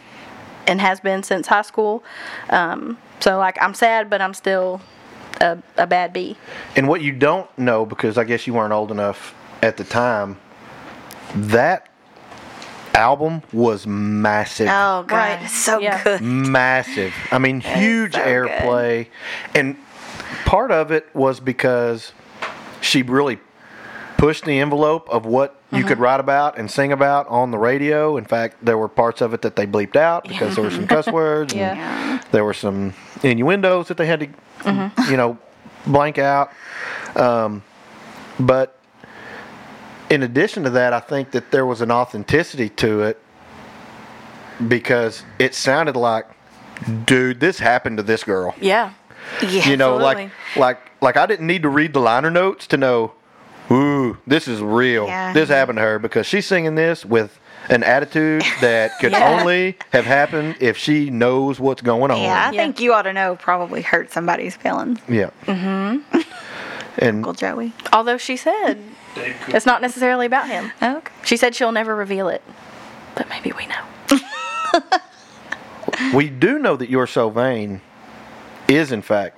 and 0.65 0.81
has 0.81 0.99
been 0.99 1.21
since 1.21 1.45
high 1.45 1.61
school. 1.61 2.03
Um, 2.49 2.97
so 3.19 3.37
like 3.37 3.55
I'm 3.61 3.75
sad, 3.75 4.09
but 4.09 4.19
I'm 4.19 4.33
still 4.33 4.81
a, 5.41 5.59
a 5.77 5.85
bad 5.85 6.11
bee. 6.11 6.37
And 6.75 6.87
what 6.87 7.01
you 7.01 7.11
don't 7.11 7.47
know, 7.57 7.85
because 7.85 8.17
I 8.17 8.23
guess 8.23 8.47
you 8.47 8.53
weren't 8.55 8.73
old 8.73 8.89
enough 8.89 9.35
at 9.61 9.77
the 9.77 9.83
time, 9.83 10.39
that 11.35 11.87
album 12.95 13.43
was 13.53 13.85
massive. 13.85 14.67
oh 14.71 15.03
god 15.03 15.11
Right. 15.41 15.47
so 15.49 15.79
Yeah. 15.79 16.03
good 16.03 16.21
massive. 16.21 17.13
I 17.31 17.37
mean, 17.37 17.59
huge 17.61 18.13
so 18.13 18.19
airplay. 18.21 19.07
And 19.53 19.77
part 20.45 20.71
of 20.71 20.91
it 20.91 21.07
was 21.13 21.39
because 21.39 22.11
she 22.81 23.01
really 23.01 23.39
pushed 24.17 24.45
the 24.45 24.59
envelope 24.59 25.09
of 25.09 25.25
what 25.25 25.55
you 25.71 25.83
could 25.83 25.99
write 25.99 26.19
about 26.19 26.57
and 26.57 26.69
sing 26.69 26.91
about 26.91 27.27
on 27.27 27.51
the 27.51 27.57
radio. 27.57 28.17
In 28.17 28.25
fact, 28.25 28.57
there 28.63 28.77
were 28.77 28.87
parts 28.89 29.21
of 29.21 29.33
it 29.33 29.41
that 29.43 29.55
they 29.55 29.65
bleeped 29.67 29.95
out 29.95 30.27
because 30.27 30.55
there 30.55 30.63
were 30.63 30.71
some 30.71 30.87
cuss 30.87 31.07
words. 31.07 31.53
and 31.53 31.59
Yeah. 31.77 32.21
There 32.31 32.43
were 32.43 32.53
some 32.53 32.93
innuendos 33.23 33.87
that 33.87 33.97
they 33.97 34.05
had 34.07 34.19
to, 34.65 34.91
you 35.09 35.15
know, 35.17 35.37
blank 35.85 36.17
out. 36.17 36.51
Um, 37.15 37.63
but 38.39 38.77
in 40.09 40.23
addition 40.23 40.63
to 40.63 40.69
that, 40.71 40.91
I 40.91 40.99
think 40.99 41.31
that 41.31 41.51
there 41.51 41.65
was 41.65 41.81
an 41.81 41.91
authenticity 41.91 42.69
to 42.69 43.03
it 43.03 43.21
because 44.67 45.23
it 45.37 45.55
sounded 45.55 45.95
like, 45.95 46.25
dude, 47.05 47.39
this 47.39 47.59
happened 47.59 47.97
to 47.97 48.03
this 48.03 48.23
girl. 48.23 48.53
Yeah. 48.59 48.93
Yeah 49.41 49.67
You 49.69 49.77
know, 49.77 49.95
like 49.97 50.17
Absolutely. 50.17 50.61
like 50.61 50.79
like 51.01 51.17
I 51.17 51.25
didn't 51.25 51.47
need 51.47 51.63
to 51.63 51.69
read 51.69 51.93
the 51.93 51.99
liner 51.99 52.29
notes 52.31 52.67
to 52.67 52.77
know, 52.77 53.13
ooh, 53.71 54.17
this 54.27 54.47
is 54.47 54.61
real. 54.61 55.05
Yeah. 55.07 55.31
This 55.33 55.49
happened 55.49 55.77
to 55.77 55.81
her 55.83 55.99
because 55.99 56.25
she's 56.25 56.45
singing 56.45 56.75
this 56.75 57.05
with 57.05 57.39
an 57.69 57.83
attitude 57.83 58.43
that 58.61 58.97
could 58.99 59.11
Yeah. 59.11 59.39
only 59.39 59.77
have 59.91 60.05
happened 60.05 60.55
if 60.59 60.75
she 60.77 61.09
knows 61.09 61.59
what's 61.59 61.81
going 61.81 62.09
on. 62.11 62.19
yeah 62.21 62.47
i 62.49 62.51
Yeah. 62.51 62.61
think 62.61 62.79
you 62.79 62.93
ought 62.93 63.03
to 63.03 63.13
know 63.13 63.35
probably 63.35 63.81
hurt 63.81 64.11
somebody's 64.11 64.55
feelings 64.55 64.99
Yeah. 65.07 65.29
Mm-hmm. 65.45 66.19
And 66.97 67.17
uncle 67.17 67.33
joey 67.33 67.73
Although 67.93 68.17
she 68.17 68.35
said 68.37 68.77
it's 69.47 69.65
not 69.65 69.81
necessarily 69.81 70.25
about 70.25 70.47
him. 70.49 70.71
okay 70.81 71.11
She 71.23 71.37
said 71.37 71.53
she'll 71.55 71.71
never 71.71 71.95
reveal 71.95 72.27
it, 72.29 72.41
but 73.15 73.27
maybe 73.29 73.51
we 73.51 73.67
know. 73.67 74.19
we 76.13 76.29
do 76.29 76.59
know 76.59 76.75
that 76.75 76.89
You're 76.89 77.07
So 77.07 77.29
Vain 77.29 77.81
is, 78.69 78.91
in 78.91 79.01
fact, 79.01 79.37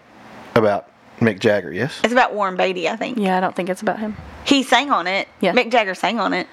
about 0.56 0.90
Mick 1.20 1.40
Jagger, 1.40 1.72
yes? 1.72 2.00
it's 2.04 2.12
about 2.14 2.34
warren 2.34 2.58
beatty 2.58 2.90
i 2.90 2.96
think 2.96 3.18
Yeah, 3.18 3.38
I 3.38 3.40
don't 3.40 3.56
think 3.56 3.70
it's 3.70 3.82
about 3.82 4.00
him. 4.00 4.18
he 4.44 4.64
sang 4.64 4.90
on 4.92 5.06
it 5.08 5.28
Yeah. 5.40 5.54
mick 5.54 5.70
jagger 5.72 5.94
sang 5.96 6.20
on 6.20 6.34
it 6.34 6.48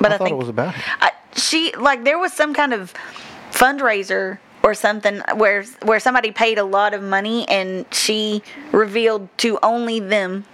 but 0.00 0.12
i, 0.12 0.14
I 0.14 0.18
thought 0.18 0.24
think 0.24 0.34
it 0.34 0.38
was 0.38 0.48
about 0.48 0.74
him. 0.74 0.82
I, 1.00 1.10
she 1.36 1.72
like 1.76 2.04
there 2.04 2.18
was 2.18 2.32
some 2.32 2.54
kind 2.54 2.72
of 2.72 2.94
fundraiser 3.50 4.38
or 4.62 4.74
something 4.74 5.22
where 5.36 5.64
where 5.82 5.98
somebody 6.00 6.30
paid 6.30 6.58
a 6.58 6.64
lot 6.64 6.94
of 6.94 7.02
money 7.02 7.48
and 7.48 7.84
she 7.92 8.42
revealed 8.72 9.28
to 9.38 9.58
only 9.62 9.98
them 10.00 10.44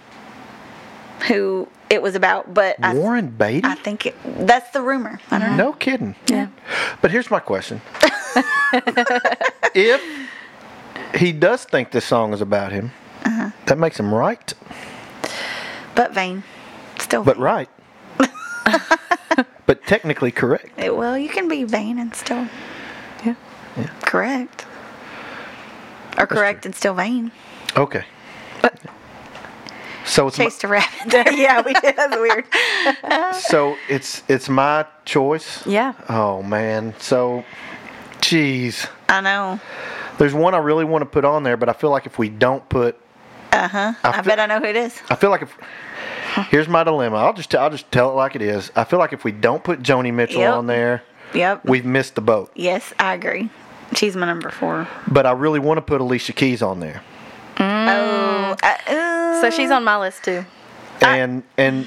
who 1.27 1.67
it 1.89 2.01
was 2.01 2.15
about. 2.15 2.53
But 2.53 2.75
I, 2.83 2.93
Warren 2.93 3.29
Beatty? 3.29 3.61
I 3.65 3.75
think 3.75 4.05
it, 4.07 4.15
that's 4.47 4.69
the 4.71 4.81
rumor. 4.81 5.19
I 5.31 5.39
don't 5.39 5.57
know. 5.57 5.65
No 5.69 5.73
kidding. 5.73 6.15
Yeah. 6.27 6.47
But 7.01 7.11
here's 7.11 7.29
my 7.31 7.39
question. 7.39 7.81
if 9.73 10.01
he 11.17 11.31
does 11.31 11.63
think 11.65 11.91
this 11.91 12.05
song 12.05 12.33
is 12.33 12.41
about 12.41 12.71
him, 12.71 12.91
Uh-huh. 13.25 13.49
that 13.65 13.77
makes 13.77 13.99
him 13.99 14.13
right. 14.13 14.53
But 15.95 16.13
vain, 16.13 16.43
still. 16.99 17.23
But 17.23 17.37
right. 17.37 17.69
but 19.65 19.83
technically 19.87 20.31
correct. 20.31 20.69
Eh, 20.77 20.89
Well, 20.89 21.17
you 21.17 21.29
can 21.29 21.47
be 21.47 21.63
vain 21.63 21.99
and 21.99 22.13
still 22.15 22.47
Yeah. 23.25 23.35
correct, 24.01 24.65
or 26.17 26.27
correct 26.27 26.65
and 26.65 26.75
still 26.75 26.93
vain. 26.93 27.31
Okay. 27.75 28.03
So 30.05 30.25
it's 30.27 30.37
my, 30.39 30.45
Chased 30.45 30.63
a 30.63 30.67
rabbit 30.69 30.89
there. 31.11 31.31
yeah, 31.33 31.61
we 31.61 31.73
did. 31.73 31.95
That's 31.97 32.15
weird. 32.15 32.45
so 33.35 33.75
it's 33.89 34.23
it's 34.29 34.47
my 34.47 34.85
choice. 35.03 35.65
Yeah. 35.67 35.93
Oh 36.07 36.41
man. 36.43 36.93
So, 36.97 37.43
geez. 38.21 38.87
I 39.09 39.19
know. 39.19 39.59
There's 40.17 40.33
one 40.33 40.53
I 40.55 40.57
really 40.59 40.85
want 40.85 41.01
to 41.03 41.05
put 41.05 41.25
on 41.25 41.43
there, 41.43 41.57
but 41.57 41.69
I 41.69 41.73
feel 41.73 41.89
like 41.91 42.05
if 42.05 42.17
we 42.17 42.29
don't 42.29 42.67
put, 42.69 42.97
Uh 43.51 43.67
huh. 43.67 43.93
I, 44.03 44.11
feel- 44.13 44.23
bet 44.23 44.39
I 44.39 44.45
know 44.47 44.59
who 44.59 44.65
it 44.65 44.75
is. 44.75 44.99
I 45.09 45.15
feel 45.15 45.29
like 45.29 45.41
if. 45.43 45.57
Here's 46.49 46.67
my 46.67 46.83
dilemma. 46.83 47.17
I'll 47.17 47.33
just 47.33 47.53
I'll 47.55 47.69
just 47.71 47.91
tell 47.91 48.11
it 48.11 48.13
like 48.13 48.35
it 48.35 48.41
is. 48.43 48.71
I 48.75 48.83
feel 48.83 48.99
like 48.99 49.11
if 49.13 49.23
we 49.23 49.31
don't 49.31 49.63
put 49.63 49.81
Joni 49.81 50.13
Mitchell 50.13 50.41
Yep. 50.41 50.53
on 50.53 50.67
there, 50.67 51.01
Yep. 51.33 51.65
we've 51.65 51.85
missed 51.85 52.13
the 52.15 52.21
boat. 52.21 52.51
yes, 52.55 52.93
I 52.99 53.13
agree. 53.15 53.49
She's 53.95 54.15
my 54.15 54.25
number 54.27 54.49
four. 54.51 54.87
But 55.07 55.25
I 55.25 55.31
really 55.31 55.59
want 55.59 55.77
to 55.77 55.81
put 55.81 55.99
Alicia 56.01 56.33
Keys 56.33 56.61
on 56.61 56.79
there. 56.81 57.01
Oh. 57.59 58.55
Uh, 58.61 58.77
uh, 58.87 59.41
So 59.41 59.49
she's 59.49 59.71
on 59.71 59.83
my 59.83 59.97
list 59.97 60.23
too. 60.25 60.45
And 61.01 61.41
and 61.57 61.85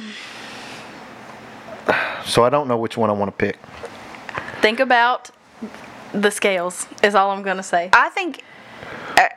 so 2.24 2.44
I 2.44 2.50
don't 2.50 2.68
know 2.68 2.76
which 2.76 2.96
one 2.96 3.10
I 3.10 3.12
want 3.12 3.28
to 3.30 3.36
pick. 3.36 3.58
Think 4.60 4.80
about 4.80 5.30
the 6.12 6.30
scales. 6.30 6.86
Is 7.02 7.14
all 7.14 7.30
I'm 7.30 7.42
gonna 7.42 7.62
say. 7.62 7.90
I 7.92 8.08
think. 8.10 8.42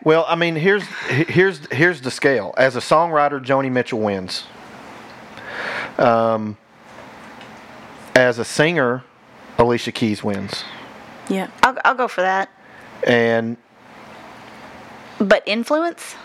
Well, 0.04 0.26
I 0.28 0.36
mean, 0.36 0.56
here's 0.56 0.84
here's 1.08 1.66
here's 1.72 2.02
the 2.02 2.12
scale. 2.12 2.54
As 2.58 2.76
a 2.76 2.80
songwriter, 2.80 3.44
Joni 3.44 3.72
Mitchell 3.72 4.00
wins. 4.00 4.46
Um, 5.98 6.58
as 8.16 8.40
a 8.40 8.46
singer, 8.46 9.04
Alicia 9.58 9.92
Keys 9.92 10.24
wins. 10.24 10.64
Yeah. 11.30 11.50
I'll, 11.62 11.78
I'll 11.86 11.96
go 11.96 12.08
for 12.08 12.22
that. 12.22 12.50
And 13.06 13.58
But 15.20 15.44
influence. 15.46 16.16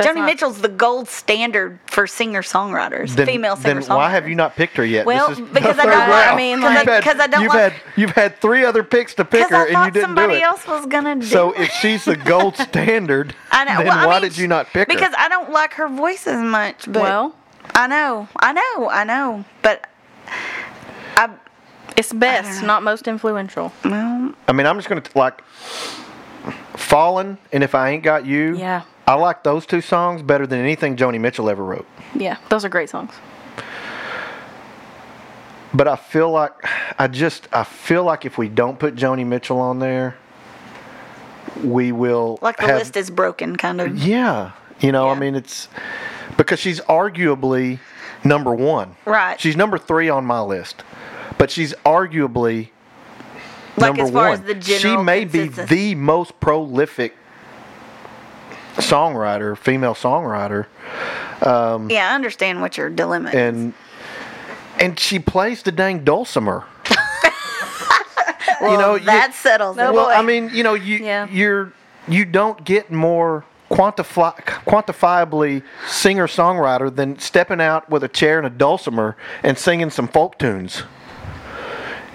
That's 0.00 0.12
Joni 0.12 0.20
not- 0.20 0.26
Mitchell's 0.26 0.60
the 0.60 0.68
gold 0.68 1.08
standard 1.08 1.78
for 1.86 2.06
singer 2.06 2.42
songwriters, 2.42 3.14
then, 3.14 3.26
female 3.26 3.56
singer 3.56 3.74
then 3.80 3.82
songwriters. 3.82 3.96
why 3.96 4.10
have 4.10 4.28
you 4.28 4.34
not 4.34 4.56
picked 4.56 4.76
her 4.76 4.84
yet? 4.84 5.06
Well, 5.06 5.28
This 5.28 5.38
is 5.38 5.48
because 5.48 5.78
I 5.78 5.84
don't- 5.86 5.94
round. 5.98 6.12
I 6.12 6.36
mean, 6.36 6.60
You've 6.62 6.86
like- 6.86 7.04
'cause 7.04 7.20
I 7.20 7.26
don't 7.26 7.42
you've 7.42 7.52
like- 7.54 7.72
had 7.72 7.82
you've 7.96 8.10
had 8.12 8.40
three 8.40 8.64
other 8.64 8.82
picks 8.82 9.14
to 9.14 9.24
pick 9.24 9.48
her, 9.50 9.56
I 9.56 9.60
and 9.66 9.68
you 9.70 9.74
didn't 9.84 9.94
do 9.94 10.00
somebody 10.02 10.34
it. 10.34 10.42
else 10.42 10.66
was 10.66 10.86
gonna 10.86 11.16
do 11.16 11.26
So 11.26 11.52
if 11.52 11.70
she's 11.72 12.04
the 12.04 12.16
gold 12.16 12.56
standard, 12.68 13.34
I 13.52 13.64
know. 13.64 13.76
then 13.78 13.86
well, 13.88 13.98
I 13.98 14.06
why 14.06 14.12
mean, 14.14 14.22
did 14.22 14.38
you 14.38 14.48
not 14.48 14.66
pick 14.68 14.88
her? 14.90 14.94
Because 14.94 15.12
I 15.18 15.28
don't 15.28 15.50
like 15.50 15.74
her 15.74 15.88
voice 15.88 16.26
as 16.26 16.40
much. 16.42 16.84
But 16.86 17.02
Well, 17.02 17.34
I 17.74 17.86
know, 17.86 18.28
I 18.38 18.52
know, 18.52 18.88
I 18.90 19.04
know. 19.04 19.44
But 19.62 19.86
I, 21.16 21.28
it's 21.96 22.12
best, 22.12 22.62
not 22.62 22.82
most 22.82 23.06
influential. 23.08 23.72
well, 23.84 24.32
I 24.48 24.52
mean, 24.52 24.66
I'm 24.66 24.76
just 24.78 24.88
gonna 24.88 25.02
like 25.14 25.42
Fallen 26.76 27.38
and 27.52 27.62
If 27.62 27.74
I 27.74 27.90
Ain't 27.90 28.02
Got 28.02 28.24
You. 28.26 28.56
Yeah. 28.56 28.82
I 29.10 29.14
like 29.14 29.42
those 29.42 29.66
two 29.66 29.80
songs 29.80 30.22
better 30.22 30.46
than 30.46 30.60
anything 30.60 30.94
Joni 30.94 31.20
Mitchell 31.20 31.50
ever 31.50 31.64
wrote. 31.64 31.86
Yeah, 32.14 32.36
those 32.48 32.64
are 32.64 32.68
great 32.68 32.88
songs. 32.88 33.12
But 35.74 35.88
I 35.88 35.96
feel 35.96 36.30
like 36.30 36.52
I 36.96 37.08
just 37.08 37.48
I 37.52 37.64
feel 37.64 38.04
like 38.04 38.24
if 38.24 38.38
we 38.38 38.48
don't 38.48 38.78
put 38.78 38.94
Joni 38.94 39.26
Mitchell 39.26 39.58
on 39.58 39.80
there, 39.80 40.16
we 41.64 41.90
will 41.90 42.38
like 42.40 42.58
the 42.58 42.66
have, 42.66 42.78
list 42.78 42.96
is 42.96 43.10
broken, 43.10 43.56
kind 43.56 43.80
of. 43.80 43.98
Yeah, 43.98 44.52
you 44.78 44.92
know, 44.92 45.08
I 45.08 45.18
mean, 45.18 45.34
it's 45.34 45.66
because 46.36 46.60
she's 46.60 46.80
arguably 46.82 47.80
number 48.22 48.54
one. 48.54 48.94
Right. 49.06 49.40
She's 49.40 49.56
number 49.56 49.76
three 49.76 50.08
on 50.08 50.24
my 50.24 50.40
list, 50.40 50.84
but 51.36 51.50
she's 51.50 51.74
arguably 51.84 52.68
Like 53.76 53.88
number 53.96 54.02
as 54.04 54.10
far 54.12 54.28
one. 54.28 54.32
as 54.34 54.42
the 54.42 54.78
she 54.78 54.96
may 54.96 55.24
be 55.24 55.48
the 55.48 55.96
most 55.96 56.38
prolific 56.38 57.16
songwriter, 58.76 59.56
female 59.56 59.94
songwriter, 59.94 60.66
um, 61.46 61.90
Yeah, 61.90 62.10
I 62.10 62.14
understand 62.14 62.60
what 62.60 62.76
your 62.76 62.90
dilemma 62.90 63.28
is. 63.30 63.34
and 63.34 63.74
and 64.78 64.98
she 64.98 65.18
plays 65.18 65.62
the 65.62 65.72
dang 65.72 66.04
dulcimer. 66.04 66.64
Well, 68.60 68.72
you 68.72 68.78
know, 68.78 68.94
you- 68.96 69.06
that 69.06 69.32
settles 69.32 69.78
it. 69.78 69.80
well, 69.80 69.92
boy. 70.06 70.10
I 70.12 70.20
mean, 70.20 70.50
you 70.52 70.62
know, 70.62 70.74
you 70.74 70.98
Yeah. 70.98 71.26
you're 71.30 71.72
you 72.08 72.26
don't 72.26 72.62
get 72.64 72.90
more 72.92 73.44
quantifi- 73.70 74.36
quantifiably 74.66 75.62
singer 75.86 76.26
songwriter 76.26 76.94
than 76.94 77.18
stepping 77.18 77.60
out 77.62 77.88
with 77.88 78.04
a 78.04 78.08
chair 78.08 78.36
and 78.36 78.46
a 78.46 78.50
dulcimer 78.50 79.16
and 79.42 79.56
singing 79.56 79.88
some 79.90 80.08
folk 80.08 80.38
tunes. 80.38 80.82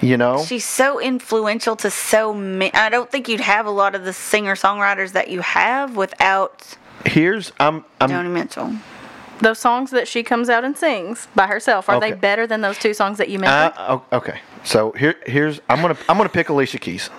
You 0.02 0.18
know, 0.18 0.44
She's 0.44 0.66
so 0.66 1.00
influential 1.00 1.76
to 1.78 1.90
so 1.90 2.34
many. 2.34 2.74
I 2.74 2.90
don't 2.90 3.10
think 3.10 3.28
you'd 3.30 3.40
have 3.40 3.66
a 3.66 3.72
lot 3.72 3.96
of 3.96 4.04
the 4.06 4.14
singer 4.14 4.56
songwriters 4.56 5.14
that 5.14 5.30
you 5.30 5.42
have 5.42 5.96
without 5.96 6.76
here's 7.06 7.52
I'm 7.60 7.86
I'm 8.02 8.10
Joni 8.10 8.32
Mitchell. 8.32 8.76
Those 9.40 9.60
songs 9.60 9.92
that 9.92 10.08
she 10.08 10.24
comes 10.24 10.50
out 10.50 10.64
and 10.64 10.78
sings 10.78 11.28
by 11.36 11.48
herself, 11.48 11.90
are 11.90 11.96
Okay. 11.96 12.12
they 12.12 12.18
better 12.18 12.48
than 12.48 12.62
those 12.62 12.78
two 12.78 12.94
songs 12.94 13.18
that 13.18 13.30
you 13.30 13.38
mentioned? 13.40 13.74
Uh, 13.78 14.00
okay, 14.14 14.40
so 14.64 14.92
here, 14.94 15.16
here's 15.26 15.60
I'm 15.70 15.82
gonna 15.82 15.98
I'm 16.08 16.18
gonna 16.18 16.30
pick 16.30 16.50
Alicia 16.50 16.80
Keys, 16.80 17.10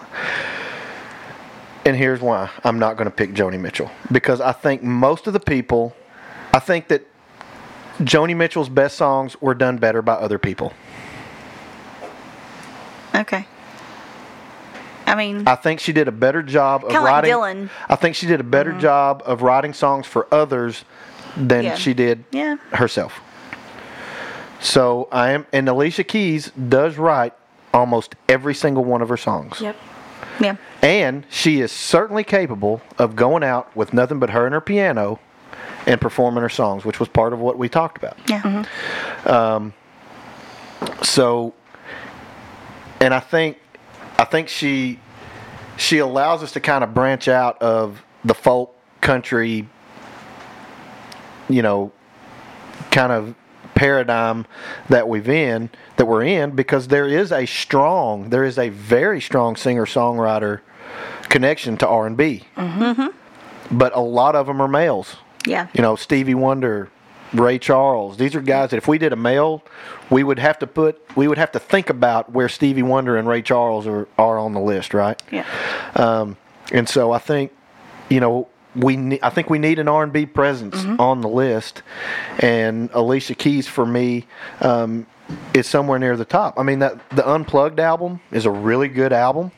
and 1.84 1.96
here's 1.96 2.20
why 2.20 2.50
I'm 2.64 2.78
not 2.78 2.96
gonna 2.96 3.10
pick 3.10 3.32
Joni 3.32 3.60
Mitchell 3.60 3.90
because 4.12 4.40
I 4.40 4.52
think 4.52 4.82
most 4.82 5.26
of 5.26 5.32
the 5.32 5.40
people, 5.40 5.94
I 6.54 6.58
think 6.58 6.88
that 6.88 7.02
Joni 8.00 8.36
Mitchell's 8.36 8.68
best 8.68 8.96
songs 8.96 9.40
were 9.40 9.54
done 9.54 9.76
better 9.78 10.02
by 10.02 10.14
other 10.14 10.38
people. 10.38 10.72
Okay. 13.16 13.46
I 15.06 15.14
mean, 15.14 15.46
I 15.46 15.54
think 15.54 15.78
she 15.80 15.92
did 15.92 16.08
a 16.08 16.12
better 16.12 16.42
job 16.42 16.82
of 16.84 16.90
Kinda 16.90 17.00
like 17.04 17.12
writing. 17.12 17.30
Dylan. 17.32 17.70
I 17.88 17.94
think 17.96 18.16
she 18.16 18.26
did 18.26 18.40
a 18.40 18.44
better 18.44 18.72
job 18.72 19.22
of 19.24 19.42
writing 19.42 19.72
songs 19.72 20.06
for 20.06 20.26
others 20.34 20.84
than 21.36 21.64
Yeah. 21.64 21.74
she 21.76 21.94
did 21.94 22.24
Yeah. 22.32 22.56
herself. 22.72 23.20
So 24.58 25.06
I 25.12 25.30
am, 25.30 25.46
and 25.52 25.68
Alicia 25.68 26.02
Keys 26.04 26.50
does 26.68 26.96
write 26.98 27.34
almost 27.72 28.16
every 28.28 28.54
single 28.54 28.84
one 28.84 29.00
of 29.02 29.08
her 29.08 29.16
songs. 29.16 29.60
yep. 29.60 29.76
yeah. 30.40 30.56
And 30.82 31.24
she 31.30 31.60
is 31.60 31.70
certainly 31.70 32.24
capable 32.24 32.80
of 32.98 33.14
going 33.16 33.44
out 33.44 33.74
with 33.76 33.92
nothing 33.92 34.18
but 34.18 34.30
her 34.30 34.44
and 34.46 34.54
her 34.54 34.60
piano 34.60 35.20
and 35.86 36.00
performing 36.00 36.42
her 36.42 36.48
songs, 36.48 36.84
which 36.84 36.98
was 36.98 37.08
part 37.08 37.32
of 37.32 37.38
what 37.38 37.58
we 37.58 37.68
talked 37.68 37.96
about. 37.96 38.16
Yeah. 38.28 38.64
Um. 39.24 39.72
So, 41.02 41.54
and 43.00 43.12
I 43.14 43.20
think, 43.20 43.58
I 44.18 44.24
think 44.24 44.48
she, 44.48 44.98
she 45.76 45.98
allows 45.98 46.42
us 46.42 46.52
to 46.52 46.60
kind 46.60 46.82
of 46.82 46.94
branch 46.94 47.28
out 47.28 47.60
of 47.60 48.02
the 48.24 48.34
folk 48.34 48.74
country, 49.00 49.68
you 51.48 51.62
know, 51.62 51.92
kind 52.90 53.12
of 53.12 53.34
paradigm 53.74 54.46
that 54.88 55.06
we've 55.06 55.28
in 55.28 55.68
that 55.96 56.06
we're 56.06 56.22
in 56.22 56.50
because 56.52 56.88
there 56.88 57.06
is 57.06 57.30
a 57.30 57.46
strong, 57.46 58.30
there 58.30 58.44
is 58.44 58.58
a 58.58 58.70
very 58.70 59.20
strong 59.20 59.54
singer 59.54 59.84
songwriter 59.84 60.60
connection 61.24 61.76
to 61.76 61.86
R 61.86 62.06
and 62.06 62.16
B. 62.16 62.42
Mm-hmm. 62.56 63.76
But 63.76 63.94
a 63.94 64.00
lot 64.00 64.34
of 64.34 64.46
them 64.46 64.60
are 64.60 64.68
males. 64.68 65.16
Yeah. 65.46 65.68
You 65.74 65.82
know, 65.82 65.96
Stevie 65.96 66.34
Wonder, 66.34 66.88
Ray 67.40 67.58
Charles. 67.58 68.16
These 68.16 68.34
are 68.34 68.40
guys 68.40 68.70
that 68.70 68.76
if 68.76 68.88
we 68.88 68.98
did 68.98 69.12
a 69.12 69.16
male, 69.16 69.62
we 70.10 70.22
would 70.22 70.38
have 70.38 70.58
to 70.60 70.66
put, 70.66 71.00
we 71.16 71.28
would 71.28 71.38
have 71.38 71.52
to 71.52 71.58
think 71.58 71.90
about 71.90 72.32
where 72.32 72.48
Stevie 72.48 72.82
Wonder 72.82 73.16
and 73.16 73.26
Ray 73.28 73.42
Charles 73.42 73.86
are, 73.86 74.08
are 74.18 74.38
on 74.38 74.52
the 74.52 74.60
list, 74.60 74.94
right? 74.94 75.20
Yeah. 75.30 75.46
Um, 75.94 76.36
and 76.72 76.88
so 76.88 77.12
I 77.12 77.18
think, 77.18 77.52
you 78.08 78.20
know, 78.20 78.48
we 78.74 78.96
ne- 78.96 79.20
I 79.22 79.30
think 79.30 79.48
we 79.48 79.58
need 79.58 79.78
an 79.78 79.88
R&B 79.88 80.26
presence 80.26 80.84
on 80.98 81.22
the 81.22 81.28
list, 81.28 81.82
and 82.40 82.90
Alicia 82.92 83.34
Keys 83.34 83.66
for 83.66 83.86
me 83.86 84.26
um, 84.60 85.06
is 85.54 85.66
somewhere 85.66 85.98
near 85.98 86.16
the 86.16 86.26
top. 86.26 86.58
I 86.58 86.62
mean 86.62 86.80
that 86.80 87.08
the 87.10 87.26
Unplugged 87.26 87.80
album 87.80 88.20
is 88.30 88.44
a 88.44 88.50
really 88.50 88.88
good 88.88 89.14
album, 89.14 89.50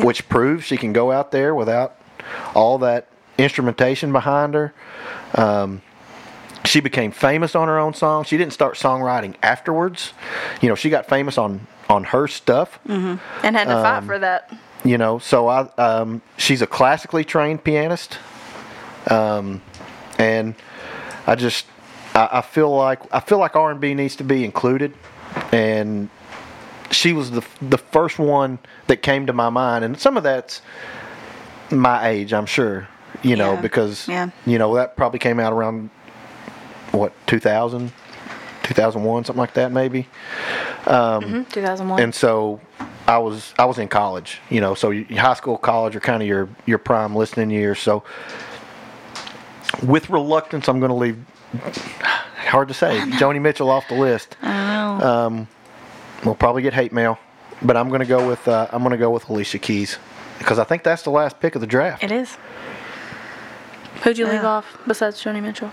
which 0.00 0.26
proves 0.28 0.64
she 0.64 0.78
can 0.78 0.94
go 0.94 1.12
out 1.12 1.32
there 1.32 1.54
without 1.54 2.00
all 2.54 2.78
that 2.78 3.08
instrumentation 3.38 4.12
behind 4.12 4.54
her. 4.54 4.72
Um, 5.34 5.82
she 6.66 6.80
became 6.80 7.10
famous 7.10 7.54
on 7.54 7.68
her 7.68 7.78
own 7.78 7.94
song. 7.94 8.24
She 8.24 8.36
didn't 8.36 8.52
start 8.52 8.74
songwriting 8.74 9.34
afterwards. 9.42 10.12
You 10.60 10.68
know, 10.68 10.74
she 10.74 10.90
got 10.90 11.08
famous 11.08 11.38
on 11.38 11.66
on 11.88 12.04
her 12.04 12.26
stuff. 12.28 12.78
and 12.88 13.18
had 13.42 13.64
to 13.64 13.74
fight 13.82 13.98
Um, 13.98 14.06
for 14.06 14.18
that. 14.18 14.52
You 14.84 14.98
know, 14.98 15.18
so 15.18 15.48
I 15.48 15.60
um, 15.78 16.22
she's 16.36 16.62
a 16.62 16.66
classically 16.66 17.24
trained 17.24 17.64
pianist, 17.64 18.18
um, 19.10 19.60
and 20.18 20.54
I 21.26 21.34
just 21.34 21.66
I, 22.14 22.28
I 22.32 22.40
feel 22.42 22.74
like 22.74 23.00
I 23.12 23.20
feel 23.20 23.38
like 23.38 23.56
R 23.56 23.70
and 23.70 23.80
B 23.80 23.94
needs 23.94 24.16
to 24.16 24.24
be 24.24 24.44
included, 24.44 24.94
and 25.52 26.08
she 26.90 27.12
was 27.12 27.30
the 27.32 27.42
the 27.60 27.78
first 27.78 28.18
one 28.18 28.58
that 28.86 28.98
came 29.02 29.26
to 29.26 29.32
my 29.32 29.48
mind, 29.48 29.84
and 29.84 29.98
some 29.98 30.16
of 30.16 30.22
that's 30.22 30.62
my 31.70 32.06
age, 32.08 32.32
I'm 32.32 32.46
sure. 32.46 32.86
You 33.22 33.34
know, 33.36 33.54
Yeah. 33.54 33.60
because 33.60 34.06
Yeah. 34.08 34.28
you 34.44 34.58
know 34.58 34.74
that 34.74 34.96
probably 34.96 35.18
came 35.18 35.40
out 35.40 35.52
around 35.52 35.90
what 36.96 37.12
2000, 37.26 37.92
2001, 38.64 39.24
something 39.24 39.38
like 39.38 39.54
that, 39.54 39.72
maybe. 39.72 40.08
Um, 40.86 41.22
mm-hmm, 41.22 41.42
2001. 41.44 42.02
And 42.02 42.14
so 42.14 42.60
I 43.06 43.18
was 43.18 43.54
I 43.58 43.64
was 43.64 43.78
in 43.78 43.88
college, 43.88 44.40
you 44.50 44.60
know, 44.60 44.74
so 44.74 44.92
high 44.92 45.34
school, 45.34 45.58
college 45.58 45.94
are 45.96 46.00
kind 46.00 46.22
of 46.22 46.28
your 46.28 46.48
your 46.66 46.78
prime 46.78 47.14
listening 47.14 47.50
years. 47.50 47.78
So 47.78 48.02
with 49.82 50.10
reluctance, 50.10 50.68
I'm 50.68 50.80
going 50.80 50.90
to 50.90 50.94
leave. 50.94 51.18
Hard 52.46 52.68
to 52.68 52.74
say, 52.74 53.00
Joni 53.18 53.40
Mitchell 53.40 53.68
off 53.68 53.88
the 53.88 53.96
list. 53.96 54.36
I 54.40 54.76
don't 54.76 54.98
know. 55.00 55.06
Um, 55.06 55.48
we'll 56.24 56.36
probably 56.36 56.62
get 56.62 56.74
hate 56.74 56.92
mail, 56.92 57.18
but 57.60 57.76
I'm 57.76 57.88
going 57.88 58.00
to 58.00 58.06
go 58.06 58.26
with 58.26 58.46
uh, 58.46 58.68
I'm 58.72 58.82
going 58.82 58.92
to 58.92 58.98
go 58.98 59.10
with 59.10 59.28
Alicia 59.28 59.58
Keys 59.58 59.98
because 60.38 60.58
I 60.60 60.64
think 60.64 60.84
that's 60.84 61.02
the 61.02 61.10
last 61.10 61.40
pick 61.40 61.56
of 61.56 61.60
the 61.60 61.66
draft. 61.66 62.04
it 62.04 62.12
is. 62.12 62.36
Who'd 64.02 64.18
you 64.18 64.26
leave 64.26 64.44
off 64.44 64.78
besides 64.86 65.22
Joni 65.22 65.42
Mitchell? 65.42 65.70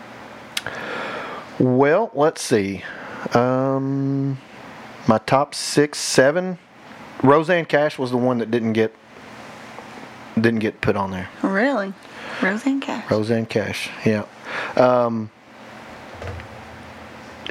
Well, 1.60 2.12
let's 2.14 2.41
see. 2.41 2.84
Um, 3.34 4.38
my 5.08 5.18
top 5.20 5.56
six, 5.56 5.99
seven. 5.99 6.58
Rosanne 7.22 7.66
Cash 7.66 7.97
was 7.97 8.12
the 8.12 8.18
one 8.18 8.39
that 8.39 8.51
didn't 8.51 8.74
get 8.74 8.93
didn't 10.36 10.60
get 10.60 10.82
put 10.82 10.95
on 10.95 11.12
there. 11.12 11.30
really? 11.43 11.93
Rosanne 12.41 12.82
Cash. 12.82 13.10
Rosanne 13.10 13.45
Cash, 13.45 13.89
yeah. 14.06 14.26
Um, 14.76 15.30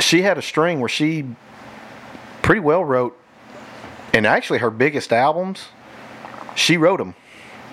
she 0.01 0.23
had 0.23 0.37
a 0.37 0.43
string 0.43 0.81
where 0.81 0.89
she 0.89 1.25
pretty 2.43 2.61
well 2.61 2.85
wrote, 2.85 3.19
and 4.13 4.27
actually 4.27 4.59
her 4.59 4.71
biggest 4.71 5.13
albums, 5.13 5.69
she 6.57 6.77
wrote 6.77 6.99
them. 6.99 7.15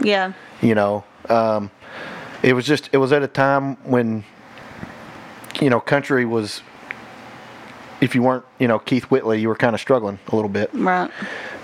Yeah. 0.02 0.34
You 0.62 0.76
know, 0.76 1.04
um, 1.28 1.72
it 2.44 2.54
was 2.54 2.66
just 2.66 2.90
it 2.94 2.98
was 2.98 3.12
at 3.12 3.24
a 3.24 3.28
time 3.28 3.76
when, 3.90 4.24
you 5.62 5.70
know, 5.70 5.80
country 5.80 6.26
was. 6.26 6.62
If 8.02 8.16
you 8.16 8.24
weren't, 8.24 8.46
you 8.60 8.68
know, 8.70 8.80
Keith 8.80 9.04
Whitley, 9.12 9.42
you 9.42 9.50
were 9.50 9.58
kind 9.58 9.74
of 9.76 9.82
struggling 9.82 10.20
a 10.30 10.36
little 10.36 10.48
bit 10.50 10.70
Right. 10.74 11.12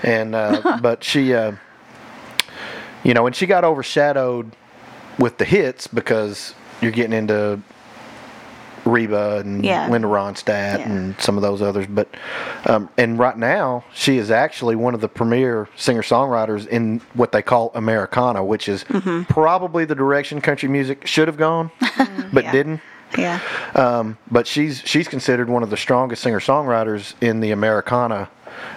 and 0.04 0.36
uh, 0.36 0.80
but 0.82 1.02
she, 1.02 1.34
uh, 1.34 1.54
you 3.06 3.14
know, 3.14 3.26
and 3.26 3.34
she 3.34 3.46
got 3.46 3.64
overshadowed 3.64 4.52
with 5.18 5.38
the 5.38 5.46
hits 5.46 5.88
because 5.88 6.54
you're 6.82 6.92
getting 6.92 7.14
into 7.14 7.62
Reba 8.84 9.38
and 9.46 9.64
Yeah. 9.64 9.88
Linda 9.90 10.10
Ronstadt 10.10 10.80
Yeah. 10.80 10.90
and 10.90 11.16
some 11.22 11.38
of 11.38 11.42
those 11.42 11.62
others. 11.62 11.88
But 11.88 12.10
um, 12.66 12.90
and 12.98 13.18
right 13.18 13.38
now 13.38 13.86
she 13.94 14.18
is 14.18 14.30
actually 14.30 14.76
one 14.76 14.94
of 14.94 15.00
the 15.00 15.08
premier 15.08 15.70
singer 15.78 16.02
songwriters 16.04 16.68
in 16.68 17.00
what 17.14 17.32
they 17.32 17.42
call 17.42 17.72
Americana, 17.76 18.44
which 18.44 18.68
is 18.68 18.84
probably 19.30 19.86
the 19.86 19.96
direction 19.96 20.42
country 20.42 20.68
music 20.68 21.08
should 21.08 21.30
have 21.30 21.38
gone, 21.38 21.72
but 21.80 21.90
Mm-hmm. 21.96 22.38
Yeah. 22.40 22.52
didn't. 22.52 22.82
Yeah. 23.18 23.40
Um, 23.74 24.18
but 24.30 24.48
she's 24.48 24.82
she's 24.86 25.08
considered 25.08 25.50
one 25.50 25.64
of 25.64 25.70
the 25.70 25.78
strongest 25.78 26.22
singer 26.24 26.40
songwriters 26.40 27.14
in 27.22 27.40
the 27.40 27.52
Americana 27.52 28.30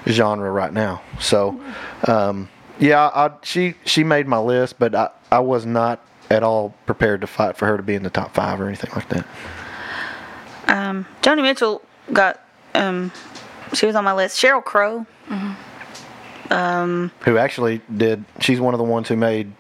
genre 0.06 0.50
right 0.50 0.72
now. 0.72 1.02
So, 1.20 1.60
um, 2.06 2.48
yeah, 2.78 3.10
I, 3.14 3.30
she 3.42 3.74
she 3.84 4.04
made 4.04 4.26
my 4.26 4.38
list, 4.38 4.78
but 4.78 4.94
I, 4.94 5.10
I 5.30 5.40
was 5.40 5.66
not 5.66 6.04
at 6.30 6.42
all 6.42 6.74
prepared 6.86 7.20
to 7.22 7.26
fight 7.26 7.56
for 7.56 7.66
her 7.66 7.76
to 7.76 7.82
be 7.82 7.94
in 7.94 8.02
the 8.02 8.10
top 8.10 8.34
five 8.34 8.60
or 8.60 8.66
anything 8.66 8.90
like 8.94 9.08
that. 9.08 9.26
Um, 10.68 11.06
Joni 11.22 11.42
Mitchell 11.42 11.82
got. 12.12 12.40
Um, 12.74 13.10
she 13.74 13.86
was 13.86 13.94
on 13.96 14.04
my 14.04 14.12
list. 14.14 14.40
Sheryl 14.40 14.64
Crow. 14.64 15.06
Who 16.50 17.38
actually 17.38 17.80
did? 17.94 18.24
She's 18.40 18.60
one 18.60 18.72
of 18.74 18.78
the 18.78 18.84
ones 18.84 19.08
who 19.08 19.16
made 19.16 19.52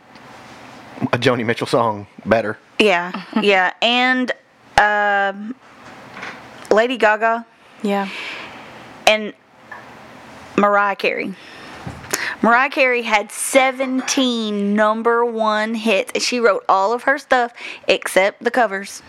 a 1.12 1.18
Joni 1.18 1.44
Mitchell 1.44 1.66
song 1.66 2.06
better. 2.24 2.58
Yeah. 2.78 3.24
yeah. 3.42 3.72
And 3.82 4.32
um, 4.78 5.54
Lady 6.70 6.96
Gaga 6.96 7.46
Yeah. 7.82 8.08
and 9.06 9.32
Mariah 10.56 10.96
Carey. 10.96 11.34
Mariah 12.42 12.70
Carey 12.70 13.02
had 13.02 13.32
17 13.32 14.74
number 14.74 15.24
one 15.24 15.74
hits. 15.74 16.22
She 16.24 16.40
wrote 16.40 16.64
all 16.68 16.92
of 16.92 17.04
her 17.04 17.18
stuff 17.18 17.52
except 17.86 18.42
the 18.42 18.50
covers. 18.50 19.02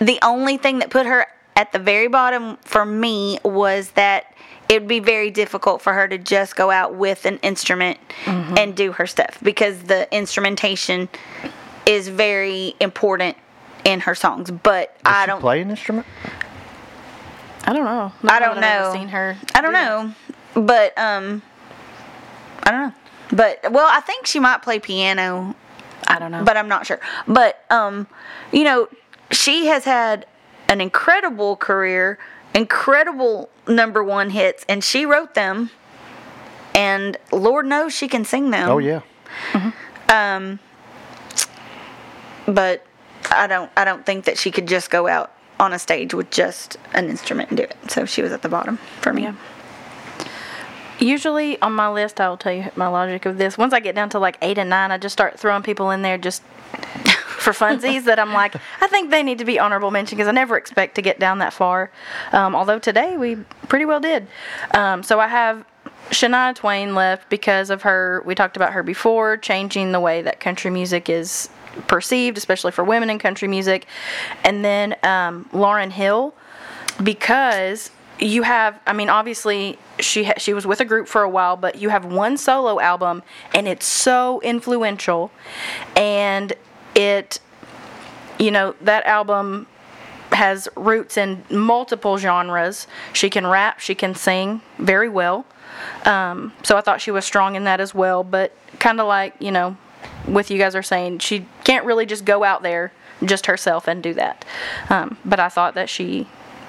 The 0.00 0.18
only 0.22 0.56
thing 0.56 0.78
that 0.78 0.90
put 0.90 1.06
her 1.06 1.26
at 1.56 1.72
the 1.72 1.78
very 1.78 2.08
bottom 2.08 2.56
for 2.62 2.84
me 2.84 3.38
was 3.44 3.90
that 3.90 4.34
it 4.68 4.80
would 4.80 4.88
be 4.88 5.00
very 5.00 5.30
difficult 5.30 5.82
for 5.82 5.92
her 5.92 6.08
to 6.08 6.16
just 6.16 6.56
go 6.56 6.70
out 6.70 6.94
with 6.94 7.26
an 7.26 7.38
instrument 7.38 7.98
and 8.26 8.74
do 8.74 8.92
her 8.92 9.06
stuff 9.06 9.38
because 9.42 9.82
the 9.82 10.08
instrumentation 10.14 11.08
is 11.84 12.08
very 12.08 12.74
important 12.80 13.36
in 13.84 14.00
her 14.00 14.14
songs. 14.14 14.50
But 14.50 14.96
Does 15.04 15.14
I 15.14 15.22
she 15.22 15.26
don't 15.28 15.40
play 15.40 15.60
an 15.60 15.70
instrument. 15.70 16.06
I 17.64 17.72
don't 17.72 17.84
know. 17.84 18.12
I 18.28 18.40
don't 18.40 18.60
that 18.60 18.80
I've 18.80 18.86
know. 18.86 18.92
Seen 19.00 19.08
her. 19.08 19.36
I 19.54 19.60
don't 19.60 19.70
do 19.72 19.76
that. 19.78 20.14
know, 20.56 20.62
but 20.62 20.98
um, 20.98 21.42
I 22.64 22.70
don't 22.70 22.80
know. 22.88 22.94
But 23.32 23.72
well, 23.72 23.88
I 23.90 24.00
think 24.00 24.26
she 24.26 24.40
might 24.40 24.62
play 24.62 24.78
piano, 24.78 25.54
I 26.06 26.18
don't 26.18 26.30
know. 26.30 26.44
but 26.44 26.56
I'm 26.56 26.68
not 26.68 26.86
sure. 26.86 27.00
But 27.26 27.64
um, 27.70 28.06
you 28.52 28.64
know, 28.64 28.88
she 29.30 29.66
has 29.66 29.84
had 29.84 30.26
an 30.68 30.80
incredible 30.80 31.56
career, 31.56 32.18
incredible 32.54 33.48
number 33.68 34.02
one 34.02 34.30
hits, 34.30 34.64
and 34.68 34.82
she 34.82 35.06
wrote 35.06 35.34
them. 35.34 35.70
And 36.74 37.16
Lord 37.30 37.66
knows 37.66 37.94
she 37.94 38.08
can 38.08 38.24
sing 38.24 38.50
them. 38.50 38.68
Oh 38.68 38.78
yeah. 38.78 39.02
Um 40.08 40.58
but 42.46 42.84
I 43.30 43.46
don't. 43.46 43.70
I 43.76 43.84
don't 43.84 44.04
think 44.04 44.24
that 44.24 44.38
she 44.38 44.50
could 44.50 44.66
just 44.66 44.90
go 44.90 45.06
out 45.06 45.32
on 45.60 45.72
a 45.72 45.78
stage 45.78 46.12
with 46.12 46.30
just 46.30 46.76
an 46.92 47.08
instrument 47.08 47.50
and 47.50 47.56
do 47.56 47.62
it. 47.64 47.76
So 47.88 48.04
she 48.04 48.22
was 48.22 48.32
at 48.32 48.42
the 48.42 48.48
bottom 48.48 48.78
for 49.00 49.12
me. 49.12 49.22
Yeah. 49.22 49.34
Usually 50.98 51.60
on 51.60 51.72
my 51.72 51.88
list, 51.88 52.20
I 52.20 52.28
will 52.28 52.36
tell 52.36 52.52
you 52.52 52.70
my 52.76 52.86
logic 52.86 53.26
of 53.26 53.38
this. 53.38 53.58
Once 53.58 53.72
I 53.72 53.80
get 53.80 53.94
down 53.94 54.10
to 54.10 54.18
like 54.18 54.38
eight 54.42 54.58
and 54.58 54.70
nine, 54.70 54.90
I 54.90 54.98
just 54.98 55.12
start 55.12 55.38
throwing 55.38 55.62
people 55.62 55.90
in 55.90 56.02
there 56.02 56.18
just 56.18 56.42
for 57.38 57.52
funsies 57.52 58.04
that 58.04 58.18
I'm 58.18 58.32
like, 58.32 58.54
I 58.80 58.86
think 58.86 59.10
they 59.10 59.22
need 59.22 59.38
to 59.38 59.44
be 59.44 59.58
honorable 59.58 59.90
mention 59.90 60.16
because 60.16 60.28
I 60.28 60.32
never 60.32 60.56
expect 60.56 60.94
to 60.96 61.02
get 61.02 61.18
down 61.18 61.38
that 61.38 61.52
far. 61.52 61.90
Um, 62.32 62.54
although 62.54 62.78
today 62.78 63.16
we 63.16 63.36
pretty 63.68 63.84
well 63.84 64.00
did. 64.00 64.28
Um, 64.74 65.02
so 65.02 65.18
I 65.18 65.28
have 65.28 65.64
Shania 66.10 66.54
Twain 66.54 66.94
left 66.94 67.28
because 67.30 67.70
of 67.70 67.82
her. 67.82 68.22
We 68.24 68.34
talked 68.34 68.56
about 68.56 68.72
her 68.72 68.82
before, 68.82 69.36
changing 69.36 69.92
the 69.92 70.00
way 70.00 70.22
that 70.22 70.40
country 70.40 70.70
music 70.70 71.08
is 71.08 71.48
perceived, 71.88 72.36
especially 72.38 72.72
for 72.72 72.84
women 72.84 73.10
in 73.10 73.18
country 73.18 73.48
music, 73.48 73.86
and 74.44 74.64
then 74.64 74.96
um, 75.02 75.48
Lauryn 75.52 75.90
Hill 75.90 76.34
because 77.02 77.90
you 78.18 78.42
have 78.42 78.78
i 78.86 78.92
mean 78.92 79.08
obviously 79.08 79.78
she 79.98 80.24
ha- 80.24 80.34
she 80.36 80.52
was 80.52 80.66
with 80.66 80.80
a 80.80 80.84
group 80.84 81.08
for 81.08 81.22
a 81.22 81.28
while 81.28 81.56
but 81.56 81.76
you 81.76 81.88
have 81.88 82.04
one 82.04 82.36
solo 82.36 82.78
album 82.78 83.22
and 83.54 83.66
it's 83.66 83.86
so 83.86 84.40
influential. 84.42 85.30
And 85.96 86.52
it 86.94 87.40
you 88.38 88.50
know 88.50 88.74
that 88.82 89.04
album 89.06 89.66
has 90.30 90.68
roots 90.76 91.16
in 91.18 91.44
multiple 91.50 92.16
genres. 92.16 92.86
She 93.12 93.30
can 93.30 93.46
rap 93.46 93.80
she 93.80 93.94
can 93.94 94.14
sing 94.14 94.60
very 94.78 95.08
well. 95.08 95.46
Um, 96.04 96.52
so 96.62 96.76
i 96.76 96.80
thought 96.80 97.00
she 97.00 97.10
was 97.10 97.24
strong 97.24 97.56
in 97.56 97.64
that 97.64 97.80
as 97.80 97.94
well 97.94 98.22
but 98.22 98.54
kind 98.78 99.00
of 99.00 99.06
like 99.06 99.34
you 99.40 99.50
know 99.50 99.76
with 100.26 100.50
you 100.50 100.58
guys 100.58 100.74
are 100.74 100.82
saying 100.82 101.18
she 101.18 101.46
can't 101.64 101.84
really 101.84 102.06
just 102.06 102.24
go 102.24 102.44
out 102.44 102.62
there 102.62 102.92
just 103.24 103.46
herself 103.46 103.86
and 103.88 104.02
do 104.02 104.14
that 104.14 104.44
um, 104.90 105.16
but 105.24 105.38
i 105.40 105.48
thought 105.48 105.74
that 105.74 105.88
she 105.88 106.26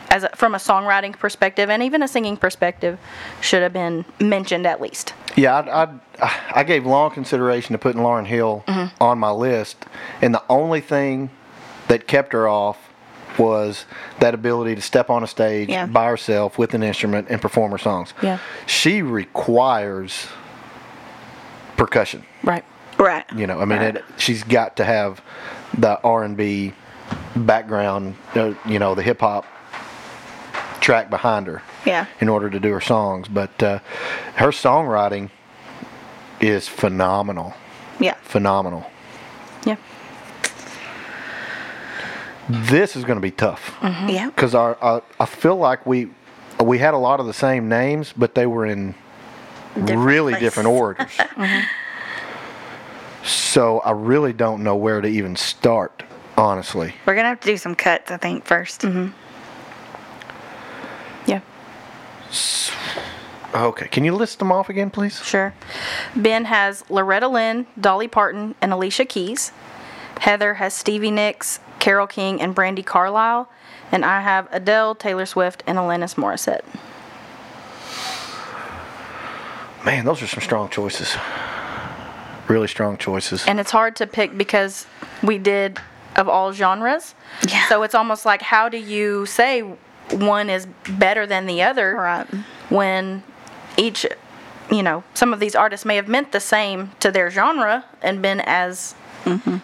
as 0.10 0.24
a, 0.24 0.30
from 0.36 0.54
a 0.54 0.58
songwriting 0.60 1.18
perspective 1.18 1.70
and 1.70 1.82
even 1.82 2.04
a 2.04 2.08
singing 2.08 2.38
perspective 2.38 3.00
should 3.42 3.64
have 3.64 3.74
been 3.74 4.06
mentioned 4.20 4.68
at 4.68 4.80
least 4.80 5.14
Yeah, 5.36 5.56
I, 5.56 6.24
I, 6.24 6.40
I 6.58 6.64
gave 6.64 6.86
long 6.86 7.10
consideration 7.10 7.74
to 7.74 7.80
putting 7.80 8.02
Lauryn 8.02 8.28
Hill 8.28 8.64
on 9.02 9.18
my 9.18 9.32
list, 9.32 9.86
and 10.22 10.32
the 10.32 10.44
only 10.50 10.82
thing 10.82 11.32
that 11.88 12.06
kept 12.06 12.34
her 12.34 12.48
off 12.48 12.78
was 13.40 13.86
that 14.20 14.36
ability 14.36 14.76
to 14.76 14.82
step 14.82 15.10
on 15.10 15.24
a 15.24 15.28
stage 15.28 15.70
Yeah. 15.70 15.88
by 15.88 16.06
herself 16.06 16.60
with 16.60 16.76
an 16.76 16.84
instrument 16.84 17.30
and 17.32 17.42
perform 17.42 17.72
her 17.72 17.80
songs. 17.80 18.14
Yeah. 18.22 18.38
She 18.68 19.02
requires 19.02 20.28
percussion. 21.78 22.24
right 22.44 22.64
Right. 22.98 23.26
You 23.36 23.48
know, 23.48 23.60
I 23.60 23.66
mean, 23.66 23.82
it, 23.82 24.04
she's 24.18 24.44
got 24.44 24.78
to 24.78 24.86
have 24.86 25.22
the 25.78 26.00
R 26.04 26.24
and 26.24 26.38
B 26.38 26.74
background. 27.36 28.16
uh, 28.36 28.54
You 28.66 28.80
know, 28.80 28.96
the 28.96 29.02
hip 29.02 29.20
hop 29.22 29.46
track 30.80 31.10
behind 31.10 31.48
her 31.48 31.62
Yeah. 31.86 32.06
in 32.20 32.30
order 32.30 32.50
to 32.50 32.60
do 32.60 32.72
her 32.72 32.82
songs. 32.82 33.28
But 33.28 33.62
uh, 33.64 33.80
her 34.36 34.50
songwriting 34.50 35.30
is 36.40 36.68
phenomenal. 36.68 37.54
Yeah. 38.00 38.16
Phenomenal. 38.24 38.86
Yeah. 39.66 39.78
This 42.50 42.96
is 42.98 43.06
going 43.06 43.16
to 43.18 43.22
be 43.22 43.32
tough 43.32 43.78
Yeah. 43.82 44.28
because 44.28 44.54
our, 44.54 44.76
our 44.82 45.02
I 45.20 45.26
feel 45.26 45.56
like 45.56 45.86
we 45.86 46.10
we 46.62 46.78
had 46.78 46.94
a 46.94 46.98
lot 46.98 47.20
of 47.20 47.26
the 47.26 47.34
same 47.34 47.68
names, 47.70 48.14
but 48.16 48.36
they 48.36 48.46
were 48.46 48.66
in 48.66 48.96
really 49.76 50.34
places. 50.34 50.48
different 50.48 50.70
orders. 50.70 51.12
So 53.24 53.80
I 53.80 53.92
really 53.92 54.34
don't 54.34 54.64
know 54.64 54.76
where 54.76 55.00
to 55.00 55.08
even 55.08 55.36
start, 55.36 56.04
honestly. 56.38 56.94
We're 57.06 57.16
gonna 57.16 57.30
have 57.30 57.40
to 57.42 57.48
do 57.48 57.58
some 57.58 57.76
cuts, 57.76 58.12
I 58.12 58.18
think, 58.18 58.46
1st 58.46 58.90
mm-hmm. 58.90 59.10
Yeah. 61.26 61.42
Okay, 63.56 63.88
can 63.88 64.04
you 64.04 64.14
list 64.14 64.40
them 64.40 64.52
off 64.52 64.70
again, 64.70 64.90
please? 64.90 65.24
Sure. 65.24 65.54
Ben 66.16 66.46
has 66.46 66.84
Loretta 66.90 67.28
Lynn, 67.28 67.66
Dolly 67.80 68.08
Parton, 68.08 68.56
and 68.62 68.74
Alicia 68.74 69.06
Keys. 69.06 69.52
Heather 70.20 70.56
has 70.56 70.74
Stevie 70.74 71.12
Nicks, 71.12 71.60
Carole 71.80 72.08
King, 72.08 72.42
and 72.42 72.56
Brandi 72.56 72.86
Carlile. 72.86 73.50
And 73.92 74.04
I 74.04 74.22
have 74.22 74.48
Adele, 74.52 74.96
Taylor 74.96 75.26
Swift, 75.26 75.64
and 75.68 75.78
Alanis 75.78 76.16
Morissette. 76.16 76.64
Man, 79.86 80.06
those 80.06 80.22
are 80.22 80.28
some 80.28 80.42
strong 80.42 80.70
choices. 80.70 81.16
Really 82.48 82.68
strong 82.68 82.98
choices. 82.98 83.46
And 83.48 83.60
it's 83.60 83.72
hard 83.72 83.96
to 83.98 84.08
pick 84.08 84.38
because 84.38 84.86
we 85.22 85.38
did 85.38 85.80
of 86.16 86.28
all 86.28 86.52
genres. 86.54 87.16
Yeah. 87.48 87.68
So 87.70 87.84
it's 87.84 87.96
almost 87.96 88.26
like 88.26 88.42
how 88.42 88.70
do 88.70 88.78
you 88.78 89.26
say 89.26 89.62
one 90.12 90.50
is 90.50 90.68
better 90.90 91.26
than 91.26 91.46
the 91.46 91.62
other 91.64 91.96
Right. 91.96 92.28
when 92.70 93.24
each, 93.78 94.06
you 94.70 94.84
know, 94.84 95.04
some 95.14 95.34
of 95.34 95.40
these 95.40 95.56
artists 95.56 95.86
may 95.86 95.96
have 95.96 96.08
meant 96.08 96.32
the 96.34 96.40
same 96.40 96.92
to 97.00 97.12
their 97.12 97.30
genre 97.32 97.86
and 98.02 98.22
been 98.22 98.42
as, 98.42 98.94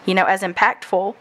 you 0.06 0.14
know, 0.16 0.26
as 0.26 0.42
impactful. 0.42 1.16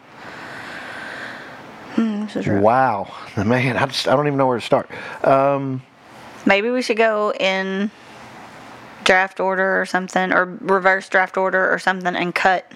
Hmm, 1.95 2.25
this 2.27 2.37
is. 2.37 2.47
Wow, 2.47 3.13
man, 3.37 3.77
I 3.77 3.87
just 3.87 4.07
I 4.07 4.15
don't 4.15 4.27
even 4.29 4.37
know 4.39 4.47
where 4.47 4.59
to 4.61 4.65
start. 4.65 4.89
Um, 5.25 5.83
Maybe 6.47 6.71
we 6.71 6.81
should 6.83 6.97
go 6.97 7.33
in 7.39 7.91
draft 9.09 9.41
order 9.41 9.81
or 9.81 9.87
something, 9.87 10.35
or 10.35 10.45
reverse 10.61 11.09
draft 11.09 11.39
order 11.39 11.73
or 11.73 11.79
something, 11.79 12.15
and 12.15 12.35
cut. 12.35 12.71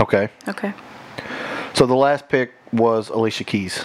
okay, 0.00 0.30
Okay. 0.48 0.72
so 1.74 1.84
the 1.84 1.94
last 1.94 2.30
pick 2.30 2.54
was 2.72 3.10
Alicia 3.10 3.44
Keys. 3.44 3.84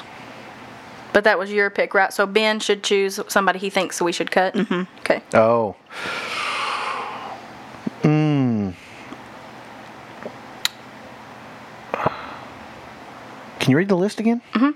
But 1.12 1.26
that 1.26 1.38
was 1.38 1.52
your 1.52 1.70
pick, 1.70 1.94
right? 1.94 2.14
So 2.14 2.26
Ben 2.26 2.62
should 2.62 2.82
choose 2.82 3.20
somebody 3.28 3.60
he 3.60 3.70
thinks 3.70 4.02
we 4.02 4.14
should 4.14 4.32
cut. 4.32 4.54
Mm-hmm. 4.54 4.84
Okay. 5.00 5.22
Oh. 5.34 5.76
Can 13.66 13.72
you 13.72 13.78
read 13.78 13.90
the 13.90 13.98
list 13.98 14.20
again? 14.20 14.44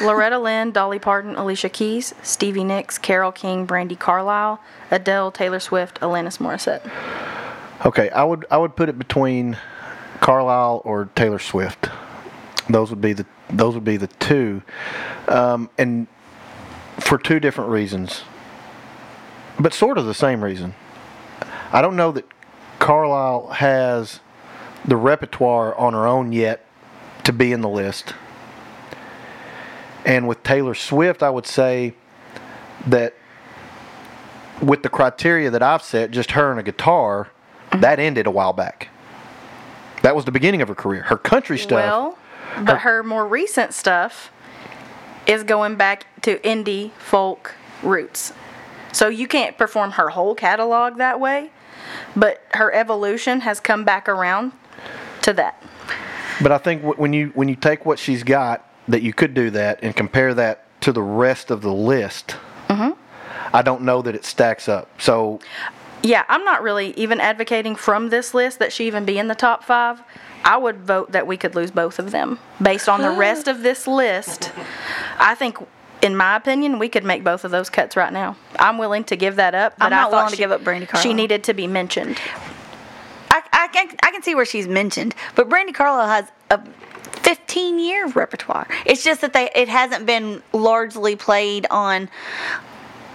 Loretta 0.00 0.38
Lynn, 0.38 0.70
Dolly 0.70 1.00
Parton, 1.00 1.34
Alicia 1.34 1.68
Keys, 1.68 2.14
Stevie 2.22 2.62
Nicks, 2.62 2.96
Carole 2.96 3.32
King, 3.32 3.66
Brandi 3.66 3.98
Carlile, 3.98 4.60
Adele, 4.92 5.32
Taylor 5.32 5.58
Swift, 5.58 5.98
Alanis 5.98 6.38
Morissette. 6.38 6.88
Okay, 7.84 8.10
I 8.10 8.22
would 8.22 8.46
I 8.48 8.58
would 8.58 8.76
put 8.76 8.88
it 8.88 8.96
between 8.96 9.58
Carlile 10.20 10.82
or 10.84 11.06
Taylor 11.16 11.40
Swift. 11.40 11.88
Those 12.70 12.90
would 12.90 13.00
be 13.00 13.12
the 13.12 13.26
those 13.50 13.74
would 13.74 13.82
be 13.82 13.96
the 13.96 14.06
two, 14.06 14.62
um, 15.26 15.68
and 15.76 16.06
for 17.00 17.18
two 17.18 17.40
different 17.40 17.70
reasons, 17.70 18.22
but 19.58 19.74
sort 19.74 19.98
of 19.98 20.06
the 20.06 20.14
same 20.14 20.44
reason. 20.44 20.76
I 21.72 21.82
don't 21.82 21.96
know 21.96 22.12
that 22.12 22.26
Carlile 22.78 23.48
has 23.48 24.20
the 24.84 24.96
repertoire 24.96 25.74
on 25.74 25.92
her 25.92 26.06
own 26.06 26.30
yet 26.30 26.64
to 27.24 27.32
be 27.32 27.52
in 27.52 27.60
the 27.60 27.68
list. 27.68 28.14
And 30.04 30.26
with 30.26 30.42
Taylor 30.42 30.74
Swift, 30.74 31.22
I 31.22 31.30
would 31.30 31.46
say 31.46 31.94
that 32.86 33.14
with 34.60 34.82
the 34.82 34.88
criteria 34.88 35.50
that 35.50 35.62
I've 35.62 35.82
set, 35.82 36.10
just 36.10 36.32
her 36.32 36.50
and 36.50 36.58
a 36.58 36.62
guitar, 36.62 37.28
that 37.72 37.98
ended 37.98 38.26
a 38.26 38.30
while 38.30 38.52
back. 38.52 38.88
That 40.02 40.16
was 40.16 40.24
the 40.24 40.32
beginning 40.32 40.62
of 40.62 40.68
her 40.68 40.74
career. 40.74 41.02
Her 41.02 41.16
country 41.16 41.58
stuff. 41.58 41.78
Well, 41.78 42.18
but 42.64 42.78
her 42.78 43.02
more 43.02 43.26
recent 43.26 43.72
stuff 43.72 44.32
is 45.26 45.44
going 45.44 45.76
back 45.76 46.06
to 46.22 46.38
indie 46.40 46.90
folk 46.92 47.54
roots. 47.82 48.32
So 48.92 49.08
you 49.08 49.26
can't 49.26 49.56
perform 49.56 49.92
her 49.92 50.10
whole 50.10 50.34
catalog 50.34 50.98
that 50.98 51.18
way, 51.18 51.50
but 52.14 52.42
her 52.50 52.72
evolution 52.72 53.40
has 53.40 53.60
come 53.60 53.84
back 53.84 54.08
around 54.08 54.52
to 55.22 55.32
that. 55.34 55.62
But 56.42 56.52
I 56.52 56.58
think 56.58 56.82
when 56.98 57.12
you 57.12 57.30
when 57.34 57.48
you 57.48 57.56
take 57.56 57.86
what 57.86 57.98
she's 57.98 58.22
got, 58.22 58.68
that 58.88 59.02
you 59.02 59.12
could 59.12 59.34
do 59.34 59.50
that 59.50 59.80
and 59.82 59.94
compare 59.94 60.34
that 60.34 60.80
to 60.82 60.92
the 60.92 61.02
rest 61.02 61.50
of 61.50 61.62
the 61.62 61.72
list. 61.72 62.36
Mm-hmm. 62.68 62.98
I 63.54 63.62
don't 63.62 63.82
know 63.82 64.02
that 64.02 64.14
it 64.14 64.24
stacks 64.24 64.68
up. 64.68 64.88
So 65.00 65.40
Yeah, 66.02 66.24
I'm 66.28 66.44
not 66.44 66.62
really 66.62 66.92
even 66.94 67.20
advocating 67.20 67.76
from 67.76 68.08
this 68.08 68.34
list 68.34 68.58
that 68.58 68.72
she 68.72 68.86
even 68.86 69.04
be 69.04 69.18
in 69.18 69.28
the 69.28 69.34
top 69.34 69.62
five. 69.64 70.02
I 70.44 70.56
would 70.56 70.80
vote 70.80 71.12
that 71.12 71.26
we 71.26 71.36
could 71.36 71.54
lose 71.54 71.70
both 71.70 71.98
of 71.98 72.10
them 72.10 72.38
based 72.60 72.88
on 72.88 73.00
the 73.00 73.12
rest 73.12 73.46
of 73.46 73.62
this 73.62 73.86
list. 73.86 74.50
I 75.18 75.36
think, 75.36 75.56
in 76.00 76.16
my 76.16 76.34
opinion, 76.34 76.80
we 76.80 76.88
could 76.88 77.04
make 77.04 77.22
both 77.22 77.44
of 77.44 77.52
those 77.52 77.70
cuts 77.70 77.96
right 77.96 78.12
now. 78.12 78.36
I'm 78.58 78.76
willing 78.76 79.04
to 79.04 79.16
give 79.16 79.36
that 79.36 79.54
up, 79.54 79.78
but 79.78 79.84
I'm 79.84 79.90
not 79.90 80.10
thought 80.10 80.16
willing 80.16 80.30
to 80.30 80.36
she- 80.36 80.42
give 80.42 80.50
up 80.50 80.62
Brandi 80.62 80.88
Carlile. 80.88 81.02
She 81.02 81.14
needed 81.14 81.44
to 81.44 81.54
be 81.54 81.68
mentioned. 81.68 82.18
Can 84.12 84.20
can 84.20 84.24
see 84.30 84.34
where 84.34 84.44
she's 84.44 84.68
mentioned, 84.68 85.14
but 85.34 85.48
Brandi 85.48 85.72
Carlile 85.72 86.06
has 86.06 86.30
a 86.50 86.62
15 87.22 87.78
year 87.78 88.08
repertoire. 88.08 88.68
It's 88.84 89.02
just 89.02 89.22
that 89.22 89.32
they 89.32 89.50
it 89.54 89.68
hasn't 89.68 90.04
been 90.04 90.42
largely 90.52 91.16
played 91.16 91.66
on 91.70 92.10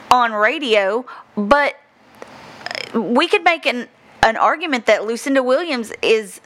on 0.09 0.33
radio, 0.33 1.05
but 1.35 1.75
we 2.95 3.27
could 3.27 3.43
make 3.43 3.67
an 3.67 3.87
an 4.23 4.37
argument 4.37 4.87
that 4.87 5.05
Lucinda 5.05 5.43
Williams 5.43 5.93
is 6.01 6.41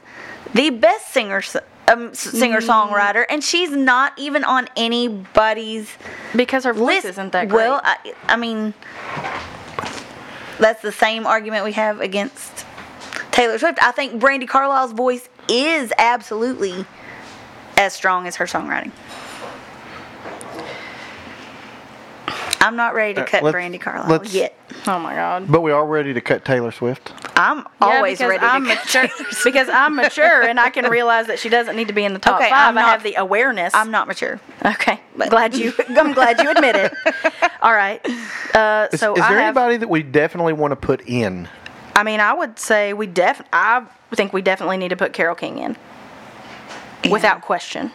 the 0.54 0.70
best 0.70 1.14
singer 1.14 1.42
um, 1.88 2.14
singer 2.14 2.60
songwriter, 2.60 3.26
and 3.30 3.42
she's 3.42 3.72
not 3.72 4.12
even 4.20 4.44
on 4.44 4.68
anybody's 4.76 5.90
Because 6.36 6.66
her 6.66 6.74
voice 6.74 7.06
list. 7.06 7.06
isn't 7.06 7.32
that 7.32 7.48
great. 7.48 7.56
Well, 7.56 7.80
I, 7.84 8.14
I 8.28 8.36
mean, 8.36 8.74
that's 10.60 10.82
the 10.82 10.92
same 10.92 11.26
argument 11.26 11.64
we 11.64 11.72
have 11.72 12.02
against 12.02 12.66
Taylor 13.32 13.58
Swift. 13.58 13.80
I 13.82 13.92
think 13.92 14.22
Brandi 14.22 14.48
Carlile's 14.48 14.92
voice 14.92 15.28
is 15.50 15.92
absolutely 15.98 16.86
as 17.78 17.94
strong 17.94 18.28
as 18.28 18.36
her 18.38 18.46
songwriting. 18.46 18.92
I'm 22.64 22.76
not 22.76 22.94
ready 22.94 23.16
to 23.16 23.24
Uh, 23.24 23.26
cut 23.26 23.42
let's- 23.44 23.56
Brandi 23.56 23.82
Carlile 23.82 24.24
yet. 24.28 24.56
oh 24.88 25.00
my 25.00 25.16
God. 25.16 25.52
but 25.52 25.62
we 25.62 25.72
are 25.72 25.84
ready 25.86 26.14
to 26.14 26.22
cut 26.22 26.46
Taylor 26.46 26.72
Swift. 26.72 27.12
I'm 27.36 27.58
Yeah, 27.58 27.64
always 27.82 28.20
because 28.20 28.30
ready 28.30 28.46
I'm 28.46 28.66
to 28.66 28.76
cut 28.76 28.86
mature, 28.86 29.02
Taylor 29.08 29.18
Swift. 29.32 29.44
because 29.46 29.70
I'm 29.70 29.96
mature 29.96 30.42
and 30.44 30.60
I 30.60 30.70
can 30.70 30.86
realize 30.86 31.26
that 31.28 31.40
she 31.40 31.50
doesn't 31.50 31.76
need 31.76 31.88
to 31.88 31.94
be 31.94 32.04
in 32.06 32.14
the 32.14 32.20
top 32.20 32.40
Okay, 32.40 32.52
5 32.52 32.70
I'm 32.70 32.78
I 32.78 32.82
have 32.82 33.02
the 33.02 33.16
awareness. 33.16 33.74
I'm 33.74 33.90
not 33.90 34.08
mature. 34.08 34.40
okay. 34.64 35.00
Glad 35.30 35.56
you. 35.56 35.74
I'm 35.90 36.14
glad 36.14 36.40
you 36.40 36.52
admit 36.52 36.76
it. 36.76 36.94
All 37.64 37.74
right. 37.74 38.00
Uh, 38.54 38.88
Is, 38.94 39.00
so 39.00 39.16
is 39.16 39.22
I 39.24 39.30
there 39.30 39.40
have, 39.40 39.58
anybody 39.58 39.78
that 39.78 39.90
we 39.90 40.04
definitely 40.04 40.54
want 40.54 40.72
to 40.72 40.76
put 40.76 41.02
in? 41.08 41.50
I 41.96 42.04
mean, 42.04 42.20
I 42.20 42.34
would 42.34 42.60
say 42.60 42.94
we 42.94 43.08
def. 43.08 43.42
I 43.52 43.86
think 44.14 44.34
we 44.34 44.42
definitely 44.42 44.78
need 44.78 44.90
to 44.90 44.96
put 44.96 45.14
Carole 45.14 45.36
King 45.36 45.58
in, 45.58 45.78
without 47.10 47.42
question. 47.42 47.92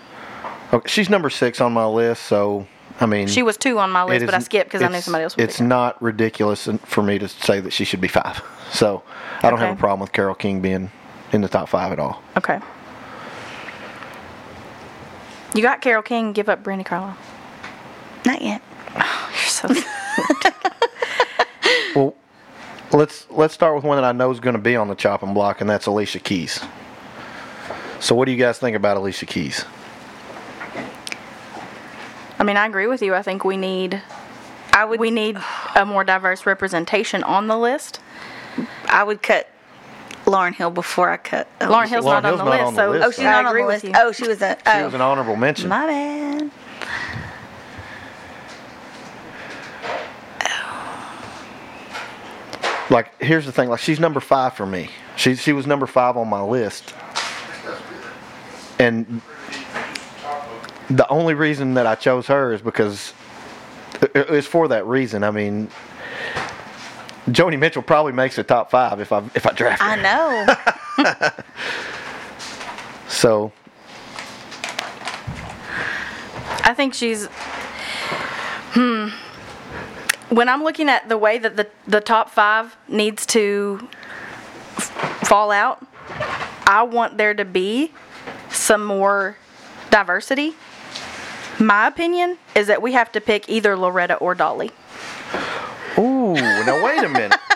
Okay, 0.73 0.89
she's 0.89 1.09
number 1.09 1.31
six 1.31 1.61
on 1.61 1.73
my 1.73 1.87
list, 1.87 2.25
so 2.25 2.67
I 3.01 3.07
mean 3.07 3.29
She 3.29 3.43
was 3.43 3.57
two 3.57 3.79
on 3.79 3.91
my 3.91 4.03
it 4.03 4.09
list, 4.09 4.27
but 4.27 4.35
I 4.35 4.41
skipped 4.41 4.69
because 4.71 4.83
I 4.83 4.89
knew 4.89 5.01
somebody 5.01 5.25
else 5.25 5.37
would 5.37 5.45
It's 5.45 5.59
pick 5.59 5.67
not 5.67 6.03
ridiculous 6.03 6.69
for 6.85 7.03
me 7.03 7.19
to 7.19 7.29
say 7.29 7.61
that 7.61 7.73
she 7.73 7.85
should 7.85 8.01
be 8.01 8.09
five. 8.09 8.43
So 8.73 9.05
I 9.43 9.51
don't 9.51 9.61
have 9.61 9.77
a 9.77 9.79
problem 9.79 10.01
with 10.01 10.11
Carole 10.13 10.35
King 10.35 10.61
being 10.61 10.91
in 11.33 11.41
the 11.41 11.49
top 11.49 11.69
five 11.69 11.93
at 11.93 12.01
all. 12.01 12.21
Okay. 12.37 12.59
You 15.55 15.63
got 15.63 15.81
Carole 15.81 16.03
King. 16.03 16.33
Give 16.33 16.49
up 16.49 16.65
Brandi 16.65 16.85
Carlile. 16.85 17.17
Not 18.27 18.43
yet. 18.43 18.61
Oh, 18.97 19.31
You're 19.33 19.49
so. 19.49 19.69
Well, 21.95 22.15
let's 22.93 23.26
let's 23.30 23.55
start 23.55 23.74
with 23.74 23.84
one 23.84 23.97
that 23.97 24.05
I 24.05 24.12
know 24.12 24.30
is 24.30 24.41
going 24.41 24.57
to 24.57 24.62
be 24.62 24.76
on 24.76 24.89
the 24.89 24.95
chopping 24.95 25.34
block, 25.34 25.61
and 25.61 25.68
that's 25.68 25.87
Alicia 25.87 26.20
Keys. 26.20 26.64
So 28.01 28.14
what 28.14 28.26
do 28.26 28.32
you 28.32 28.39
guys 28.39 28.59
think 28.59 28.76
about 28.76 28.97
Alicia 28.97 29.26
Keys? 29.26 29.64
I 32.39 32.45
mean, 32.45 32.57
I 32.57 32.66
agree 32.66 32.87
with 32.87 33.03
you. 33.03 33.14
I 33.14 33.22
think 33.22 33.45
we 33.45 33.57
need 33.57 34.03
I 34.72 34.84
would 34.84 35.01
we 35.01 35.11
need 35.11 35.39
a 35.74 35.87
more 35.87 36.05
diverse 36.05 36.45
representation 36.45 37.22
on 37.22 37.47
the 37.47 37.57
list. 37.57 38.01
I 38.87 39.05
would 39.05 39.22
cut 39.22 39.49
Lauryn 40.26 40.55
Hill 40.55 40.70
before 40.70 41.11
I 41.11 41.16
cut. 41.16 41.49
Alicia. 41.61 41.72
Lauryn 41.72 41.89
Hill's 41.89 42.05
Lauryn 42.05 42.22
not, 42.22 42.24
Hill's 42.24 42.41
on, 42.41 42.47
the 42.47 42.51
not 42.51 42.59
list, 42.59 42.66
on 42.66 42.74
the 42.74 42.80
so 42.80 42.91
list, 42.91 43.07
Oh, 43.07 43.11
she's. 43.11 43.20
I 43.20 43.43
not 43.43 43.47
on 43.47 43.57
the 43.57 43.66
list. 43.66 43.87
Oh, 43.95 44.12
she 44.12 44.28
was 44.28 44.43
a. 44.43 44.57
She 44.57 44.62
oh, 44.66 44.84
was 44.84 44.95
an 44.95 45.01
honorable 45.01 45.37
mention. 45.37 45.68
my 45.68 45.87
bad. 45.87 46.51
Like 52.97 53.23
here's 53.23 53.45
the 53.45 53.53
thing. 53.53 53.69
Like 53.69 53.81
she's 53.81 54.01
number 54.01 54.21
five 54.21 54.55
for 54.55 54.65
me. 54.65 54.89
She 55.17 55.35
she 55.35 55.53
was 55.53 55.67
number 55.67 55.87
five 55.87 56.17
on 56.17 56.29
my 56.29 56.41
list, 56.41 56.95
and 58.79 59.21
the 60.89 61.07
only 61.09 61.35
reason 61.35 61.75
that 61.75 61.87
I 61.87 61.95
chose 61.95 62.27
her 62.29 62.55
is 62.55 62.63
because 62.63 63.13
it's 64.15 64.47
for 64.47 64.69
that 64.69 64.87
reason. 64.87 65.25
I 65.25 65.31
mean, 65.31 65.69
Joni 67.29 67.59
Mitchell 67.59 67.83
probably 67.83 68.13
makes 68.13 68.37
the 68.37 68.45
top 68.45 68.71
five 68.71 68.99
if 68.99 69.13
I 69.13 69.19
if 69.35 69.47
I 69.47 69.53
draft 69.53 69.83
her. 69.83 69.89
I 69.91 70.01
know. 70.97 71.33
So 73.09 73.51
I 76.65 76.75
think 76.75 76.93
she's. 76.93 77.27
Hmm. 78.75 79.09
When 80.29 80.49
I'm 80.49 80.64
looking 80.64 80.89
at 80.89 81.09
the 81.09 81.16
way 81.16 81.39
that 81.39 81.57
the, 81.57 81.68
the 81.87 82.01
top 82.01 82.31
five 82.31 82.77
needs 82.89 83.24
to 83.27 83.89
f- 84.77 85.20
fall 85.27 85.51
out, 85.51 85.85
I 86.66 86.83
want 86.83 87.16
there 87.16 87.35
to 87.35 87.45
be 87.45 87.93
some 88.51 88.85
more 88.85 89.37
diversity. 89.91 90.55
My 91.59 91.87
opinion 91.87 92.39
is 92.55 92.66
that 92.66 92.83
we 92.83 92.93
have 92.93 93.12
to 93.12 93.20
pick 93.20 93.49
either 93.49 93.77
Loretta 93.77 94.16
or 94.16 94.35
Dolly. 94.35 94.70
ooh, 95.97 96.35
now 96.35 96.85
wait 96.85 97.03
a 97.05 97.09
minute. 97.09 97.39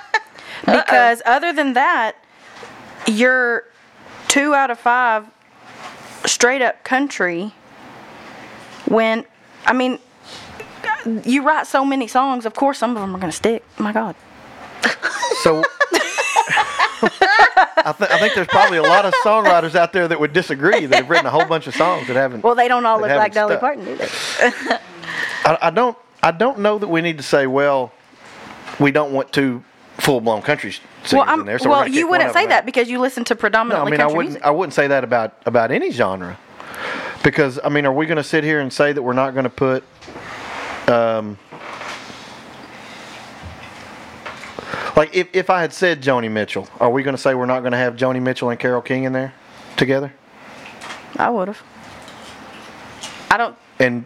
Because 0.67 1.21
other 1.27 1.53
than 1.53 1.73
that, 1.73 2.17
you're 3.07 3.65
two 4.29 4.55
out 4.55 4.71
of 4.71 4.79
five 4.79 5.27
straight 6.27 6.63
up 6.63 6.85
country. 6.85 7.53
When, 8.87 9.25
I 9.67 9.73
mean, 9.73 9.99
you 11.25 11.43
write 11.43 11.67
so 11.67 11.85
many 11.85 12.07
songs, 12.07 12.47
of 12.47 12.55
course 12.55 12.79
some 12.79 12.97
of 12.97 13.01
them 13.03 13.15
are 13.15 13.19
going 13.19 13.31
to 13.31 13.37
stick. 13.37 13.65
My 13.79 13.93
God. 13.93 14.15
So 15.43 15.63
I, 17.03 17.95
th- 17.97 18.11
I 18.11 18.19
think 18.19 18.35
there's 18.35 18.47
probably 18.49 18.79
a 18.79 18.83
lot 18.83 19.05
of 19.07 19.15
songwriters 19.25 19.75
out 19.75 19.93
there 19.93 20.07
that 20.09 20.21
would 20.21 20.33
disagree 20.33 20.87
that 20.87 20.97
have 20.97 21.11
written 21.11 21.27
a 21.27 21.31
whole 21.31 21.47
bunch 21.47 21.67
of 21.67 21.75
songs 21.75 22.07
that 22.09 22.17
haven't. 22.17 22.43
Well, 22.43 22.55
they 22.55 22.69
don't 22.69 22.85
all 22.85 23.01
look 23.01 23.09
like 23.09 23.33
Dolly. 23.33 23.57
Parton, 23.57 23.89
either. 23.89 24.09
I, 25.45 25.59
I 25.63 25.71
don't. 25.71 25.97
I 26.23 26.33
don't 26.33 26.59
know 26.59 26.79
that 26.79 26.89
we 26.89 27.01
need 27.01 27.17
to 27.17 27.23
say, 27.23 27.47
well, 27.47 27.93
we 28.79 28.91
don't 28.91 29.13
want 29.13 29.33
two 29.33 29.65
full-blown 29.99 30.43
country 30.43 30.73
singers 30.73 31.13
Well, 31.15 31.25
I'm, 31.27 31.41
in 31.41 31.47
there. 31.47 31.59
So 31.59 31.71
well 31.71 31.89
you 31.89 32.09
wouldn't 32.09 32.35
say 32.35 32.47
that 32.47 32.67
because 32.67 32.91
you 32.91 32.99
listen 33.01 33.25
to 33.25 33.37
predominantly. 33.37 33.97
No, 33.97 34.05
I 34.05 34.07
mean 34.07 34.13
I 34.13 34.15
wouldn't. 34.15 34.33
music. 34.35 34.47
I 34.47 34.51
wouldn't 34.51 34.75
say 34.75 34.87
that 34.89 35.03
about 35.05 35.35
about 35.47 35.71
any 35.71 35.91
genre, 35.91 36.39
because 37.23 37.59
I 37.65 37.71
mean, 37.71 37.87
are 37.87 37.93
we 37.93 38.05
going 38.07 38.17
to 38.19 38.25
sit 38.25 38.45
here 38.45 38.61
and 38.61 38.71
say 38.71 38.93
that 38.93 39.03
we're 39.03 39.15
not 39.15 39.33
going 39.33 39.45
to 39.45 39.51
put? 39.51 39.85
Um, 40.91 41.39
like 44.97 45.15
if, 45.15 45.29
if 45.33 45.49
I 45.51 45.61
had 45.61 45.73
said 45.73 46.03
Joni 46.03 46.31
Mitchell, 46.31 46.69
are 46.79 46.91
we 46.91 47.03
going 47.03 47.17
to 47.17 47.21
say 47.23 47.35
we're 47.35 47.47
not 47.47 47.61
going 47.61 47.73
to 47.73 47.79
have 47.79 47.97
Joni 47.97 48.21
Mitchell 48.21 48.51
and 48.51 48.59
Carole 48.59 48.83
King 48.83 49.05
in 49.05 49.13
there 49.13 49.33
together? 49.77 50.13
I 51.17 51.31
would 51.31 51.49
have. 51.49 51.63
I 53.31 53.37
don't. 53.37 53.57
And 53.79 54.05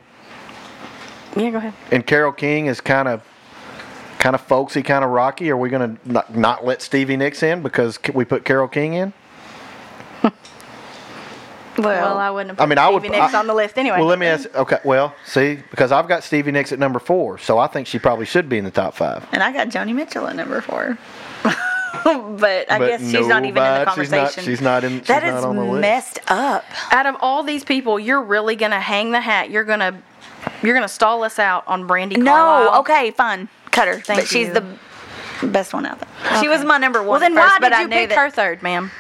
Yeah, 1.36 1.50
go 1.50 1.56
ahead. 1.58 1.72
and 1.90 2.06
Carole 2.06 2.32
King 2.32 2.66
is 2.66 2.80
kind 2.80 3.08
of 3.08 3.22
kind 4.18 4.34
of 4.34 4.40
folksy, 4.40 4.82
kind 4.82 5.04
of 5.04 5.10
rocky. 5.10 5.50
Are 5.50 5.56
we 5.56 5.68
going 5.68 5.96
to 5.96 6.10
not, 6.10 6.34
not 6.34 6.64
let 6.64 6.80
Stevie 6.80 7.16
Nicks 7.16 7.42
in 7.42 7.62
because 7.62 7.98
we 8.14 8.24
put 8.24 8.44
Carole 8.44 8.68
King 8.68 8.94
in? 8.94 9.12
Well, 11.78 12.18
I 12.18 12.30
wouldn't 12.30 12.50
have 12.50 12.60
I 12.60 12.66
mean, 12.66 12.78
I 12.78 12.88
would- 12.88 13.02
Stevie 13.02 13.18
Nicks 13.18 13.34
I- 13.34 13.38
on 13.38 13.46
the 13.46 13.54
list 13.54 13.78
anyway. 13.78 13.98
Well, 13.98 14.06
let 14.06 14.18
me 14.18 14.26
ask. 14.26 14.52
Okay, 14.54 14.78
well, 14.84 15.14
see, 15.26 15.58
because 15.70 15.90
I've 15.92 16.06
got 16.08 16.22
Stevie 16.22 16.52
Nicks 16.52 16.72
at 16.72 16.78
number 16.78 16.98
four, 16.98 17.38
so 17.38 17.58
I 17.58 17.66
think 17.66 17.86
she 17.86 17.98
probably 17.98 18.26
should 18.26 18.48
be 18.48 18.58
in 18.58 18.64
the 18.64 18.70
top 18.70 18.94
five. 18.94 19.26
and 19.32 19.42
I 19.42 19.52
got 19.52 19.68
Joni 19.68 19.94
Mitchell 19.94 20.26
at 20.28 20.36
number 20.36 20.60
four. 20.60 20.96
but 21.42 22.70
I 22.70 22.78
But 22.78 22.86
guess 22.86 23.00
she's 23.00 23.26
not 23.26 23.44
even 23.44 23.48
in 23.48 23.54
the 23.54 23.78
nobody- 23.84 24.00
she's 24.02 24.10
not- 24.10 24.16
conversation. 24.18 24.44
she's 24.44 24.60
not 24.60 24.84
in- 24.84 24.98
she's 25.00 25.06
That 25.08 25.22
not 25.24 25.38
is 25.38 25.44
on 25.44 25.56
the 25.56 25.62
list. 25.62 25.72
That 25.72 25.78
is 25.78 25.80
messed 25.80 26.30
up. 26.30 26.64
out 26.92 27.06
of 27.06 27.16
all 27.20 27.42
these 27.42 27.64
people, 27.64 27.98
you're 27.98 28.22
really 28.22 28.56
gonna 28.56 28.80
hang 28.80 29.10
the 29.12 29.20
hat. 29.20 29.50
You're 29.50 29.64
gonna 29.64 29.94
you're 30.62 30.74
gonna 30.74 30.88
stall 30.88 31.24
us 31.24 31.38
out 31.38 31.64
on 31.66 31.88
Brandi 31.88 32.14
Carlile. 32.22 32.72
No, 32.72 32.78
okay, 32.80 33.10
fine. 33.12 33.48
Cut 33.70 33.88
her. 33.88 34.00
Thank 34.00 34.20
but 34.20 34.28
she's 34.28 34.52
the 34.52 34.64
best 35.42 35.72
one 35.72 35.86
out 35.86 35.98
there. 36.00 36.40
She 36.40 36.48
was 36.48 36.64
my 36.64 36.78
number 36.78 37.00
one. 37.00 37.08
Well, 37.08 37.20
then 37.20 37.34
first, 37.34 37.60
why 37.60 37.68
did 37.68 37.72
I 37.72 37.82
you 37.82 37.88
pick 37.88 38.08
that, 38.10 38.18
her 38.18 38.30
third, 38.30 38.62
ma'am? 38.62 38.90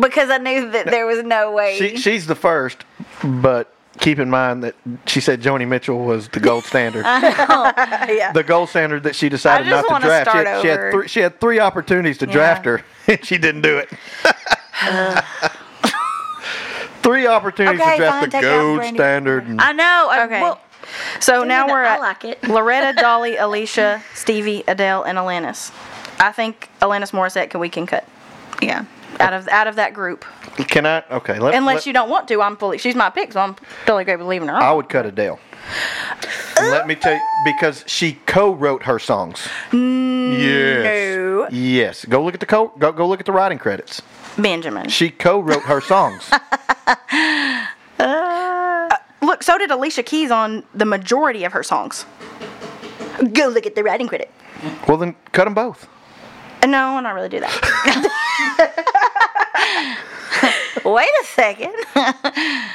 Because 0.00 0.30
I 0.30 0.38
knew 0.38 0.70
that 0.70 0.86
there 0.86 1.06
was 1.06 1.22
no 1.24 1.52
way. 1.52 1.76
She, 1.78 1.96
she's 1.96 2.26
the 2.26 2.34
first, 2.34 2.84
but 3.22 3.72
keep 3.98 4.18
in 4.18 4.30
mind 4.30 4.62
that 4.64 4.74
she 5.06 5.20
said 5.20 5.40
Joni 5.40 5.66
Mitchell 5.66 5.98
was 6.04 6.28
the 6.28 6.40
gold 6.40 6.64
standard. 6.64 7.04
yeah. 7.04 8.32
the 8.32 8.42
gold 8.42 8.68
standard 8.68 9.02
that 9.04 9.14
she 9.16 9.28
decided 9.28 9.68
not 9.68 9.84
wanna 9.88 10.04
to 10.04 10.08
draft. 10.08 10.28
She 10.28 10.30
start 10.30 10.46
had, 10.46 10.62
she, 10.62 10.68
had 10.68 10.90
three, 10.92 11.08
she 11.08 11.20
had 11.20 11.40
three 11.40 11.58
opportunities 11.60 12.18
to 12.18 12.26
draft 12.26 12.64
her, 12.64 12.82
and 13.06 13.24
she 13.24 13.38
didn't 13.38 13.62
do 13.62 13.78
it. 13.78 13.88
three 17.02 17.26
opportunities 17.26 17.80
Okay, 17.80 17.92
to 17.92 17.96
draft 17.98 18.32
fine, 18.32 18.42
the 18.42 18.48
gold 18.48 18.84
standard. 18.94 19.46
And 19.46 19.60
I 19.60 19.72
know. 19.72 20.08
I, 20.10 20.24
Okay. 20.24 20.42
Well, 20.42 20.60
So 21.20 21.44
now 21.44 21.66
we're 21.66 21.84
I 21.84 21.94
at 21.94 22.00
like 22.00 22.24
it. 22.24 22.42
Loretta, 22.48 22.92
Dolly, 23.00 23.36
Alicia, 23.36 24.02
Stevie, 24.14 24.64
Adele, 24.68 25.02
and 25.04 25.18
Alanis. 25.18 25.72
I 26.20 26.32
think 26.32 26.68
Alanis 26.80 27.12
Morissette 27.12 27.50
can 27.50 27.60
we 27.60 27.68
can 27.68 27.86
cut 27.86 28.06
yeah. 28.60 28.84
Out 29.20 29.32
of 29.32 29.48
out 29.48 29.66
of 29.66 29.76
that 29.76 29.92
group. 29.94 30.24
can 30.68 30.86
I? 30.86 31.02
Okay, 31.10 31.38
let, 31.38 31.54
Unless 31.54 31.74
let- 31.76 31.86
you 31.86 31.92
don't 31.92 32.08
want 32.10 32.28
to, 32.28 32.40
I'm 32.42 32.56
fully. 32.56 32.78
She's 32.78 32.94
my 32.94 33.10
pick, 33.10 33.32
so 33.32 33.40
I'm 33.40 33.56
totally 33.86 34.04
great 34.04 34.18
with 34.18 34.26
leaving 34.28 34.48
her 34.48 34.54
I 34.54 34.72
would 34.72 34.88
cut 34.88 35.06
Adele. 35.06 35.38
Let 36.60 36.86
me 36.86 36.94
tell 36.94 37.12
you, 37.14 37.20
because 37.44 37.84
she 37.86 38.14
co-wrote 38.26 38.82
her 38.84 38.98
songs. 38.98 39.46
Yes. 39.72 41.16
no. 41.16 41.48
Yes. 41.50 42.04
Go 42.06 42.24
look 42.24 42.34
at 42.34 42.40
the 42.40 42.46
co- 42.46 42.72
go, 42.78 42.90
go 42.92 43.06
look 43.06 43.20
at 43.20 43.26
the 43.26 43.32
writing 43.32 43.58
credits. 43.58 44.02
Benjamin. 44.38 44.88
She 44.88 45.10
co-wrote 45.10 45.62
her 45.64 45.80
songs. 45.80 46.30
Look, 49.20 49.42
so 49.42 49.58
did 49.58 49.70
Alicia 49.70 50.02
Keys 50.04 50.30
on 50.30 50.62
the 50.74 50.84
majority 50.86 51.44
of 51.44 51.52
her 51.52 51.62
songs. 51.62 52.06
Go 53.32 53.48
look 53.48 53.66
at 53.66 53.74
the 53.74 53.82
writing 53.82 54.06
credit. 54.06 54.30
well, 54.86 54.96
then 54.96 55.16
cut 55.32 55.44
them 55.44 55.54
both. 55.54 55.88
Uh, 56.62 56.66
No, 56.68 56.78
I'll 56.96 57.02
not 57.02 57.14
really 57.14 57.28
do 57.28 57.40
that. 57.40 57.52
Wait 60.84 61.08
a 61.22 61.26
second. 61.26 61.74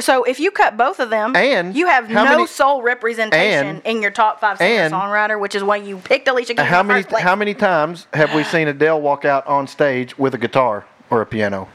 So 0.00 0.24
if 0.24 0.40
you 0.40 0.50
cut 0.50 0.76
both 0.76 1.00
of 1.00 1.10
them, 1.10 1.34
And 1.36 1.74
you 1.74 1.86
have 1.86 2.08
no 2.08 2.24
many- 2.24 2.46
soul 2.46 2.82
representation 2.82 3.66
and- 3.66 3.82
in 3.84 4.02
your 4.02 4.10
top 4.10 4.40
five 4.40 4.58
singer 4.58 4.88
songwriter, 4.90 5.38
which 5.38 5.54
is 5.54 5.62
why 5.62 5.76
you 5.76 5.98
picked 5.98 6.28
Alicia 6.28 6.54
Keys. 6.54 6.64
How 6.66 6.82
the 6.82 6.88
many 6.88 7.00
first 7.00 7.08
place. 7.10 7.22
how 7.22 7.36
many 7.36 7.54
times 7.54 8.06
have 8.12 8.34
we 8.34 8.44
seen 8.44 8.68
Adele 8.68 9.00
walk 9.00 9.24
out 9.24 9.46
on 9.46 9.66
stage 9.66 10.16
with 10.18 10.34
a 10.34 10.38
guitar 10.38 10.86
or 11.10 11.20
a 11.22 11.26
piano 11.26 11.68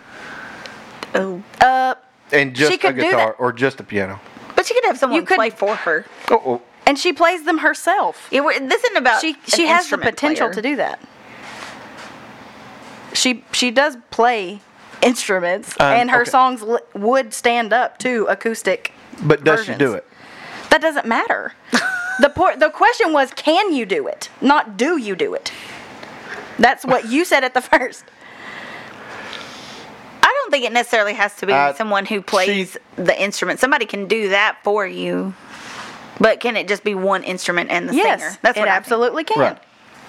oh. 1.15 1.43
Uh, 1.59 1.95
and 2.31 2.55
just 2.55 2.83
a 2.83 2.93
guitar 2.93 3.35
or 3.37 3.51
just 3.51 3.79
a 3.79 3.83
piano? 3.83 4.19
But 4.55 4.65
she 4.65 4.73
could 4.73 4.85
have 4.85 4.97
someone 4.97 5.19
You 5.19 5.25
could- 5.25 5.35
play 5.37 5.49
for 5.49 5.75
her. 5.75 6.05
Oh, 6.29 6.41
oh. 6.45 6.61
and 6.85 6.97
she 6.97 7.13
plays 7.13 7.43
them 7.43 7.59
herself. 7.59 8.27
It, 8.31 8.41
this 8.69 8.83
isn't 8.83 8.97
about. 8.97 9.21
She 9.21 9.33
an 9.33 9.39
she 9.47 9.67
has 9.67 9.89
the 9.89 9.97
potential 9.97 10.47
player. 10.47 10.53
to 10.53 10.61
do 10.61 10.75
that. 10.77 10.99
She 13.13 13.43
she 13.51 13.71
does 13.71 13.97
play 14.09 14.61
instruments, 15.01 15.75
Um, 15.79 15.87
and 15.93 16.11
her 16.11 16.21
okay. 16.21 16.31
songs 16.31 16.61
li- 16.61 16.79
would 16.93 17.33
stand 17.33 17.73
up 17.73 17.97
to 17.99 18.25
acoustic. 18.29 18.91
but 19.23 19.43
does 19.43 19.65
she 19.65 19.73
do 19.75 19.93
it? 19.93 20.05
That 20.69 20.81
doesn't 20.81 21.05
matter. 21.05 21.53
the 22.19 22.29
por- 22.29 22.55
the 22.55 22.69
question 22.69 23.11
was, 23.13 23.31
can 23.33 23.73
you 23.73 23.85
do 23.85 24.07
it? 24.07 24.29
Not 24.41 24.77
do 24.77 24.97
you 24.97 25.15
do 25.15 25.33
it? 25.33 25.51
That's 26.59 26.85
what 26.85 27.09
you 27.09 27.25
said 27.25 27.43
at 27.43 27.53
the 27.53 27.61
first. 27.73 28.03
I 30.23 30.27
don't 30.43 30.51
think 30.51 30.65
it 30.65 30.71
necessarily 30.71 31.13
has 31.13 31.35
to 31.37 31.45
be 31.45 31.53
Uh, 31.53 31.73
someone 31.73 32.05
who 32.05 32.21
plays 32.21 32.77
the 32.95 33.19
instrument. 33.21 33.59
Somebody 33.59 33.85
can 33.85 34.07
do 34.07 34.29
that 34.29 34.57
for 34.63 34.85
you. 34.85 35.33
But 36.19 36.39
can 36.39 36.55
it 36.55 36.67
just 36.67 36.83
be 36.83 36.93
one 36.93 37.23
instrument 37.23 37.71
and 37.71 37.89
the 37.89 37.95
Yes, 37.95 38.19
singer? 38.21 38.37
That's 38.43 38.57
it 38.57 38.61
what 38.61 38.69
I 38.69 38.73
think. 38.73 38.77
absolutely 38.85 39.23
can. 39.23 39.39
Right. 39.39 39.57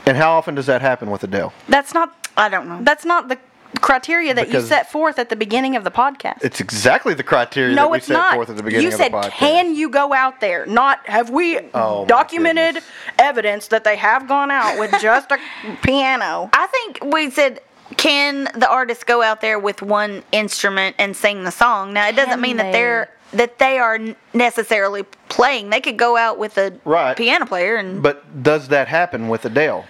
And 0.04 0.16
how 0.16 0.32
often 0.32 0.54
does 0.54 0.66
that 0.66 0.82
happen 0.82 1.10
with 1.10 1.22
Adele? 1.24 1.52
That's 1.68 1.94
not 1.94 2.21
I 2.42 2.48
don't 2.48 2.68
know. 2.68 2.78
that's 2.82 3.04
not 3.04 3.28
the 3.28 3.38
criteria 3.80 4.34
that 4.34 4.46
Because- 4.46 4.64
you 4.64 4.68
set 4.68 4.90
forth 4.92 5.18
at 5.18 5.28
the 5.30 5.36
beginning 5.36 5.76
of 5.76 5.84
the 5.84 5.90
podcast. 5.90 6.42
It's 6.44 6.60
exactly 6.60 7.14
the 7.14 7.22
criteria 7.22 7.74
that 7.74 7.80
no, 7.80 7.88
we 7.88 7.98
it's 7.98 8.06
set 8.06 8.12
not. 8.14 8.34
forth 8.34 8.50
at 8.50 8.56
the 8.56 8.62
beginning 8.62 8.82
you 8.88 8.88
of 8.92 8.94
said, 8.94 9.12
the 9.12 9.16
podcast. 9.16 9.30
can 9.30 9.74
you 9.74 9.88
go 9.88 10.12
out 10.12 10.40
there? 10.40 10.66
Not 10.66 11.00
have 11.08 11.30
we 11.30 11.58
Oh, 11.72 12.02
my 12.02 12.06
documented 12.06 12.74
goodness. 12.74 12.90
evidence 13.18 13.66
that 13.68 13.82
they 13.84 13.96
have 13.96 14.28
gone 14.28 14.50
out 14.50 14.78
with 14.78 14.92
just 15.00 15.30
a 15.32 15.38
piano? 15.82 16.50
I 16.52 16.66
think 16.66 17.14
we 17.14 17.30
said, 17.30 17.60
can 17.96 18.44
the 18.54 18.68
artist 18.68 19.06
go 19.06 19.22
out 19.22 19.40
there 19.40 19.58
with 19.58 19.80
one 19.82 20.22
instrument 20.32 20.94
and 20.98 21.16
sing 21.16 21.44
the 21.44 21.50
song? 21.50 21.92
Now, 21.94 22.08
it 22.08 22.16
doesn't 22.16 22.32
Can 22.32 22.40
mean 22.40 22.56
they? 22.58 22.64
that 22.64 22.72
they're 22.72 23.08
that 23.32 23.58
they 23.58 23.78
are 23.78 23.98
necessarily 24.34 25.04
playing. 25.30 25.70
They 25.70 25.80
could 25.80 25.96
go 25.96 26.18
out 26.18 26.36
with 26.38 26.58
a 26.58 26.74
Right. 26.84 27.16
piano 27.16 27.46
player, 27.46 27.76
and 27.76 28.02
But 28.02 28.42
does 28.42 28.68
that 28.68 28.88
happen 28.88 29.28
with 29.30 29.46
Adele? 29.46 29.86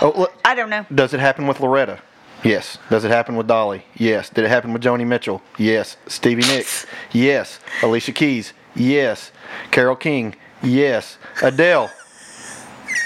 Oh, 0.00 0.12
my 0.12 0.20
look, 0.20 0.32
I 0.44 0.54
don't 0.54 0.70
know. 0.70 0.86
Does 0.94 1.12
it 1.14 1.20
happen 1.20 1.46
with 1.46 1.60
Loretta? 1.60 2.00
Yes. 2.44 2.78
Does 2.88 3.04
it 3.04 3.10
happen 3.10 3.36
with 3.36 3.46
Dolly? 3.48 3.84
Yes. 3.96 4.30
Did 4.30 4.44
it 4.44 4.48
happen 4.48 4.72
with 4.72 4.82
Joni 4.82 5.06
Mitchell? 5.06 5.42
Yes. 5.56 5.96
Stevie 6.06 6.42
Nicks? 6.42 6.86
Yes. 7.12 7.58
Alicia 7.82 8.12
Keys? 8.12 8.52
Yes. 8.74 9.32
Carole 9.70 9.96
King? 9.96 10.34
Yes. 10.62 11.18
Adele? 11.42 11.90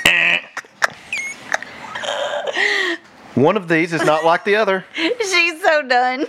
One 3.35 3.57
of 3.57 3.69
these 3.69 3.95
is 3.95 4.05
not 4.05 4.25
like 4.25 4.45
the 4.45 4.57
other. 4.57 4.85
She's 4.95 5.63
so 5.63 5.83
done. 5.83 6.27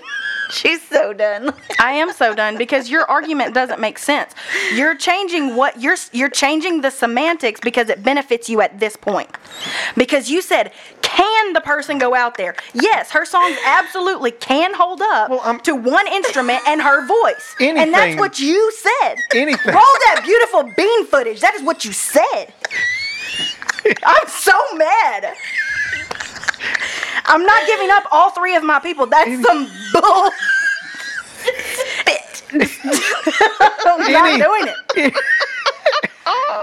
She's 0.62 0.82
so 0.88 1.14
done. 1.14 1.54
I 1.80 1.92
am 1.94 2.12
so 2.14 2.34
done 2.36 2.58
because 2.58 2.90
your 2.90 3.10
argument 3.10 3.54
doesn't 3.54 3.80
make 3.80 3.98
sense. 3.98 4.34
You're 4.74 4.96
changing 4.96 5.56
what 5.56 5.82
you're 5.82 5.98
you're 6.12 6.30
changing 6.30 6.82
the 6.82 6.92
semantics 6.92 7.60
because 7.60 7.90
it 7.90 8.04
benefits 8.04 8.50
you 8.50 8.62
at 8.62 8.80
this 8.80 8.96
point. 8.96 9.30
Because 9.98 10.30
you 10.30 10.42
said, 10.42 10.72
can 11.02 11.54
the 11.54 11.62
person 11.62 11.98
go 11.98 12.14
out 12.16 12.38
there? 12.38 12.56
Yes, 12.74 13.12
her 13.12 13.26
songs 13.26 13.58
absolutely 13.66 14.32
can 14.32 14.74
hold 14.74 15.02
up 15.02 15.30
Well, 15.30 15.42
I'm- 15.42 15.60
to 15.62 15.76
one 15.76 16.08
instrument 16.08 16.62
and 16.68 16.82
her 16.82 17.06
voice. 17.06 17.56
Anything, 17.60 17.78
And 17.84 17.94
that's 17.94 18.02
Anything- 18.04 18.20
what 18.20 18.40
you 18.40 18.72
said. 18.72 19.16
Anything. 19.34 19.74
Roll 19.74 19.96
that 20.06 20.22
beautiful 20.24 20.64
bean 20.78 21.06
footage. 21.08 21.42
That 21.42 21.56
is 21.56 21.62
what 21.64 21.84
you 21.86 21.94
said. 21.94 22.54
I'm 24.06 24.28
so 24.30 24.54
mad. 24.76 25.36
I'm 27.26 27.44
not 27.46 27.66
giving 27.68 27.90
up 27.92 28.04
all 28.12 28.32
three 28.32 28.56
of 28.56 28.64
my 28.64 28.80
people. 28.80 29.06
That's 29.06 29.30
some 29.46 29.70
bull. 29.94 30.30
I'm 32.54 34.12
not 34.12 34.30
Any- 34.30 34.44
doing 34.44 34.68
it. 34.96 35.14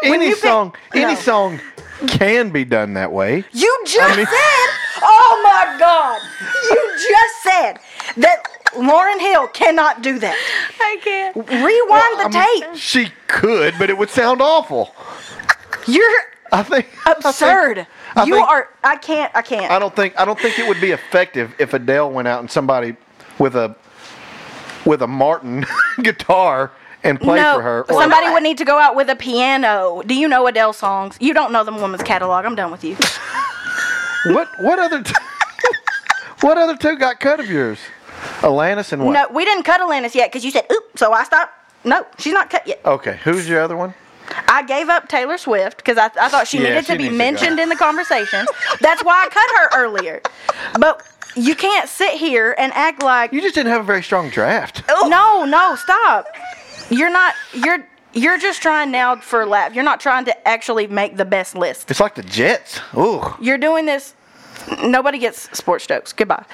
Any 0.02 0.28
you 0.28 0.34
pick- 0.34 0.42
song, 0.42 0.74
any 0.94 1.14
No. 1.14 1.20
song 1.20 1.60
can 2.08 2.50
be 2.50 2.64
done 2.64 2.94
that 2.94 3.12
way. 3.12 3.44
You 3.52 3.82
just 3.86 4.16
mean- 4.16 4.26
said, 4.26 4.68
oh 5.02 5.40
my 5.44 5.76
God, 5.78 6.20
you 6.70 6.92
just 6.96 7.42
said 7.42 7.78
that 8.22 8.42
Lauryn 8.74 9.20
Hill 9.20 9.48
cannot 9.48 10.00
do 10.02 10.18
that. 10.20 10.36
I 10.80 10.98
can't. 11.02 11.36
Rewind 11.36 12.32
the 12.32 12.38
I 12.38 12.44
mean, 12.54 12.62
tape. 12.62 12.76
She 12.80 13.12
could, 13.26 13.74
but 13.78 13.90
it 13.90 13.98
would 13.98 14.10
sound 14.10 14.40
awful. 14.40 14.94
You're 15.86 16.20
I 16.52 16.62
think 16.62 16.86
I 17.06 17.14
think- 17.14 17.24
absurd. 17.24 17.86
I 18.16 18.24
you 18.24 18.34
think- 18.34 18.48
are, 18.48 18.68
I 18.82 18.96
can't, 18.96 19.30
I 19.34 19.42
can't. 19.42 19.70
I 19.70 19.78
don't 19.78 19.94
think 19.94 20.18
I 20.18 20.24
don't 20.24 20.38
think 20.38 20.58
it 20.58 20.66
would 20.68 20.80
be 20.80 20.90
effective 20.90 21.54
if 21.58 21.74
Adele 21.74 22.10
went 22.10 22.28
out 22.28 22.40
and 22.40 22.50
somebody 22.50 22.96
with 23.38 23.54
a 23.56 23.74
with 24.84 25.02
a 25.02 25.06
Martin 25.06 25.64
guitar 26.02 26.72
and 27.02 27.18
played 27.20 27.40
no, 27.40 27.54
for 27.56 27.62
her. 27.62 27.80
or- 27.90 28.00
somebody 28.00 28.28
would 28.30 28.42
need 28.42 28.58
to 28.58 28.64
go 28.64 28.78
out 28.78 28.94
with 28.96 29.08
a 29.10 29.16
piano. 29.16 30.02
Do 30.06 30.14
you 30.14 30.28
know 30.28 30.46
Adele 30.46 30.72
songs? 30.72 31.16
You 31.20 31.32
don't 31.34 31.52
know 31.52 31.64
the 31.64 31.72
woman's 31.72 32.02
catalog. 32.02 32.44
I'm 32.44 32.54
done 32.54 32.70
with 32.70 32.84
you. 32.84 32.96
what 34.34 34.48
what 34.60 34.78
other 34.78 35.02
t- 35.02 35.14
what 36.40 36.58
other 36.58 36.76
two 36.76 36.96
got 36.96 37.20
cut 37.20 37.40
of 37.40 37.50
yours? 37.50 37.78
Alanis 38.40 38.92
and 38.92 39.04
what? 39.04 39.12
No, 39.12 39.28
we 39.34 39.44
didn't 39.44 39.62
cut 39.64 39.80
Alanis 39.80 40.14
yet 40.14 40.30
because 40.30 40.44
you 40.44 40.50
said, 40.50 40.66
oop, 40.70 40.98
so 40.98 41.12
I 41.12 41.24
stopped. 41.24 41.52
No, 41.84 42.06
she's 42.18 42.34
not 42.34 42.50
cut 42.50 42.66
yet. 42.66 42.80
Okay, 42.84 43.18
who's 43.24 43.48
your 43.48 43.62
other 43.62 43.76
one? 43.76 43.94
I 44.48 44.62
gave 44.66 44.88
up 44.88 45.08
Taylor 45.08 45.38
Swift 45.38 45.78
because 45.78 45.98
I, 45.98 46.06
I 46.20 46.28
thought 46.28 46.46
she 46.48 46.58
Yeah, 46.58 46.70
needed 46.70 46.86
she 46.86 46.92
to 46.92 46.98
be 46.98 47.04
needs 47.04 47.14
to 47.14 47.18
mentioned 47.18 47.60
in 47.60 47.68
the 47.68 47.76
conversation. 47.76 48.46
That's 48.80 49.02
why 49.04 49.24
I 49.24 49.28
cut 49.28 49.50
her 49.58 49.82
earlier. 49.84 50.20
But 50.78 51.06
you 51.36 51.54
can't 51.54 51.88
sit 51.88 52.14
here 52.14 52.54
and 52.58 52.72
act 52.72 53.02
like 53.02 53.32
You 53.32 53.40
just 53.40 53.54
didn't 53.54 53.72
have 53.72 53.80
a 53.80 53.84
very 53.84 54.02
strong 54.02 54.30
draft. 54.30 54.82
Oh, 54.88 55.08
no, 55.08 55.44
no, 55.44 55.76
stop. 55.76 56.26
You're 56.90 57.10
not. 57.10 57.34
You're 57.54 57.86
you're 58.12 58.38
just 58.38 58.60
trying 58.60 58.90
now 58.90 59.14
for 59.16 59.42
a 59.42 59.46
laugh. 59.46 59.72
You're 59.74 59.84
not 59.84 60.00
trying 60.00 60.24
to 60.24 60.48
actually 60.48 60.88
make 60.88 61.16
the 61.16 61.24
best 61.24 61.54
list. 61.54 61.88
It's 61.90 62.00
like 62.00 62.16
the 62.16 62.24
Jets. 62.24 62.80
Ooh. 62.96 63.22
You're 63.40 63.58
doing 63.58 63.86
this. 63.86 64.14
Nobody 64.82 65.18
gets 65.18 65.56
sports 65.56 65.86
jokes. 65.86 66.12
Goodbye. 66.12 66.44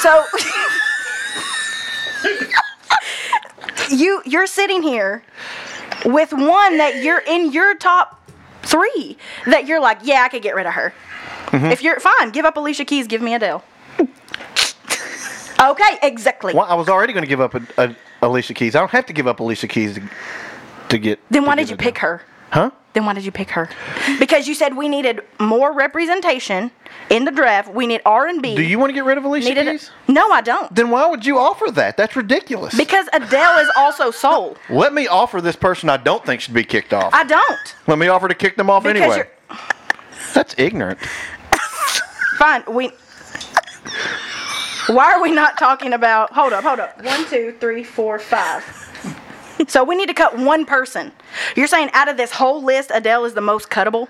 So 0.00 0.24
you 3.90 4.22
you're 4.24 4.46
sitting 4.46 4.82
here 4.82 5.22
with 6.04 6.32
one 6.32 6.78
that 6.78 7.02
you're 7.02 7.20
in 7.20 7.52
your 7.52 7.74
top 7.76 8.20
three 8.62 9.16
that 9.46 9.66
you're 9.66 9.80
like, 9.80 9.98
yeah, 10.02 10.22
I 10.22 10.28
could 10.28 10.42
get 10.42 10.54
rid 10.54 10.66
of 10.66 10.74
her. 10.74 10.92
Mm-hmm. 11.46 11.66
If 11.66 11.82
you're 11.82 12.00
fine, 12.00 12.30
give 12.30 12.44
up 12.44 12.56
Alicia 12.56 12.84
Keys, 12.84 13.06
give 13.06 13.22
me 13.22 13.34
Adele. 13.34 13.64
okay, 15.60 15.98
exactly. 16.02 16.54
Well, 16.54 16.66
I 16.66 16.74
was 16.74 16.88
already 16.88 17.12
going 17.12 17.22
to 17.24 17.28
give 17.28 17.40
up 17.40 17.54
a, 17.54 17.62
a, 17.78 17.96
Alicia 18.22 18.54
Keys. 18.54 18.74
I 18.74 18.80
don't 18.80 18.90
have 18.90 19.06
to 19.06 19.12
give 19.12 19.26
up 19.26 19.40
Alicia 19.40 19.68
Keys 19.68 19.94
to, 19.94 20.02
to 20.88 20.98
get. 20.98 21.20
Then 21.30 21.42
to 21.42 21.48
why 21.48 21.56
did 21.56 21.68
you 21.68 21.74
Adele. 21.74 21.84
pick 21.84 21.98
her? 21.98 22.22
Huh? 22.50 22.70
Then 22.94 23.04
why 23.06 23.12
did 23.12 23.24
you 23.24 23.32
pick 23.32 23.50
her? 23.50 23.68
Because 24.20 24.46
you 24.46 24.54
said 24.54 24.76
we 24.76 24.88
needed 24.88 25.20
more 25.40 25.72
representation 25.72 26.70
in 27.10 27.24
the 27.24 27.32
draft. 27.32 27.74
We 27.74 27.88
need 27.88 28.00
R 28.06 28.28
and 28.28 28.40
B. 28.40 28.54
Do 28.54 28.62
you 28.62 28.78
want 28.78 28.90
to 28.90 28.94
get 28.94 29.04
rid 29.04 29.18
of 29.18 29.24
Alicia 29.24 29.48
needed? 29.48 29.66
Keys? 29.66 29.90
No, 30.06 30.30
I 30.30 30.40
don't. 30.40 30.72
Then 30.72 30.90
why 30.90 31.08
would 31.10 31.26
you 31.26 31.36
offer 31.36 31.72
that? 31.72 31.96
That's 31.96 32.14
ridiculous. 32.14 32.76
Because 32.76 33.08
Adele 33.12 33.58
is 33.58 33.70
also 33.76 34.12
soul. 34.12 34.56
Let 34.70 34.94
me 34.94 35.08
offer 35.08 35.40
this 35.40 35.56
person 35.56 35.90
I 35.90 35.96
don't 35.96 36.24
think 36.24 36.40
should 36.40 36.54
be 36.54 36.62
kicked 36.62 36.94
off. 36.94 37.12
I 37.12 37.24
don't. 37.24 37.74
Let 37.88 37.98
me 37.98 38.06
offer 38.06 38.28
to 38.28 38.34
kick 38.34 38.56
them 38.56 38.70
off 38.70 38.84
Because 38.84 39.02
anyway. 39.02 39.28
That's 40.32 40.54
ignorant. 40.56 41.00
fine. 42.38 42.62
We. 42.68 42.92
Why 44.86 45.14
are 45.14 45.22
we 45.22 45.32
not 45.32 45.58
talking 45.58 45.94
about? 45.94 46.32
Hold 46.32 46.52
up, 46.52 46.62
hold 46.62 46.78
up. 46.78 47.02
One, 47.02 47.26
two, 47.26 47.56
three, 47.58 47.82
four, 47.82 48.20
five. 48.20 48.62
So 49.68 49.84
we 49.84 49.94
need 49.94 50.06
to 50.06 50.14
cut 50.14 50.36
one 50.36 50.64
person. 50.66 51.12
You're 51.56 51.66
saying 51.66 51.90
out 51.92 52.08
of 52.08 52.16
this 52.16 52.32
whole 52.32 52.62
list, 52.62 52.90
Adele 52.92 53.24
is 53.24 53.34
the 53.34 53.40
most 53.40 53.70
cuttable. 53.70 54.08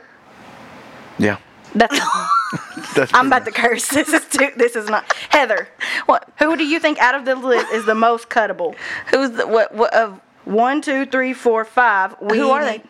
Yeah. 1.18 1.38
That's. 1.74 1.99
That's 2.95 3.12
I'm 3.12 3.26
about 3.26 3.45
to 3.47 3.51
curse. 3.51 3.88
This 3.92 4.12
is 4.12 4.24
too. 4.26 4.51
This 4.57 4.76
is 4.76 4.88
not. 4.88 5.12
Heather, 5.30 5.68
what? 6.07 6.30
Who 6.38 6.57
do 6.57 6.64
you 6.64 6.78
think 6.78 6.99
out 6.99 7.14
of 7.14 7.24
the 7.24 7.34
list 7.34 7.72
is 7.72 7.84
the 7.84 7.95
most 7.95 8.28
cuttable? 8.28 8.76
Who's 9.11 9.32
the 9.32 9.47
what? 9.47 9.74
What 9.74 9.92
of? 9.95 10.20
One, 10.45 10.82
two, 10.82 11.07
three, 11.07 11.32
four, 11.32 11.64
five. 11.64 12.14
We 12.20 12.38
Who 12.38 12.51
are 12.51 12.64
they? 12.64 12.82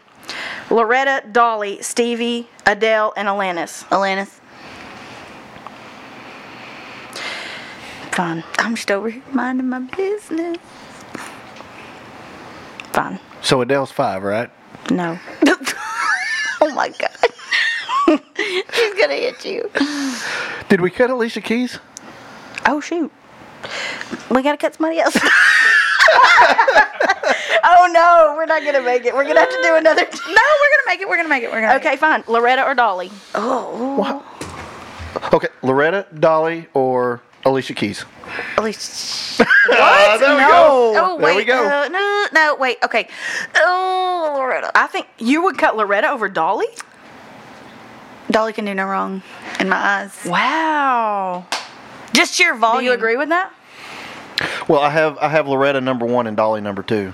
Loretta, 0.70 1.22
Dolly, 1.30 1.80
Stevie, 1.82 2.48
Adele, 2.66 3.12
and 3.16 3.28
Alanis. 3.28 3.84
Alanis. 3.88 4.40
Fine. 8.12 8.44
I'm 8.58 8.74
just 8.74 8.90
over 8.90 9.08
here 9.08 9.22
minding 9.32 9.68
my 9.68 9.80
business. 9.80 10.58
Fine. 12.94 13.18
So 13.42 13.60
Adele's 13.60 13.90
five, 13.90 14.22
right? 14.22 14.48
No. 14.88 15.18
oh 16.60 16.72
my 16.76 16.90
god. 16.90 17.10
She's 18.72 18.94
gonna 18.94 19.14
hit 19.14 19.44
you. 19.44 19.68
Did 20.68 20.80
we 20.80 20.92
cut 20.92 21.10
Alicia 21.10 21.40
Keys? 21.40 21.80
Oh 22.66 22.80
shoot. 22.80 23.10
We 24.30 24.44
gotta 24.44 24.56
cut 24.58 24.76
somebody 24.76 25.00
else. 25.00 25.16
oh 27.64 27.90
no, 27.92 28.34
we're 28.36 28.46
not 28.46 28.62
gonna 28.62 28.80
make 28.80 29.04
it. 29.04 29.12
We're 29.12 29.26
gonna 29.26 29.40
have 29.40 29.50
to 29.50 29.60
do 29.64 29.74
another. 29.74 30.02
No, 30.02 30.08
we're 30.28 30.70
gonna 30.70 30.86
make 30.86 31.00
it. 31.00 31.08
We're 31.08 31.16
gonna 31.16 31.28
make 31.28 31.42
it. 31.42 31.50
We're 31.50 31.62
gonna. 31.62 31.74
Okay, 31.80 31.96
fine. 31.96 32.22
Loretta 32.28 32.64
or 32.64 32.76
Dolly? 32.76 33.10
Oh. 33.34 33.96
Wow. 33.98 34.22
Okay, 35.32 35.48
Loretta, 35.62 36.06
Dolly, 36.16 36.68
or 36.74 37.22
Alicia 37.44 37.74
Keys. 37.74 38.04
At 38.56 38.64
least. 38.64 39.40
Ah, 39.70 40.16
there 40.18 40.34
we 40.34 40.40
No. 40.42 40.48
go. 40.48 40.92
Oh 40.96 41.16
there 41.18 41.26
wait. 41.26 41.36
we 41.36 41.44
go. 41.44 41.64
Uh, 41.66 41.88
no, 41.88 42.26
no, 42.32 42.56
wait. 42.58 42.78
Okay. 42.82 43.08
Oh, 43.56 44.32
Loretta. 44.36 44.70
I 44.74 44.86
think 44.86 45.06
you 45.18 45.42
would 45.42 45.58
cut 45.58 45.76
Loretta 45.76 46.08
over 46.10 46.28
Dolly. 46.28 46.66
Dolly 48.30 48.52
can 48.52 48.64
do 48.64 48.74
no 48.74 48.86
wrong 48.86 49.22
in 49.60 49.68
my 49.68 49.76
eyes. 49.76 50.18
Wow. 50.24 51.46
Just 52.14 52.34
sheer 52.34 52.54
Do 52.54 52.58
volume. 52.60 52.84
you 52.86 52.92
agree 52.92 53.16
with 53.16 53.28
that? 53.28 53.52
Well, 54.68 54.80
I 54.80 54.90
have 54.90 55.18
I 55.18 55.28
have 55.28 55.46
Loretta 55.46 55.80
number 55.80 56.06
one 56.06 56.26
and 56.26 56.36
Dolly 56.36 56.60
number 56.60 56.82
two. 56.82 57.12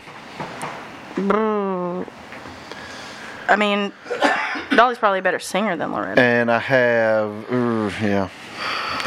I 3.48 3.56
mean, 3.56 3.92
Dolly's 4.76 4.98
probably 4.98 5.18
a 5.18 5.22
better 5.22 5.38
singer 5.40 5.76
than 5.76 5.92
Loretta. 5.92 6.20
And 6.20 6.50
I 6.50 6.58
have, 6.58 7.30
uh, 7.52 7.90
yeah. 8.00 8.28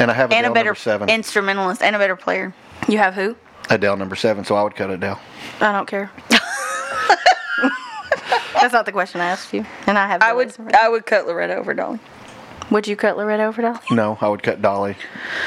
And 0.00 0.10
I 0.10 0.14
have 0.14 0.32
And 0.32 0.40
Adele 0.40 0.50
a 0.50 0.54
better 0.54 0.68
number 0.70 0.78
seven. 0.80 1.08
instrumentalist 1.08 1.82
and 1.82 1.94
a 1.94 1.98
better 1.98 2.16
player. 2.16 2.54
You 2.88 2.98
have 2.98 3.14
who? 3.14 3.36
Adele 3.70 3.96
number 3.96 4.16
seven, 4.16 4.44
so 4.44 4.56
I 4.56 4.62
would 4.62 4.74
cut 4.76 4.90
Adele. 4.90 5.18
I 5.60 5.72
don't 5.72 5.86
care. 5.86 6.10
That's 8.60 8.72
not 8.72 8.86
the 8.86 8.92
question 8.92 9.20
I 9.20 9.26
asked 9.26 9.52
you. 9.52 9.64
And 9.86 9.98
I 9.98 10.06
have. 10.06 10.22
I 10.22 10.32
would. 10.32 10.54
I 10.74 10.88
would 10.88 11.04
cut 11.06 11.26
Loretta 11.26 11.54
over 11.56 11.74
Dolly. 11.74 11.98
Would 12.70 12.86
you 12.88 12.96
cut 12.96 13.16
Loretta 13.16 13.44
over 13.44 13.60
Dolly? 13.62 13.78
No, 13.90 14.16
I 14.20 14.28
would 14.28 14.42
cut 14.42 14.62
Dolly. 14.62 14.96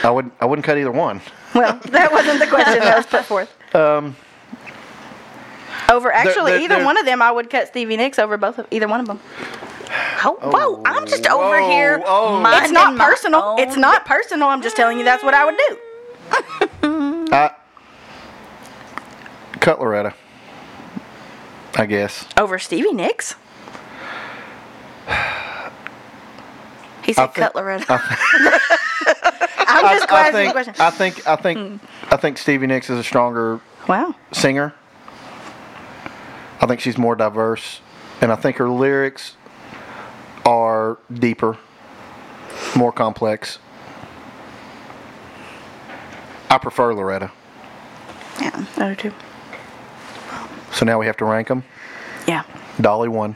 I 0.04 0.10
would 0.12 0.30
I 0.40 0.46
wouldn't 0.46 0.66
cut 0.66 0.78
either 0.78 0.92
one. 0.92 1.22
Well, 1.56 1.80
that 1.86 2.12
wasn't 2.12 2.40
the 2.40 2.48
question 2.48 2.80
that 2.80 2.96
was 2.98 3.06
put 3.08 3.24
forth. 3.26 3.50
Um, 3.76 4.16
Over 5.90 6.12
actually 6.12 6.52
there- 6.54 6.62
either 6.62 6.76
there- 6.76 6.86
one 6.86 6.98
of 6.98 7.06
them, 7.06 7.22
I 7.22 7.32
would 7.32 7.50
cut 7.50 7.68
Stevie 7.70 7.98
Nicks 7.98 8.20
over 8.20 8.38
both 8.38 8.60
of 8.60 8.68
either 8.72 8.88
one 8.88 9.00
of 9.00 9.08
them. 9.08 9.20
Oh, 9.90 10.38
oh, 10.42 10.52
whoa! 10.52 10.84
I'm 10.86 11.08
just 11.08 11.28
over 11.28 11.62
whoa, 11.62 11.70
here. 11.70 12.04
oh. 12.06 12.44
It's 12.62 12.72
not 12.72 12.96
my 12.96 13.06
personal. 13.06 13.42
own 13.42 13.60
It's 13.60 13.78
not 13.78 14.06
personal. 14.06 14.48
I'm 14.48 14.62
just 14.62 14.76
telling 14.76 14.98
you 14.98 15.06
that's 15.06 15.24
what 15.24 15.34
I 15.34 15.46
would 15.46 15.58
do. 15.58 15.78
I 17.32 17.52
cut 19.60 19.80
Loretta. 19.80 20.14
I 21.76 21.86
guess. 21.86 22.26
Over 22.38 22.58
Stevie 22.60 22.94
Nicks? 22.94 23.36
He 27.04 27.14
said 27.14 27.24
I 27.24 27.28
think- 27.28 27.36
cut 27.36 27.56
Loretta. 27.56 27.86
I'm 29.70 29.86
I, 29.86 29.98
just 29.98 30.12
I 30.12 30.20
asking 30.20 30.34
the 30.34 30.38
think 30.40 30.52
question. 30.54 30.76
I 30.80 30.90
think 30.90 31.28
I 31.28 31.36
think 31.36 31.58
hmm. 31.60 32.14
I 32.14 32.18
think 32.18 32.38
Stevie 32.38 32.68
Nicks 32.68 32.90
is 32.90 33.00
a 33.00 33.04
stronger 33.04 33.62
wow. 33.88 34.16
singer. 34.32 34.74
I 36.60 36.66
think 36.66 36.82
she's 36.82 36.98
more 36.98 37.16
diverse, 37.16 37.82
and 38.22 38.32
I 38.32 38.36
think 38.36 38.58
her 38.58 38.70
lyrics 38.70 39.36
are 40.98 41.14
deeper, 41.14 41.58
more 42.76 42.92
complex. 42.92 43.60
I 46.50 46.58
prefer 46.58 46.94
Loretta. 46.94 47.32
Yeah. 48.40 48.66
I 48.78 48.90
do 48.90 48.96
too. 48.96 49.14
So 50.72 50.86
now 50.86 51.00
we 51.00 51.06
have 51.08 51.18
to 51.18 51.26
rank 51.26 51.48
them. 51.48 51.64
Yeah. 52.28 52.44
Dolly 52.80 53.10
one. 53.10 53.36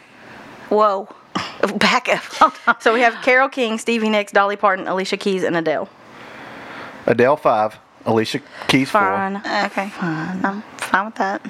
Whoa. 0.69 1.09
Back 1.77 2.07
up. 2.09 2.81
So 2.81 2.93
we 2.93 3.01
have 3.01 3.15
Carole 3.23 3.49
King, 3.49 3.77
Stevie 3.77 4.09
Nicks, 4.09 4.31
Dolly 4.31 4.55
Parton, 4.55 4.87
Alicia 4.87 5.17
Keys, 5.17 5.43
and 5.43 5.55
Adele. 5.55 5.89
Adele 7.05 7.37
five. 7.37 7.77
Alicia 8.05 8.41
Keys 8.67 8.89
Fine. 8.89 9.37
Okay. 9.37 9.89
Fine. 9.89 10.43
I'm 10.45 10.61
fine 10.77 11.05
with 11.05 11.15
that. 11.15 11.41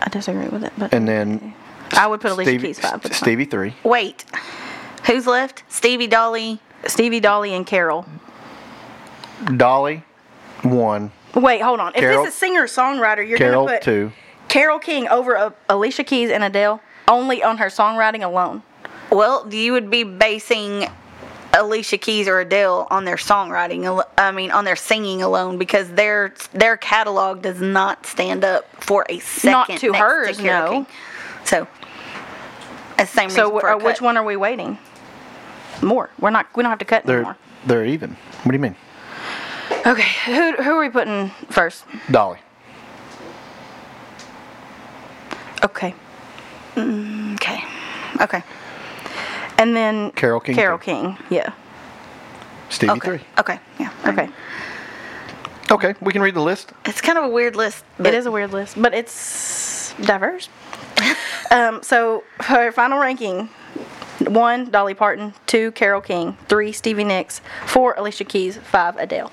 I 0.00 0.08
disagree 0.08 0.48
with 0.48 0.64
it, 0.64 0.72
but. 0.78 0.92
And 0.94 1.06
then 1.08 1.54
I 1.92 2.06
would 2.06 2.20
put 2.20 2.32
Alicia 2.32 2.50
Stevie, 2.50 2.66
Keys 2.68 2.78
five. 2.78 3.02
but 3.02 3.12
fine. 3.12 3.18
Stevie 3.20 3.44
three. 3.46 3.74
Wait. 3.84 4.24
Who's 5.06 5.26
left? 5.26 5.62
Stevie, 5.68 6.06
Dolly. 6.06 6.60
Stevie, 6.86 7.20
Dolly, 7.20 7.54
and 7.54 7.66
Carole. 7.66 8.06
Dolly 9.56 10.02
one. 10.62 11.10
Wait, 11.34 11.62
hold 11.62 11.80
on. 11.80 11.92
Carole- 11.92 12.20
if 12.20 12.26
this 12.26 12.34
is 12.34 12.38
singer 12.38 12.64
songwriter, 12.66 13.26
you're 13.26 13.38
Carol 13.38 13.66
gonna 13.66 13.78
put 13.78 13.84
two. 13.84 14.12
Carole 14.48 14.78
King 14.78 15.08
over 15.08 15.36
uh, 15.36 15.50
Alicia 15.68 16.04
Keys 16.04 16.30
and 16.30 16.42
Adele 16.44 16.80
only 17.08 17.42
on 17.42 17.58
her 17.58 17.66
songwriting 17.66 18.22
alone. 18.24 18.62
Well, 19.10 19.46
you 19.52 19.72
would 19.72 19.90
be 19.90 20.02
basing 20.04 20.88
Alicia 21.54 21.98
Keys 21.98 22.28
or 22.28 22.40
Adele 22.40 22.86
on 22.90 23.04
their 23.04 23.16
songwriting. 23.16 24.04
I 24.18 24.30
mean, 24.32 24.50
on 24.50 24.64
their 24.64 24.76
singing 24.76 25.22
alone, 25.22 25.56
because 25.58 25.88
their 25.92 26.34
their 26.52 26.76
catalog 26.76 27.42
does 27.42 27.60
not 27.60 28.04
stand 28.06 28.44
up 28.44 28.66
for 28.82 29.06
a 29.08 29.18
second. 29.20 29.50
Not 29.74 29.80
to 29.80 29.90
next 29.92 29.98
hers, 30.00 30.38
Carole 30.40 30.64
no. 30.64 30.70
King. 30.72 30.86
So, 31.44 31.66
same 33.06 33.30
So 33.30 33.44
reason 33.44 33.56
wh- 33.56 33.60
for 33.60 33.68
a 33.70 33.76
uh, 33.76 33.84
which 33.84 33.96
cut. 33.98 34.04
one 34.04 34.16
are 34.16 34.24
we 34.24 34.36
waiting? 34.36 34.78
More. 35.82 36.10
We're 36.20 36.30
not. 36.30 36.46
We 36.56 36.62
don't 36.62 36.70
have 36.70 36.78
to 36.80 36.84
cut 36.84 37.04
They're 37.06 37.16
anymore. 37.18 37.36
they're 37.66 37.86
even. 37.86 38.10
What 38.42 38.52
do 38.52 38.56
you 38.56 38.58
mean? 38.62 38.76
Okay. 39.86 40.08
Who 40.26 40.62
who 40.62 40.70
are 40.72 40.80
we 40.80 40.90
putting 40.90 41.30
first? 41.50 41.84
Dolly. 42.10 42.38
Okay. 45.64 45.94
Okay. 46.76 47.62
Okay. 48.20 48.42
And 49.58 49.76
then 49.76 50.10
Carole 50.12 50.40
King 50.40 50.54
Carole 50.54 50.78
too. 50.78 50.84
King. 50.84 51.18
Yeah. 51.30 51.52
Stevie 52.70 52.92
Okay. 52.92 53.00
three. 53.18 53.20
Okay. 53.38 53.58
Yeah. 53.78 53.90
Okay. 54.06 54.28
Okay, 55.70 55.94
we 56.00 56.12
can 56.12 56.20
read 56.20 56.34
the 56.34 56.42
list. 56.42 56.72
It's 56.84 57.00
kind 57.00 57.16
of 57.16 57.24
a 57.24 57.28
weird 57.28 57.54
list. 57.54 57.84
It 58.00 58.12
is 58.12 58.26
a 58.26 58.30
weird 58.32 58.50
list, 58.52 58.74
but 58.80 58.92
it's 58.92 59.94
diverse. 60.02 60.48
um, 61.52 61.80
so 61.82 62.24
for 62.42 62.54
our 62.54 62.72
final 62.72 62.98
ranking: 62.98 63.48
one, 64.28 64.70
Dolly 64.70 64.94
Parton; 64.94 65.34
two, 65.46 65.72
Carole 65.72 66.00
King; 66.00 66.36
three, 66.48 66.72
Stevie 66.72 67.04
Nicks; 67.04 67.40
four, 67.66 67.94
Alicia 67.96 68.24
Keys; 68.24 68.56
five, 68.58 68.96
Adele. 68.96 69.32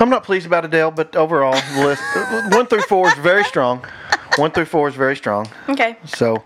I'm 0.00 0.10
not 0.10 0.22
pleased 0.22 0.46
about 0.46 0.64
Adele, 0.64 0.92
but 0.92 1.16
overall, 1.16 1.60
the 1.74 1.86
list 1.86 2.02
uh, 2.14 2.50
one 2.50 2.66
through 2.66 2.82
four 2.82 3.08
is 3.08 3.14
very 3.14 3.44
strong. 3.44 3.84
One 4.36 4.52
through 4.52 4.66
four 4.66 4.88
is 4.88 4.94
very 4.94 5.16
strong. 5.16 5.48
Okay. 5.68 5.96
So 6.04 6.44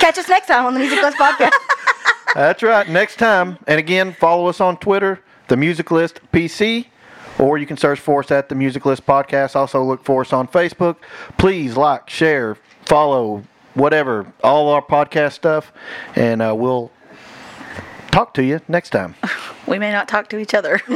Catch 0.00 0.18
us 0.18 0.28
next 0.28 0.46
time 0.46 0.66
on 0.66 0.74
the 0.74 0.80
Music 0.80 1.02
List 1.02 1.16
Podcast. 1.16 1.52
that's 2.34 2.62
right. 2.62 2.88
Next 2.88 3.16
time, 3.16 3.58
and 3.66 3.78
again, 3.78 4.12
follow 4.12 4.46
us 4.46 4.60
on 4.60 4.76
Twitter, 4.76 5.20
the 5.48 5.56
Music 5.56 5.90
List 5.90 6.20
PC, 6.32 6.86
or 7.38 7.58
you 7.58 7.66
can 7.66 7.76
search 7.76 7.98
for 7.98 8.20
us 8.20 8.30
at 8.30 8.48
the 8.48 8.54
Music 8.54 8.86
List 8.86 9.04
Podcast. 9.04 9.56
Also, 9.56 9.82
look 9.82 10.04
for 10.04 10.20
us 10.22 10.32
on 10.32 10.46
Facebook. 10.46 10.96
Please 11.38 11.76
like, 11.76 12.08
share, 12.08 12.56
follow, 12.84 13.42
whatever, 13.80 14.30
all 14.44 14.68
our 14.68 14.82
podcast 14.82 15.32
stuff, 15.32 15.72
and 16.14 16.42
uh, 16.42 16.54
we'll 16.56 16.90
talk 18.10 18.34
to 18.34 18.44
you 18.44 18.60
next 18.68 18.90
time. 18.90 19.14
we 19.66 19.78
may 19.78 19.90
not 19.90 20.06
talk 20.06 20.28
to 20.28 20.38
each 20.38 20.54
other. 20.54 20.78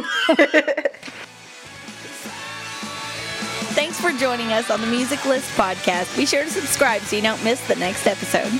Thanks 3.75 4.01
for 4.01 4.13
joining 4.13 4.53
us 4.53 4.71
on 4.71 4.81
the 4.81 4.87
Music 4.87 5.25
List 5.25 5.51
podcast. 5.57 6.17
Be 6.17 6.27
sure 6.27 6.45
to 6.45 6.51
subscribe 6.51 7.03
so 7.03 7.17
you 7.17 7.23
don't 7.23 7.43
miss 7.43 7.67
the 7.67 7.75
next 7.77 8.07
episode. 8.07 8.53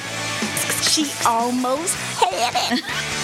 She 0.83 1.13
almost 1.27 1.95
had 2.19 2.79
it. 2.79 2.85